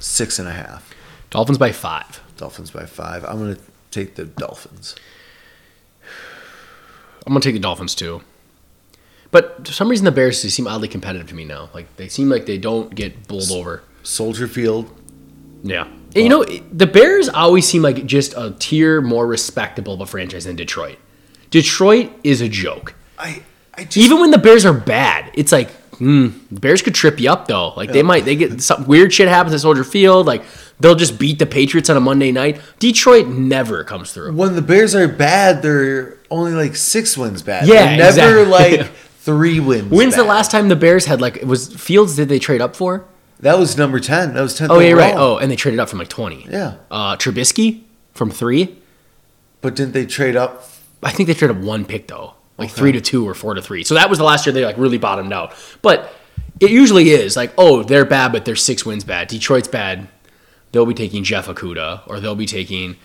[0.00, 0.92] six and a half.
[1.30, 2.22] Dolphins by five.
[2.36, 3.24] Dolphins by five.
[3.24, 3.60] I'm going to
[3.90, 4.94] take the Dolphins.
[7.26, 8.22] I'm gonna take the Dolphins too.
[9.30, 11.68] But for some reason, the Bears seem oddly competitive to me now.
[11.74, 13.82] Like they seem like they don't get bowled over.
[14.02, 14.90] Soldier Field.
[15.62, 15.88] Yeah.
[16.14, 20.06] And you know, the Bears always seem like just a tier more respectable of a
[20.06, 20.98] franchise than Detroit.
[21.50, 22.94] Detroit is a joke.
[23.18, 23.42] I
[23.74, 27.20] I just Even when the Bears are bad, it's like, hmm, the Bears could trip
[27.20, 27.72] you up though.
[27.76, 30.26] Like they might, they get some weird shit happens at Soldier Field.
[30.26, 30.42] Like
[30.80, 32.60] they'll just beat the Patriots on a Monday night.
[32.78, 34.32] Detroit never comes through.
[34.34, 37.66] when the Bears are bad, they're only like six wins bad.
[37.66, 38.78] Yeah, They're never exactly.
[38.78, 39.90] like three wins.
[39.90, 42.16] When's the last time the Bears had like it was Fields?
[42.16, 43.04] Did they trade up for?
[43.40, 44.34] That was number ten.
[44.34, 44.70] That was ten.
[44.70, 45.14] Oh yeah, right.
[45.16, 46.46] Oh, and they traded up from like twenty.
[46.50, 46.76] Yeah.
[46.90, 47.82] Uh, Trubisky
[48.14, 48.78] from three.
[49.60, 50.64] but didn't they trade up?
[51.02, 52.76] I think they traded up one pick though, like Okay.
[52.78, 53.84] three to two or four to three.
[53.84, 55.52] So that was the last year they like really bottomed out.
[55.82, 56.12] But
[56.58, 59.28] it usually is like, oh, they're bad, but they're six wins bad.
[59.28, 60.08] Detroit's bad.
[60.72, 62.96] They'll be taking Jeff Okudah or they'll be taking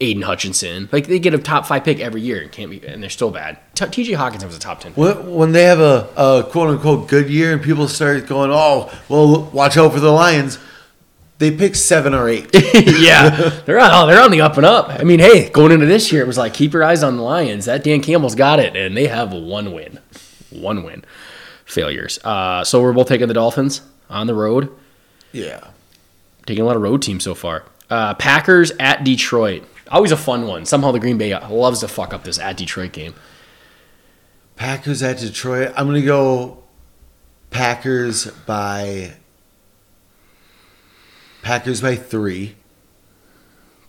[0.00, 0.88] Aidan Hutchinson.
[0.92, 3.30] Like they get a top five pick every year and can't be, and they're still
[3.30, 3.58] bad.
[3.74, 4.12] T.J.
[4.12, 4.92] Hockenson was a top ten.
[4.92, 4.98] pick.
[4.98, 8.92] When when they have a, a quote unquote good year and people start going, oh,
[9.08, 10.58] well, watch out for the Lions.
[11.38, 12.48] They pick seven or eight.
[12.74, 13.90] yeah, they're on.
[13.92, 14.88] Oh, they're on the up and up.
[14.90, 17.22] I mean, hey, going into this year, it was like keep your eyes on the
[17.22, 17.64] Lions.
[17.64, 19.98] That Dan Campbell's got it, and they have one win,
[20.50, 21.04] one win.
[21.64, 22.18] Failures.
[22.24, 24.70] Uh, so we're both taking the Dolphins on the road.
[25.32, 25.68] yeah.
[26.46, 27.64] Taking a lot of road teams so far.
[27.88, 29.64] Uh, Packers at Detroit.
[29.94, 30.66] Always a fun one.
[30.66, 33.14] Somehow the Green Bay loves to fuck up this at Detroit game.
[34.56, 35.72] Packers at Detroit.
[35.76, 36.64] I'm gonna go
[37.50, 39.12] Packers by
[41.42, 42.56] Packers by three.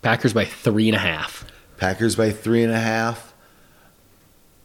[0.00, 1.44] Packers by three and a half.
[1.76, 3.34] Packers by three and a half.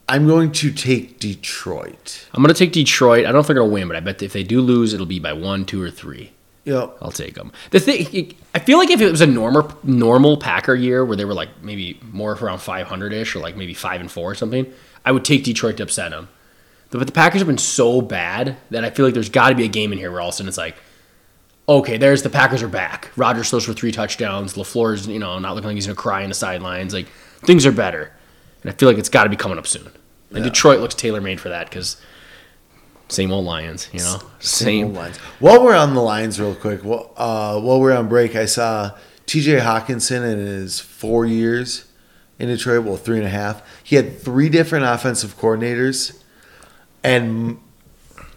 [0.08, 2.28] I'm going to take Detroit.
[2.32, 3.20] I'm gonna take Detroit.
[3.20, 5.06] I don't know if they're gonna win, but I bet if they do lose, it'll
[5.06, 6.30] be by one, two, or three.
[6.64, 6.98] Yep.
[7.02, 7.52] I'll take them.
[7.70, 11.24] The thing, I feel like if it was a normal normal Packer year where they
[11.24, 14.72] were like maybe more around 500 ish or like maybe five and four or something,
[15.04, 16.28] I would take Detroit to upset them.
[16.90, 19.64] But the Packers have been so bad that I feel like there's got to be
[19.64, 20.76] a game in here where all of a sudden it's like,
[21.68, 23.10] okay, there's the Packers are back.
[23.16, 24.54] Rodgers throws for three touchdowns.
[24.54, 26.92] LaFleur's you know not looking like he's gonna cry in the sidelines.
[26.94, 27.08] Like
[27.44, 28.12] things are better,
[28.62, 29.90] and I feel like it's got to be coming up soon.
[30.30, 30.44] And Yeah.
[30.44, 31.96] Detroit looks tailor made for that because
[33.12, 34.94] same old Lions, you know, same.
[34.94, 35.16] lines.
[35.38, 38.92] While we're on the lines, real quick, wh- uh, while we're on break, I saw
[39.26, 39.58] T.J.
[39.60, 41.86] Hockenson in his four years
[42.38, 43.62] in Detroit, well, three and a half.
[43.84, 46.20] He had three different offensive coordinators,
[47.04, 47.58] and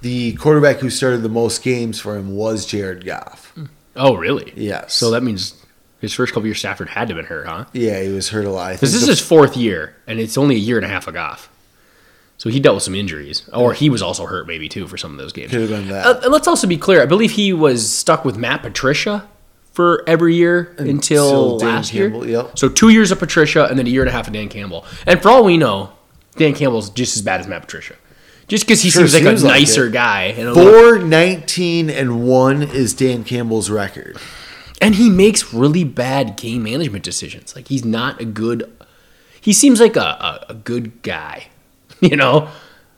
[0.01, 3.53] the quarterback who started the most games for him was Jared Goff.
[3.95, 4.53] Oh, really?
[4.55, 4.93] Yes.
[4.93, 5.55] So that means
[6.01, 7.65] his first couple years Stafford had to have been hurt, huh?
[7.73, 8.73] Yeah, he was hurt a lot.
[8.73, 11.13] Because this is his fourth year, and it's only a year and a half of
[11.13, 11.49] Goff.
[12.37, 15.11] So he dealt with some injuries, or he was also hurt maybe too for some
[15.11, 15.51] of those games.
[15.51, 16.05] Could have been that.
[16.05, 17.01] Uh, and let's also be clear.
[17.01, 19.27] I believe he was stuck with Matt Patricia
[19.71, 20.89] for every year until,
[21.53, 22.09] Until last year.
[22.09, 22.57] Yep.
[22.59, 24.85] So two years of Patricia, and then a year and a half of Dan Campbell.
[25.07, 25.91] And for all we know,
[26.35, 27.95] Dan Campbell's just as bad as Matt Patricia.
[28.47, 29.93] Just because he Sure seems like seems a like nicer it.
[29.93, 30.23] guy.
[30.25, 34.17] And, Four nineteen and one is Dan Campbell's record.
[34.81, 37.55] and he makes really bad game management decisions.
[37.55, 38.71] Like he's not a good.
[39.41, 41.47] He seems like a, a, a good guy.
[42.11, 42.49] You know,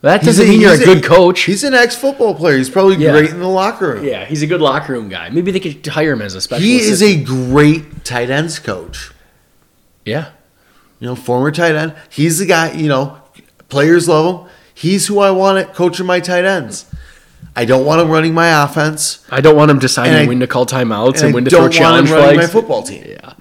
[0.01, 1.41] that doesn't He's mean you're a he's good coach.
[1.41, 2.57] He's an ex football player.
[2.57, 3.11] He's probably Yeah.
[3.11, 4.05] great in the locker room.
[4.05, 5.29] yeah, he's a good locker room guy.
[5.29, 6.63] Maybe they could hire him as a special.
[6.63, 9.11] He is a great tight ends coach.
[10.05, 10.29] yeah.
[10.99, 11.93] You know, former tight end.
[12.09, 13.17] He's the guy, you know,
[13.69, 14.51] players love him.
[14.73, 16.85] He's who I want it coaching my tight ends.
[17.55, 19.23] I don't want him running my offense.
[19.29, 21.59] I don't want him deciding I- when to call timeouts and, And when to don't
[21.59, 22.53] throw want him challenge running flags.
[22.53, 23.03] my football team.
[23.07, 23.33] Yeah.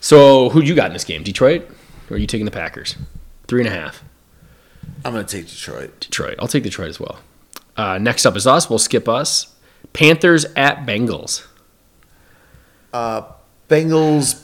[0.00, 1.22] So who do you got in this game?
[1.22, 1.68] Detroit,
[2.10, 2.96] or are you taking the Packers?
[3.46, 4.02] Three and a half.
[5.04, 6.00] I'm going to take Detroit.
[6.00, 6.36] Detroit.
[6.38, 7.20] I'll take Detroit as well.
[7.76, 8.68] Uh, next up is us.
[8.68, 9.54] We'll skip us.
[9.92, 11.46] Panthers at Bengals.
[13.68, 14.42] Bengals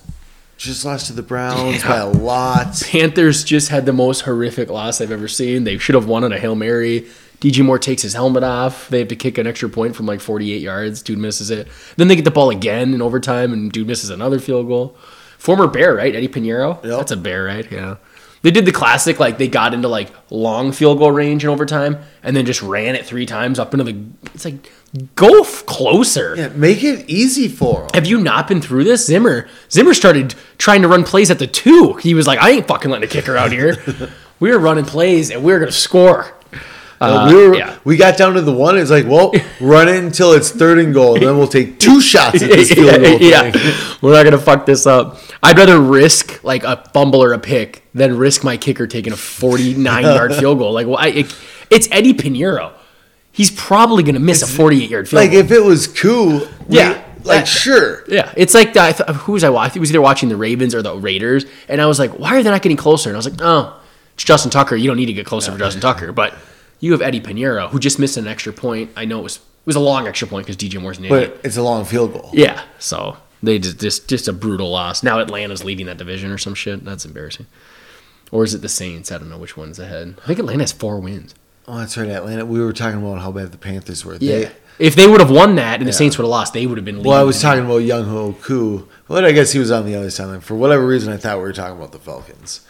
[0.57, 1.89] just lost to the Browns Yeah.
[1.89, 2.83] by a lot.
[2.91, 5.65] Panthers just had the most horrific loss I've ever seen.
[5.65, 7.07] They should have won on a Hail Mary.
[7.41, 8.89] DJ Moore takes his helmet off.
[8.89, 11.03] They have to kick an extra point from like 48 yards.
[11.03, 11.69] Dude misses it.
[11.97, 14.97] Then they get the ball again in overtime, and dude misses another field goal.
[15.37, 16.15] Former Bear, right?
[16.17, 16.77] Eddy Pineiro?
[16.77, 16.83] Yep.
[16.85, 17.71] That's a Bear, right?
[17.71, 17.97] Yeah.
[18.47, 21.99] They did the classic, like they got into like long field goal range in overtime,
[22.23, 24.01] and then just ran it three times up into the.
[24.35, 24.71] It's like,
[25.17, 26.37] go f- closer.
[26.37, 27.89] Yeah, make it easy for him.
[27.95, 29.05] Have you not been through this?
[29.05, 31.95] Zimmer Zimmer started trying to run plays at the two.
[31.95, 33.79] He was like, I ain't fucking letting a kicker out here.
[34.39, 36.33] we were running plays and we were gonna score.
[37.01, 37.79] Uh, we, were, yeah.
[37.85, 38.79] we got down to the one.
[38.79, 41.15] It's like, well, run it until it's third and goal.
[41.17, 43.19] and Then we'll take two shots at this field goal.
[43.21, 43.53] yeah,
[44.01, 45.19] we're not gonna fuck this up.
[45.43, 49.17] I'd rather risk like a fumble or a pick than risk my kicker taking a
[49.17, 50.73] 49 yard field goal.
[50.73, 51.39] Like, well, I, it,
[51.71, 52.73] it's Eddy Pineiro.
[53.33, 55.41] He's probably gonna miss a 48 yard field Like goal.
[55.41, 57.03] if it was cool, Yeah.
[57.25, 57.45] like Yeah.
[57.45, 58.05] sure.
[58.09, 59.77] Yeah, it's like the, I th- who was I watching?
[59.77, 62.43] It was either watching the Ravens or the Raiders, and I was like, why are
[62.43, 63.11] they not getting closer?
[63.11, 63.79] And I was like, oh,
[64.15, 64.75] it's Justin Tucker.
[64.77, 66.35] You don't need to get closer for Justin Tucker, but
[66.81, 68.91] You have Eddy Pineiro, who just missed an extra point.
[68.97, 71.35] I know it was it was a long extra point because DJ Moore's an idiot.
[71.37, 72.31] But it's a long field goal.
[72.33, 75.03] Yeah, so they just, just just a brutal loss.
[75.03, 76.85] Now Atlanta's leading that division or some shit.
[76.85, 77.47] That's embarrassing.
[78.31, 79.13] Or is it the Saints?
[79.13, 80.17] I don't know which one's ahead.
[80.23, 81.35] I think Atlanta has four wins.
[81.69, 82.47] Oh, that's right, Atlanta.
[82.47, 84.19] We were talking about how bad the Panthers were.
[84.19, 86.79] They, if they would have won that and the Saints would have lost, they would
[86.79, 86.97] have been.
[86.97, 88.89] Leading well, I was talking about Younghoe Koo.
[89.09, 90.43] Well, I guess he was on the other side.
[90.45, 92.61] For whatever reason, I thought we were talking about the Falcons.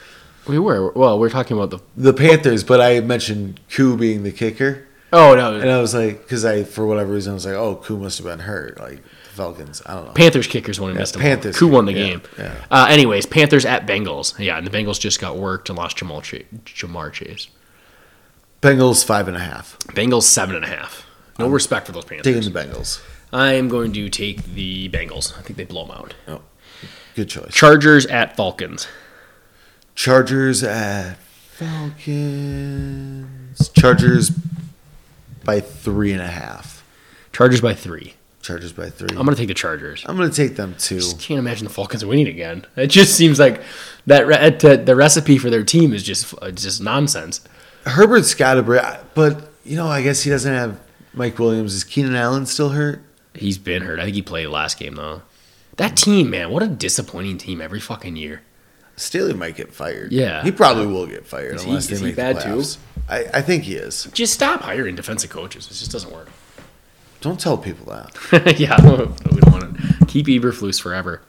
[0.46, 0.92] We were.
[0.92, 1.80] Well, we're talking about the.
[1.96, 4.86] The Panthers, but I mentioned Koo being the kicker.
[5.12, 7.76] Oh no, And I was like, because I, for whatever reason, I was like, oh,
[7.76, 8.78] Koo must have been hurt.
[8.78, 9.80] Like, the Falcons.
[9.86, 10.12] I don't know.
[10.12, 11.22] Panthers kickers one who missed them.
[11.22, 12.22] Panthers Who won the yeah, game?
[12.38, 12.64] yeah.
[12.70, 14.38] Uh, anyways, Panthers at Bengals.
[14.38, 16.44] Yeah, and the Bengals just got worked and lost Jamal Chase.
[16.64, 17.48] Ja'Marr Chase.
[18.60, 19.78] Bengals, five and a half.
[19.88, 21.06] Bengals seven and a half.
[21.38, 22.34] No respect for those Panthers.
[22.34, 23.00] Taking the Bengals.
[23.32, 25.38] I am going to take the Bengals.
[25.38, 26.14] I think they blow them out.
[26.26, 26.40] Oh,
[27.14, 27.52] good choice.
[27.54, 28.88] Chargers at Falcons.
[29.96, 31.16] Chargers at
[31.56, 33.26] Falcons.
[33.70, 34.30] Chargers
[35.42, 36.84] by three and a half.
[37.32, 38.14] Chargers by three.
[38.42, 39.08] Chargers by three.
[39.10, 40.04] I'm going to take the Chargers.
[40.06, 40.96] I'm going to take them too.
[40.96, 42.64] just can't imagine the Falcons winning again.
[42.76, 43.62] It just seems like
[44.06, 47.40] that re- uh, the recipe for their team is just uh, just nonsense.
[47.86, 48.82] Herbert's got a break,
[49.14, 50.78] but you know, I guess he doesn't have
[51.14, 51.74] Mike Williams.
[51.74, 53.02] Is Keenan Allen still hurt?
[53.34, 53.98] He's been hurt.
[53.98, 55.22] I think he played last game though.
[55.76, 58.42] That team, man, what a disappointing team every fucking year.
[58.96, 60.10] Staley might get fired.
[60.12, 60.42] Yeah.
[60.42, 62.64] he probably will get fired Is he- unless is they he make bad the too?
[63.08, 64.04] I, I think he is.
[64.12, 65.66] Just stop hiring defensive coaches.
[65.66, 66.28] It just doesn't work.
[67.20, 68.56] Don't tell people that.
[68.58, 68.76] yeah,
[69.30, 71.22] we don't want to keep Eberflus forever.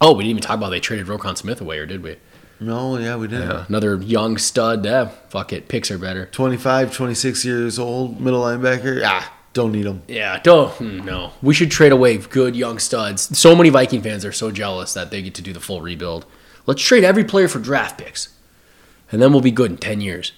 [0.00, 2.16] Oh, we didn't even talk about they traded Roquan Smith away, or did we?
[2.60, 3.48] No, yeah, we didn't.
[3.48, 4.84] Yeah, another young stud.
[4.84, 6.26] Yeah, fuck it, picks are better.
[6.26, 9.02] 25, 26 years old, middle linebacker.
[9.04, 10.02] Ah, don't need him.
[10.08, 11.32] Yeah, don't hmm, no.
[11.42, 13.36] We should trade away good young studs.
[13.36, 16.24] So many Viking fans are so jealous that they get to do the full rebuild.
[16.66, 18.28] Let's trade every player for draft picks,
[19.10, 20.32] and then we'll be good in ten years.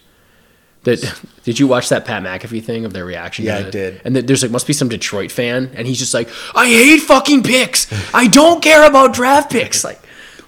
[0.85, 3.45] That did you watch that Pat McAfee thing of their reaction?
[3.45, 4.01] Yeah, I did.
[4.05, 7.43] And there's like must be some Detroit fan, and he's just like, I hate fucking
[7.43, 7.87] picks.
[8.15, 9.85] I don't care about draft picks.
[9.85, 10.01] Like,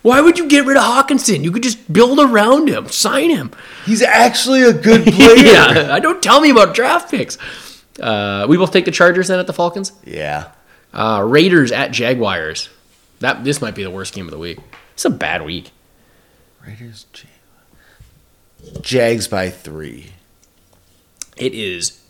[0.03, 1.43] why would you get rid of Hockenson?
[1.43, 3.51] You could just build around him, sign him.
[3.85, 5.37] He's actually a good player.
[5.37, 7.39] yeah, I don't tell me about draft picks.
[8.01, 9.93] Uh, we both take the Chargers then at the Falcons.
[10.05, 10.51] yeah.
[10.93, 12.71] Uh, Raiders at Jaguars.
[13.21, 14.59] That this might be the worst game of the week.
[14.97, 15.73] It's a bad week.
[16.67, 17.29] Raiders, Jag-
[18.83, 20.13] Jags by three.
[21.37, 22.01] It is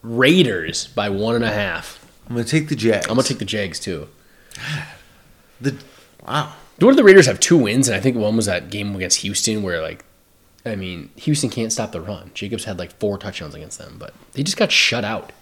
[0.00, 2.06] Raiders by one and a half.
[2.28, 3.06] I'm gonna take the Jags.
[3.06, 4.06] I'm gonna take the Jags too.
[5.60, 5.74] the.
[6.24, 6.52] Wow.
[6.78, 7.88] What did the Raiders have two wins?
[7.88, 10.04] And I think one was that game against Houston where like,
[10.64, 12.30] I mean, Houston can't stop the run.
[12.32, 15.32] Jacobs had like four touchdowns against them, but they just got shut out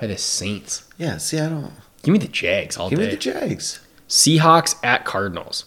[0.00, 0.84] by the Saints.
[0.96, 1.16] Yeah.
[1.16, 1.72] See, I don't.
[2.04, 3.10] Give me the Jags all Give day.
[3.10, 3.80] Give me the Jags.
[4.08, 5.64] Seahawks at Cardinals.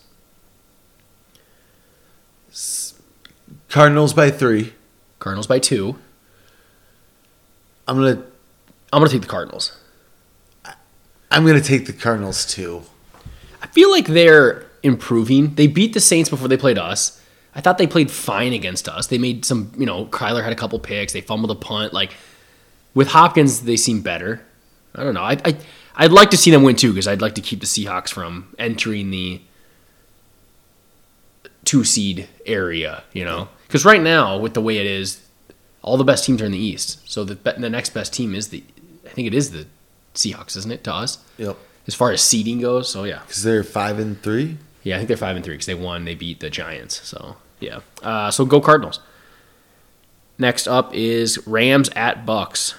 [3.70, 4.74] Cardinals by three.
[5.20, 5.98] Cardinals by two.
[7.88, 8.24] I'm gonna.
[8.92, 9.78] I'm gonna take the Cardinals.
[11.32, 12.84] I'm gonna take the Cardinals too.
[13.62, 15.56] I feel like they're improving.
[15.56, 17.20] They beat the Saints before they played us.
[17.56, 19.08] I thought they played fine against us.
[19.08, 21.14] They made some, you know, Kyler had a couple picks.
[21.14, 21.94] They fumbled a punt.
[21.94, 22.14] Like
[22.94, 24.42] with Hopkins, they seem better.
[24.96, 25.24] I don't know.
[25.24, 25.58] I, I
[25.96, 28.54] I'd like to see them win too because I'd like to keep the Seahawks from
[28.60, 29.42] entering the
[31.74, 33.04] two seed area.
[33.14, 35.22] You know, because right now with the way it is,
[35.82, 37.00] all the best teams are in the East.
[37.10, 38.64] So the the next best team is the,
[39.06, 39.66] I think it is the
[40.14, 41.58] Seahawks, isn't it to us Yep.
[41.88, 42.90] as far as seeding goes?
[42.90, 43.22] So yeah.
[43.26, 44.58] Because they're five and three.
[44.84, 46.06] Yeah, I think they're five and three because they won.
[46.06, 47.02] They beat the Giants.
[47.08, 47.80] So yeah.
[48.02, 49.00] Uh, so go Cardinals.
[50.38, 52.76] Next up is Rams at Bucks.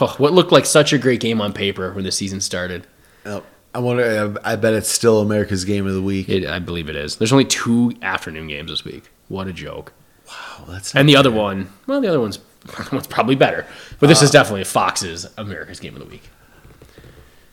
[0.00, 2.86] Oh, what looked like such a great game on paper when the season started.
[3.26, 3.44] Yep.
[3.74, 4.36] I wonder.
[4.44, 6.28] I, I bet it's still America's game of the week.
[6.28, 7.16] It, I believe it is.
[7.16, 9.10] There's only two afternoon games this week.
[9.28, 9.92] What a joke.
[10.30, 12.38] Oh, that's And the other one, well, the other one's,
[12.92, 13.66] one's probably better.
[13.98, 16.28] But this is definitely Fox's America's game of the week.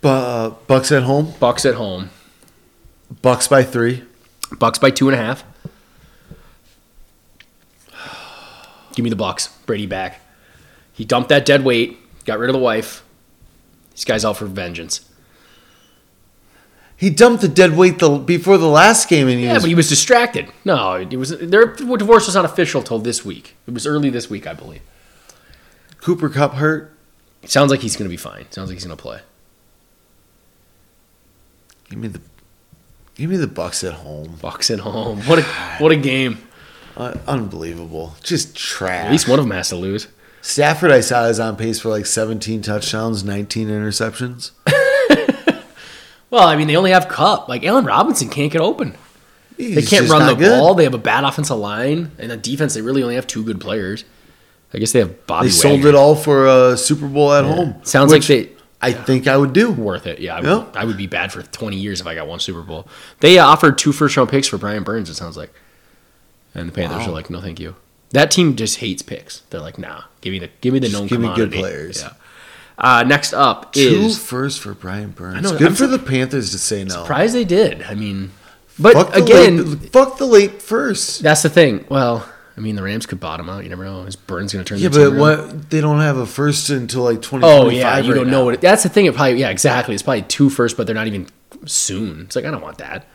[0.03, 1.33] Uh, Bucks at home.
[1.39, 2.09] Bucks at home.
[3.21, 4.03] Bucks by three.
[4.57, 5.43] Bucks by two and a half.
[8.93, 9.47] Give me the Bucks.
[9.65, 10.21] Brady back.
[10.93, 11.97] He dumped that dead weight.
[12.25, 13.03] Got rid of the wife.
[13.91, 15.08] This guy's out for vengeance.
[16.99, 19.63] He dumped the dead weight the, before the last game, and he Yeah, was.
[19.63, 20.49] but he was distracted.
[20.65, 23.55] No, it was their divorce was not official till this week.
[23.67, 24.81] It was early this week, I believe.
[26.01, 26.93] Cooper Kupp hurt.
[27.41, 28.51] It sounds like he's going to be fine.
[28.51, 29.21] Sounds like he's going to play.
[31.89, 32.21] Give me the.
[33.15, 34.37] Give me the Bucks at home.
[34.41, 35.19] Bucks at home.
[35.21, 35.43] What a
[35.79, 36.39] what a game.
[36.97, 38.15] Uh, unbelievable.
[38.23, 39.05] Just trash.
[39.05, 40.07] At least one of them has to lose.
[40.41, 44.51] Stafford, I saw, is on pace for like 17 touchdowns, 19 interceptions.
[46.29, 47.47] Well, I mean, they only have Kupp.
[47.49, 48.95] Like Allen Robinson can't get open.
[49.57, 50.49] They can't run the good.
[50.59, 50.73] ball.
[50.75, 52.73] They have a bad offensive line, and the defense.
[52.75, 54.05] They really only have two good players.
[54.73, 55.47] I guess they have Bobby.
[55.47, 57.75] They sold it all for a Super Bowl at home.
[57.83, 58.51] Sounds like they
[58.81, 59.71] I think I would do.
[59.71, 60.19] worth it.
[60.19, 60.65] Yeah, I would, Yeah.
[60.75, 62.87] I would be bad for 20 years if I got one Super Bowl.
[63.19, 65.09] They uh, offered two first round picks for Brian Burns.
[65.09, 65.51] It sounds like,
[66.55, 67.09] and the Panthers Wow.
[67.09, 67.75] are like, no, thank you.
[68.11, 69.39] That team just hates picks.
[69.49, 72.01] They're like, nah, give me the give me the known give me good players.
[72.03, 72.13] Yeah.
[72.81, 75.37] Uh, next up Two is first for Brian Burns.
[75.37, 76.93] I know, Good I'm for sur- the Panthers to say no.
[76.95, 77.83] surprised they did.
[77.83, 78.31] I mean,
[78.79, 81.21] but Fuck again, late, fuck the late first.
[81.21, 81.83] that's the thing.
[81.89, 83.63] Well, I mean, the Rams could bottom out.
[83.63, 84.03] You never know.
[84.03, 84.79] Is Burns going to turn?
[84.79, 87.45] Yeah, but what they don't have a first until like twenty.
[87.45, 88.53] Oh yeah, you don't know what.
[88.53, 89.05] It, that's the thing.
[89.07, 89.93] It probably yeah, exactly.
[89.93, 91.27] It's probably two first, but they're not even
[91.65, 92.21] soon.
[92.21, 93.05] It's like I don't want that.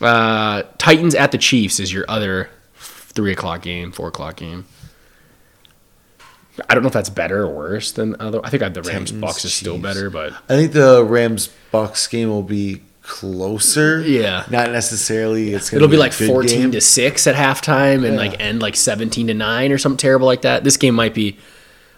[0.00, 4.64] Uh, Titans at the Chiefs is your other three o'clock game, four o'clock game.
[6.68, 8.40] I don't know if that's better or worse than other.
[8.44, 9.82] I think the Rams Titans, Bucks is still Chiefs.
[9.82, 14.00] better, but I think the Rams box game will be closer.
[14.02, 14.44] Yeah.
[14.50, 15.52] not necessarily.
[15.52, 16.72] It's gonna it'll be a like fourteen game.
[16.72, 18.20] to six at halftime, and Yeah.
[18.20, 20.64] like end like seventeen to nine or something terrible like that.
[20.64, 21.36] This game might be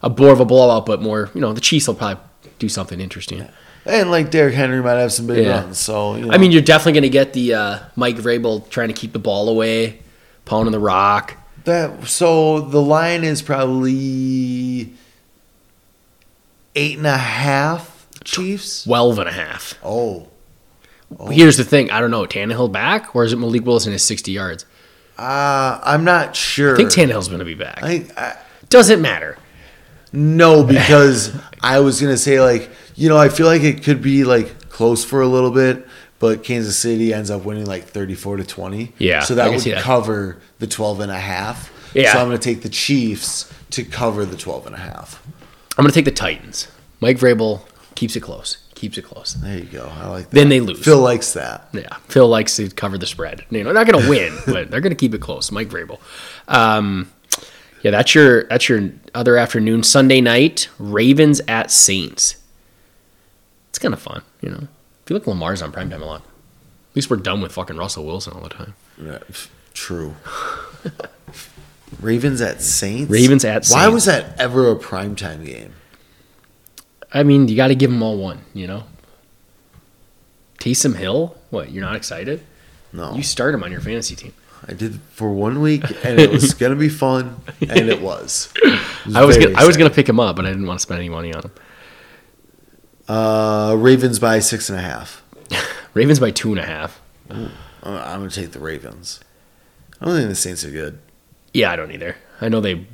[0.03, 2.23] a bore of a blowout, but more you know the Chiefs will probably
[2.59, 3.47] do something interesting.
[3.85, 5.63] and like Derrick Henry might have some big Yeah.
[5.63, 5.79] runs.
[5.79, 8.89] So you know, I mean, you're definitely going to get the uh, Mike Vrabel trying
[8.89, 9.99] to keep the ball away,
[10.45, 11.37] pounding the rock.
[11.65, 12.07] That.
[12.07, 14.93] So the line is probably
[16.75, 18.85] eight and a half Chiefs.
[18.85, 19.79] 12 and a half.
[19.85, 20.29] Oh,
[21.31, 21.91] Here's the thing.
[21.91, 22.25] I don't know.
[22.25, 24.65] Tannehill back or is it Malik Willis in his 60 yards?
[25.19, 26.75] uh, I'm not sure.
[26.75, 27.81] I think Tannehill's going to be back.
[27.83, 28.37] I, I,
[28.71, 29.37] Doesn't matter.
[30.13, 34.25] No, because I was gonna say like you know I feel like it could be
[34.25, 35.87] like close for a little bit,
[36.19, 38.93] but Kansas City ends up winning like thirty four to twenty.
[38.99, 39.83] Yeah, so that would that.
[39.83, 41.71] cover the 12 and a half.
[41.93, 42.13] Yeah.
[42.15, 45.23] so I'm gonna take the Chiefs to cover the 12 and a half.
[45.77, 46.69] I'm going to take the Titans.
[47.01, 47.63] Mike Vrabel
[47.95, 48.59] keeps it close.
[48.75, 49.35] Keeps it close.
[49.35, 49.91] There you go.
[49.91, 50.35] I like that.
[50.35, 50.85] Then they lose.
[50.85, 51.69] Phil likes that.
[51.73, 53.45] Yeah, Phil likes to cover the spread.
[53.51, 55.51] You know, they're not going to win, but they're going to keep it close.
[55.51, 55.99] Mike Vrabel.
[56.49, 57.11] Um,
[57.83, 59.83] yeah, that's your that's your other afternoon.
[59.83, 62.37] Sunday night, Ravens at Saints.
[63.71, 64.69] It's kind of fun, you know.
[64.69, 66.21] I feel like Lamar's on primetime a lot.
[66.21, 68.75] At least we're done with fucking Russell Wilson all the time.
[69.03, 69.19] Yeah,
[69.75, 70.15] True.
[72.01, 73.11] Ravens at Saints.
[73.11, 73.73] Ravens at Saints.
[73.75, 75.75] Why was that ever a primetime game?
[77.13, 78.85] I mean, you got to give them all one, you know.
[80.59, 81.71] Taysom Hill, what?
[81.71, 82.43] You're not excited?
[82.93, 84.33] No, You start him on your fantasy team.
[84.69, 88.53] I did for one week, and it was gonna be fun, and it was.
[89.05, 90.83] It I was gonna, I was gonna pick him up, but I didn't want to
[90.83, 91.51] spend any money on him.
[93.09, 95.25] Uh, Ravens by six and a half.
[95.95, 97.01] Ravens by two and a half.
[97.29, 97.49] Uh,
[97.83, 99.19] I'm gonna take the Ravens.
[100.03, 100.99] I don't think the Saints are good.
[101.55, 102.17] Yeah, I don't either.
[102.41, 102.87] I know they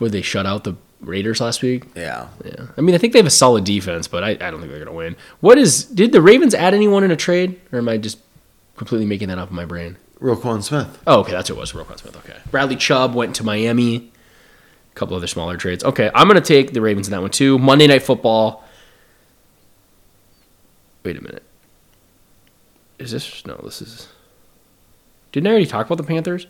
[0.00, 1.84] would they shut out the Raiders last week.
[1.94, 4.58] Yeah, Yeah, I mean I think they have a solid defense, but I, I don't
[4.58, 5.14] think they're gonna win.
[5.40, 8.18] What is did the Ravens add anyone in a trade, or am I just
[8.76, 9.96] completely making that up in my brain?
[10.20, 10.98] Roquan Smith.
[11.06, 11.72] Oh, okay, that's what it was.
[11.72, 12.16] Roquan Smith.
[12.16, 14.10] Okay, Bradley Chubb went to Miami.
[14.90, 15.84] A couple other smaller trades.
[15.84, 17.58] Okay, I'm gonna take the Ravens in that one too.
[17.60, 18.64] Monday Night Football.
[21.04, 21.44] Wait a minute.
[22.98, 23.60] Is this no?
[23.62, 24.08] This is.
[25.36, 26.46] Didn't I already talk about the Panthers?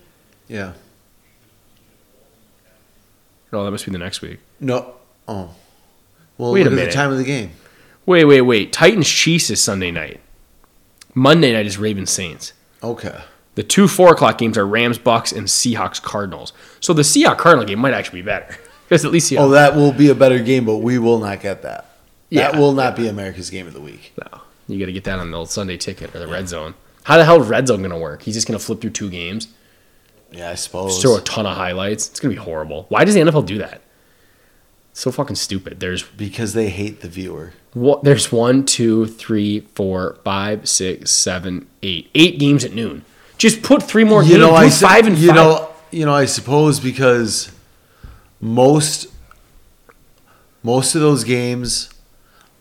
[0.46, 0.74] Yeah.
[3.50, 4.38] No, that must be the next week.
[4.60, 4.94] No.
[5.26, 5.50] Oh.
[6.38, 6.84] Well, Wait a minute.
[6.86, 7.50] the time of the game.
[8.06, 8.72] Wait, wait, wait.
[8.72, 10.20] Titans Chiefs is Sunday night.
[11.14, 12.52] Monday night is Ravens Saints.
[12.80, 13.22] Okay.
[13.56, 16.52] The two four o'clock games are Rams Bucks and Seahawks Cardinals.
[16.78, 18.56] So the Seahawks Cardinal game might actually be better
[18.88, 21.62] because at least Oh, that will be a better game, but we will not get
[21.62, 21.90] that.
[22.30, 22.52] Yeah.
[22.52, 24.12] that will not be America's game of the week.
[24.16, 26.74] no, you got to get that on the old Sunday ticket or the red zone.
[27.06, 28.22] How the hell is red zone going to work?
[28.22, 29.46] He's just going to flip through two games,
[30.32, 31.00] Yeah, I suppose.
[31.00, 32.08] throw a ton of highlights.
[32.08, 32.86] It's going to be horrible.
[32.88, 33.80] Why does the NFL do that?
[34.90, 35.78] It's so fucking stupid.
[35.78, 37.52] There's because they hate the viewer.
[37.74, 38.02] what?
[38.02, 42.10] There's one, two, three, four, five, six, seven, eight.
[42.14, 43.04] Eight games at noon.
[43.38, 44.40] Just put three more You games.
[44.40, 45.36] know, I five and you five.
[45.36, 47.52] know, you know, I suppose because
[48.40, 49.06] most
[50.62, 51.90] most of those games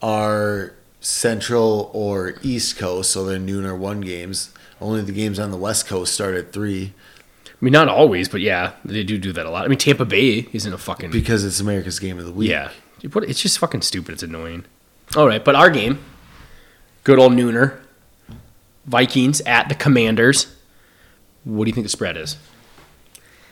[0.02, 0.75] are
[1.06, 4.52] Central or East Coast, so they're noon or one games.
[4.82, 6.94] Only the games on the West Coast start at three
[7.56, 9.64] I mean, not always, but yeah, they do do that a lot.
[9.64, 12.50] I mean, Tampa Bay isn't a fucking because it's America's game of the week.
[12.50, 12.72] yeah.
[13.14, 13.24] What?
[13.24, 14.14] It's just fucking stupid.
[14.14, 14.66] It's annoying.
[15.16, 16.00] All right, but our game,
[17.04, 17.80] good old nooner,
[18.86, 20.54] Vikings at the Commanders.
[21.44, 22.38] What do you think the spread is?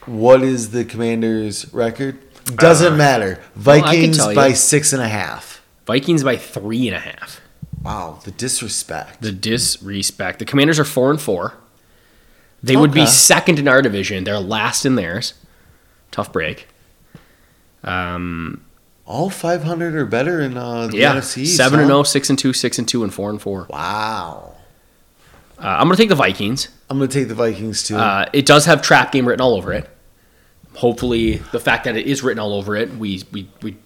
[0.05, 2.19] What is the Commanders' record?
[2.45, 3.39] Doesn't matter.
[3.39, 4.35] Uh, can Vikings you.
[4.35, 5.61] by six and a half.
[5.85, 7.39] Vikings by three and a half.
[7.83, 9.21] Wow, the disrespect.
[9.21, 10.39] The disrespect.
[10.39, 11.55] The Commanders are four and four.
[12.61, 14.23] They would be second in our division.
[14.23, 15.33] They're last in theirs.
[16.11, 16.67] Tough break.
[17.83, 18.63] Um,
[19.05, 21.39] All 500 or better in uh, the yeah, NFC.
[21.39, 21.95] East, seven and huh?
[21.95, 23.67] zero, six and two, six and two, and four and four.
[23.69, 24.53] Wow.
[25.59, 26.69] Uh, I'm gonna take the Vikings.
[26.89, 27.97] I'm going to take the Vikings too.
[27.97, 29.89] Uh, it does have trap game written all over it,
[30.75, 33.77] hopefully, the fact that it is written all over it, we we we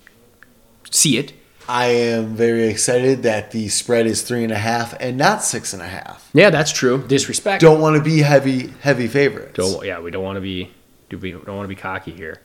[0.91, 1.33] see it.
[1.69, 5.73] I am very excited that the spread is three and a half and not six
[5.73, 6.29] and a half.
[6.33, 7.03] Yeah, that's true.
[7.07, 7.61] Disrespect.
[7.61, 9.53] Don't want to be heavy, heavy favorites.
[9.55, 10.71] Don't yeah, we don't want to be
[11.09, 12.41] do we don't want to be cocky here.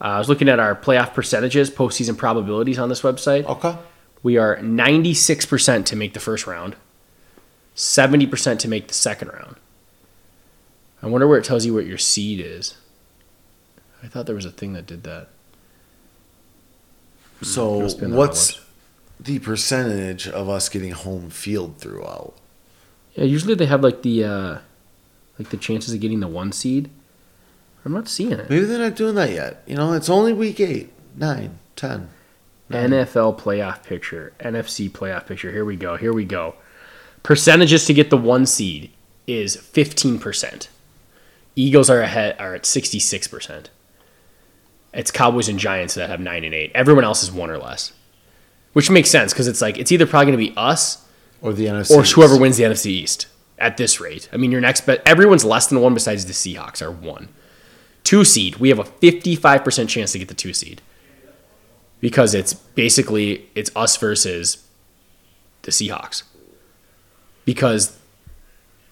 [0.00, 3.44] Uh, I was looking at our playoff percentages, postseason probabilities on this website.
[3.44, 3.76] Okay.
[4.22, 6.76] We are 96% to make the first round,
[7.76, 9.56] 70% to make the second round.
[11.02, 12.76] I wonder where it tells you what your seed is.
[14.02, 15.28] I thought there was a thing that did that.
[17.42, 18.60] So on the what's
[19.20, 22.34] the percentage of us getting home field throughout?
[23.14, 24.58] Yeah, usually they have like the uh,
[25.38, 26.90] like the chances of getting the one seed.
[27.84, 28.50] I'm not seeing it.
[28.50, 29.62] Maybe they're not doing that yet.
[29.66, 32.10] You know, it's only week eight, nine, ten.
[32.70, 35.50] NFL playoff picture, NFC playoff picture.
[35.50, 35.96] Here we go.
[35.96, 36.54] Here we go.
[37.22, 38.90] Percentages to get the one seed
[39.26, 40.68] is 15%.
[41.56, 43.66] Eagles are ahead are at 66%.
[44.92, 46.72] It's Cowboys and Giants that have 9 and 8.
[46.74, 47.92] Everyone else is 1 or less.
[48.72, 50.98] Which makes sense cuz it's like it's either probably going to be us
[51.42, 51.90] Or the NFC.
[51.90, 53.26] or whoever wins the NFC East
[53.58, 54.28] at this rate.
[54.32, 57.28] I mean, your next bet everyone's less than 1 besides the Seahawks are 1.
[58.04, 60.80] 2 seed, we have a 55% chance to get the 2 seed
[62.00, 64.58] because it's basically it's us versus
[65.62, 66.22] the Seahawks.
[67.44, 67.96] Because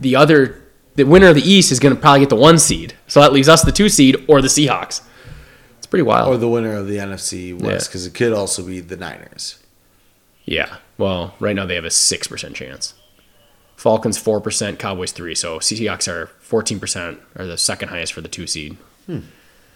[0.00, 0.62] the other
[0.96, 3.32] the winner of the East is going to probably get the one seed, so that
[3.32, 5.02] leaves us the two seed or the Seahawks.
[5.86, 6.34] It's pretty wild.
[6.34, 7.88] Or the winner of the NFC West, Yeah.
[7.88, 9.58] because it could also be the Niners.
[10.44, 10.78] yeah.
[10.98, 12.94] Well, right now they have a six percent chance.
[13.76, 15.34] Falcons four percent, Cowboys three.
[15.36, 18.76] So Seahawks are fourteen percent, are the second highest for the two seed.
[19.06, 19.20] Hmm.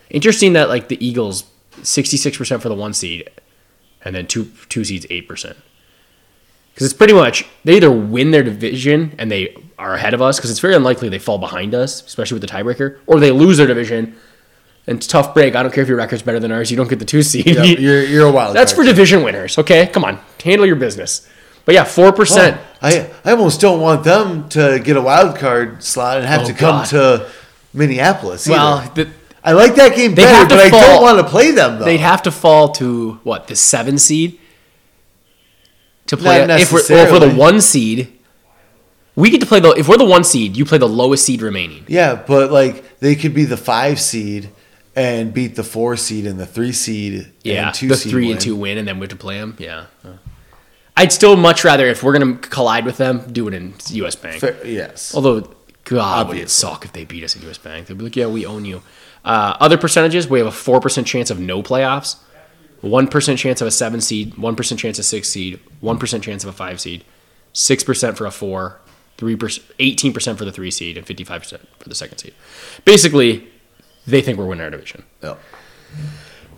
[0.09, 1.45] Interesting that like the Eagles
[1.85, 3.31] sixty six percent for the one seed,
[4.05, 5.57] and then two two seeds eight percent.
[6.74, 10.39] Because it's pretty much they either win their division and they are ahead of us,
[10.39, 13.59] because it's very unlikely they fall behind us, especially with the tiebreaker, or they lose
[13.59, 14.16] their division.
[14.91, 15.55] And it's a tough break.
[15.55, 16.69] I don't care if your record's better than ours.
[16.71, 17.47] You don't get the two seed.
[17.47, 18.89] Yeah, you're, you're a wild That's for card.
[18.89, 19.57] division winners.
[19.57, 21.29] Okay, come on, handle your business.
[21.65, 22.61] But yeah, four percent.
[22.83, 26.47] I, I almost don't want them to get a wild card slot and have Oh,
[26.47, 26.87] to come God.
[26.89, 27.31] to
[27.73, 28.49] Minneapolis.
[28.49, 28.59] either.
[28.59, 29.11] Well, the,
[29.45, 31.85] I like that game better, but I don't want to play them though.
[31.85, 34.41] they'd have to fall to what the seven seed
[36.07, 36.45] to play.
[36.47, 38.19] Not if we're for the one seed,
[39.15, 39.71] we get to play the.
[39.71, 41.85] If we're the one seed, you play the lowest seed remaining.
[41.87, 44.51] yeah, but like they could be the five seed
[44.97, 47.31] and beat the four seed and the three seed.
[47.43, 48.33] Yeah, and two the seed three win.
[48.33, 49.57] and two win, and then we have to play them.
[49.59, 49.87] Yeah.
[50.97, 54.17] I'd still much rather if we're gonna collide with them, do it in U.S.
[54.17, 54.41] Bank.
[54.41, 55.15] Fair- yes.
[55.15, 55.41] Although,
[55.85, 56.47] God, would it Obviously.
[56.49, 57.59] suck if they beat us at U.S.
[57.59, 57.87] Bank?
[57.87, 58.83] They'd be like, "Yeah, we own you."
[59.25, 62.17] Uh, other percentages: we have a four percent chance of no playoffs,
[62.83, 66.23] one percent chance of a seven seed, one percent chance of six seed, one percent
[66.25, 67.05] chance of a five seed,
[67.55, 68.81] six percent for a four,
[69.17, 72.35] three percent, eighteen percent for the three seed, and fifty-five percent for the second seed.
[72.85, 73.49] Basically,
[74.06, 75.39] they think we're winning our division, Yep.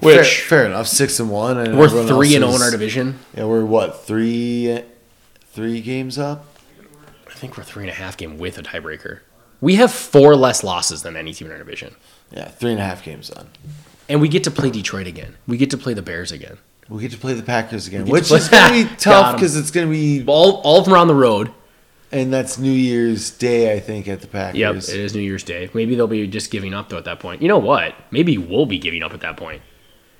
[0.01, 0.86] which fair, fair enough.
[0.89, 3.19] Six and one, and we're three and else zero in our division.
[3.36, 4.82] Yeah, we're what three,
[5.52, 6.47] three games up.
[7.28, 9.20] I think we're three and a half game with a tiebreaker.
[9.60, 11.94] We have four less losses than any team in our division.
[12.31, 13.51] Yeah, three and a half games done.
[14.09, 15.36] And we get to play Detroit again.
[15.47, 16.59] We get to play the Bears again.
[16.89, 19.70] We get to play the Packers again, which is going to be tough because it's
[19.70, 21.52] going to be, All, all of them are on the road.
[22.12, 24.59] And that's New Year's Day, I think, at the Packers.
[24.59, 25.70] Yep, it is New Year's Day.
[25.72, 27.43] Maybe they'll be just giving up though at that point.
[27.43, 27.94] You know what?
[28.10, 29.62] Maybe we'll be giving up at that point.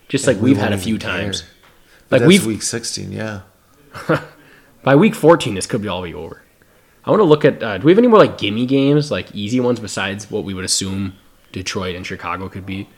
[0.09, 1.45] Just like We we've had a few times.
[2.11, 3.13] Like that's we've week sixteen.
[3.13, 3.43] Yeah,
[4.83, 6.43] by week 14 this could be all be over.
[7.05, 9.35] I want to look at uh, do we have any more like gimme games, like
[9.35, 11.15] easy ones besides what we would assume
[11.51, 12.89] Detroit and Chicago could be?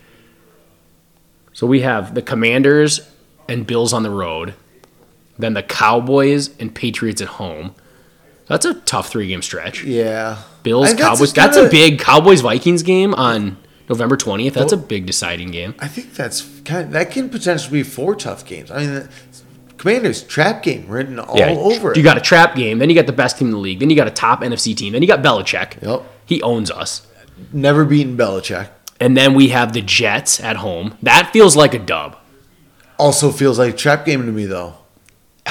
[1.52, 3.00] So we have the Commanders
[3.48, 4.54] and Bills on the road,
[5.38, 7.74] then the Cowboys and Patriots at home.
[8.46, 9.84] That's a tough three game stretch.
[9.84, 10.42] yeah.
[10.62, 11.30] Bills, think that's Cowboys.
[11.32, 13.58] a That's a big Cowboys Vikings game on
[13.88, 14.54] November 20th.
[14.54, 15.74] That's a big deciding game.
[15.78, 16.92] I think that's kind.
[16.92, 18.70] that can potentially be four tough games.
[18.70, 19.08] I mean,
[19.76, 21.38] Commanders trap game written all
[21.70, 21.98] over it.
[21.98, 23.90] You got a trap game, then you got the best team in the league, then
[23.90, 25.82] you got a top NFC team, then you got Belichick.
[25.82, 26.02] Yep.
[26.24, 27.06] He owns us.
[27.52, 28.70] Never beaten Belichick.
[28.98, 30.96] And then we have the Jets at home.
[31.02, 32.16] That feels like a dub.
[32.98, 34.76] Also feels like trap game to me though.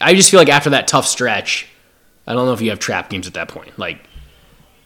[0.00, 1.68] I just feel like after that tough stretch,
[2.26, 3.78] I don't know if you have trap games at that point.
[3.78, 4.04] Like,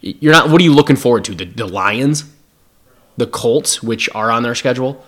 [0.01, 0.49] you're not.
[0.49, 1.35] What are you looking forward to?
[1.35, 2.25] The, the Lions,
[3.17, 5.05] the Colts, which are on their schedule.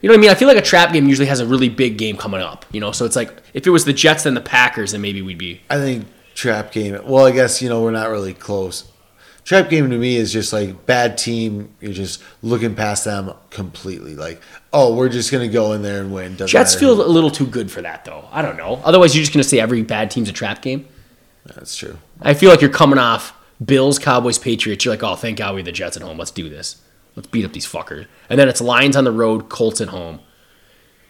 [0.00, 0.30] You know what I mean?
[0.30, 2.64] I feel like a trap game usually has a really big game coming up.
[2.70, 5.22] You know, so it's like if it was the Jets and the Packers, then maybe
[5.22, 5.60] we'd be.
[5.68, 6.98] I think trap game.
[7.04, 8.90] Well, I guess you know we're not really close.
[9.44, 11.74] Trap game to me is just like bad team.
[11.80, 14.14] You're just looking past them completely.
[14.14, 14.42] Like,
[14.72, 16.32] oh, we're just gonna go in there and win.
[16.32, 18.28] Doesn't Jets feel a little too good for that, though.
[18.30, 18.80] I don't know.
[18.84, 20.86] Otherwise, you're just going to say every bad team's a trap game.
[21.54, 21.98] That's true.
[22.22, 23.34] I feel like you're coming off
[23.64, 24.84] Bills, Cowboys, Patriots.
[24.84, 26.18] You're like, oh, thank God we have the Jets at home.
[26.18, 26.76] Let's do this.
[27.16, 28.06] Let's beat up these fuckers.
[28.30, 30.20] And then it's Lions on the road, Colts at home.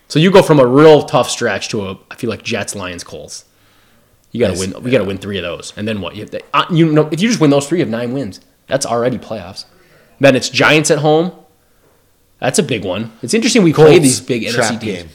[0.08, 3.04] So you go from a real tough stretch to a I feel like Jets, Lions,
[3.04, 3.44] Colts.
[4.32, 4.72] You gotta Nice.
[4.74, 4.82] win.
[4.82, 6.14] We gotta win three of those, and then what?
[6.14, 8.12] You have to, uh, you know, if you just win those three, you have nine
[8.12, 8.40] wins.
[8.66, 9.64] That's already playoffs.
[10.20, 11.32] Then it's Giants at home.
[12.38, 13.12] That's a big one.
[13.22, 14.82] It's interesting we play these big NFC teams.
[14.82, 15.08] game.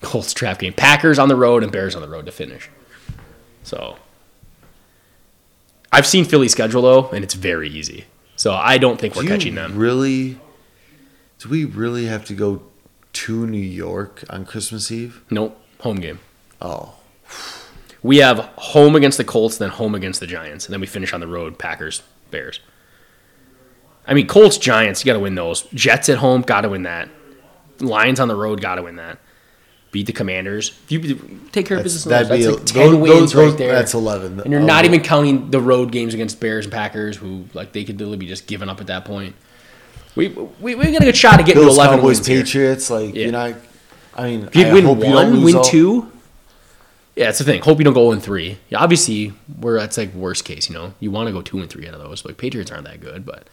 [0.00, 0.72] Colts trap game.
[0.72, 2.68] Packers on the road and Bears on the road to finish.
[3.62, 3.96] So
[5.96, 8.04] I've seen Philly's schedule though, and it's very easy.
[8.36, 9.78] So I don't think we're catching them.
[9.78, 10.38] Really?
[11.38, 12.62] Do we really have to go
[13.14, 15.22] to New York on Christmas Eve?
[15.30, 15.58] Nope.
[15.80, 16.18] Home game.
[16.60, 16.96] Oh,
[18.02, 21.14] We have home against the Colts, then home against the Giants, and then we finish
[21.14, 22.60] on the road, Packers, Bears.
[24.06, 25.62] I mean, Colts, Giants, you got to win those.
[25.72, 27.08] Jets at home, got to win that.
[27.80, 29.18] Lions on the road, got to win that.
[29.96, 30.78] Beat the Commanders.
[30.90, 33.56] If you take care of business, that'd that's be like ten those- wins those- right
[33.56, 33.72] there.
[33.72, 34.38] That's eleven.
[34.40, 34.88] and you're not oh.
[34.88, 38.26] even counting the road games against Bears and Packers, who like they could literally be
[38.26, 39.34] just giving up at that point.
[40.14, 42.42] We we we got a good shot to get to eleven Cowboys, wins here.
[42.42, 42.90] Patriots.
[42.90, 43.22] Like Yeah.
[43.22, 43.54] you're not.
[44.14, 46.12] I mean, If you I win hope you one, lose win all- two.
[47.16, 47.62] Yeah, it's the thing.
[47.62, 48.58] Hope you don't go in three.
[48.68, 50.68] Yeah, obviously, we're that's like worst case.
[50.68, 52.22] You know, you want to go two and three out of those.
[52.26, 53.48] Like Patriots aren't that good, but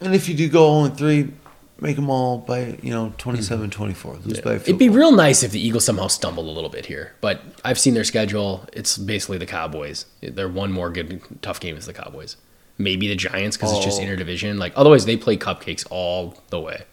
[0.00, 1.32] And if you do go all in three,
[1.80, 3.30] make them all by you know mm-hmm.
[3.30, 4.24] 27-24.
[4.26, 4.96] Lose by a it'd be goal.
[4.96, 7.14] real nice if the Eagles somehow stumble a little bit here.
[7.20, 8.66] But I've seen their schedule.
[8.72, 10.06] It's basically the Cowboys.
[10.22, 12.36] They're one more good tough game as the Cowboys.
[12.78, 14.04] Maybe the Giants because it's just Oh.
[14.04, 14.58] interdivision.
[14.58, 16.84] Like otherwise, they play cupcakes all the way.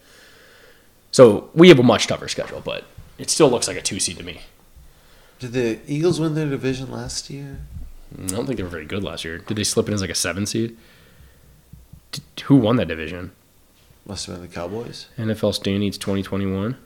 [1.12, 2.84] So we have a much tougher schedule, but
[3.18, 4.40] it still looks like a two seed to me.
[5.38, 7.60] Did the Eagles win their division last year?
[8.16, 9.38] Mm, I don't think they were very good last year.
[9.38, 10.76] Did they slip in as like a seven seed?
[12.12, 13.32] D- who won that division?
[14.06, 15.06] Must have been the Cowboys.
[15.16, 16.76] NFL standings 2021.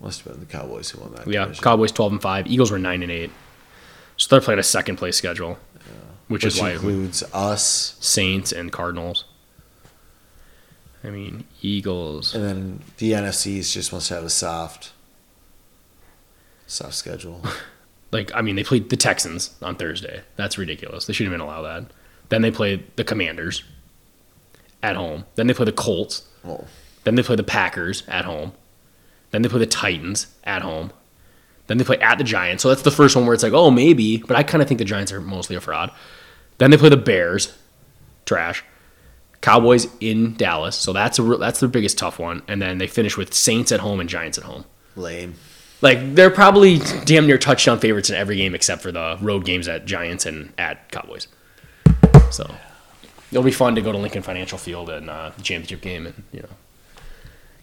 [0.00, 1.26] Must have been the Cowboys who won that.
[1.28, 1.62] Yeah, division.
[1.62, 2.46] Cowboys 12 and 5.
[2.46, 3.30] Eagles were 9 and 8.
[4.16, 5.58] So they're playing a second place schedule,
[6.28, 9.24] which, which is why includes us, Saints and Cardinals.
[11.04, 12.34] I mean, Eagles.
[12.34, 14.92] and then the NFCs just must have a soft,
[16.66, 17.42] soft schedule.
[18.12, 20.20] Like, I mean, they played the Texans on Thursday.
[20.36, 21.06] That's ridiculous.
[21.06, 21.86] They shouldn't even allow that.
[22.28, 23.64] Then they played the Commanders
[24.82, 25.24] at home.
[25.36, 26.22] Then they play the Colts.
[26.44, 26.66] Oh,
[27.04, 28.52] Then they play the Packers at home.
[29.30, 30.92] Then they play the Titans at home.
[31.68, 32.62] Then they play at the Giants.
[32.62, 34.18] So that's the first one where it's like, oh, maybe.
[34.18, 35.90] But I kind of think the Giants are mostly a fraud.
[36.58, 37.56] Then they play the Bears,
[38.26, 38.62] trash.
[39.40, 40.76] Cowboys in Dallas.
[40.76, 42.42] So that's a, that's their biggest tough one.
[42.46, 44.64] And then they finish with Saints at home and Giants at home.
[44.96, 45.34] lame.
[45.80, 49.66] Like they're probably damn near touchdown favorites in every game except for the road games
[49.66, 51.26] at Giants and at Cowboys.
[52.30, 52.54] So
[53.32, 56.22] it'll be fun to go to Lincoln Financial Field and uh, the championship game, and
[56.32, 56.48] you know.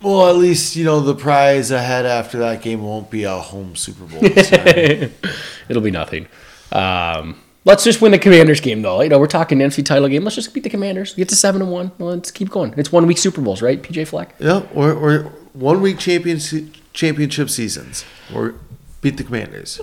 [0.02, 3.76] Well, at least you know the prize ahead after that game won't be a home
[3.76, 4.20] Super Bowl.
[5.70, 6.28] It'll be nothing.
[6.72, 9.02] Um, let's just win the Commanders game, though.
[9.02, 10.24] You know, we're talking NFC title game.
[10.24, 11.14] Let's just beat the Commanders.
[11.16, 11.92] Get to seven and one.
[12.00, 12.74] Let's keep going.
[12.78, 13.82] It's one week Super Bowls, right?
[13.82, 14.36] PJ Fleck.
[14.40, 15.24] yeah, we're, we're
[15.54, 16.54] one week champions
[16.94, 18.06] championship seasons.
[18.34, 18.56] Or
[19.02, 19.82] beat the Commanders.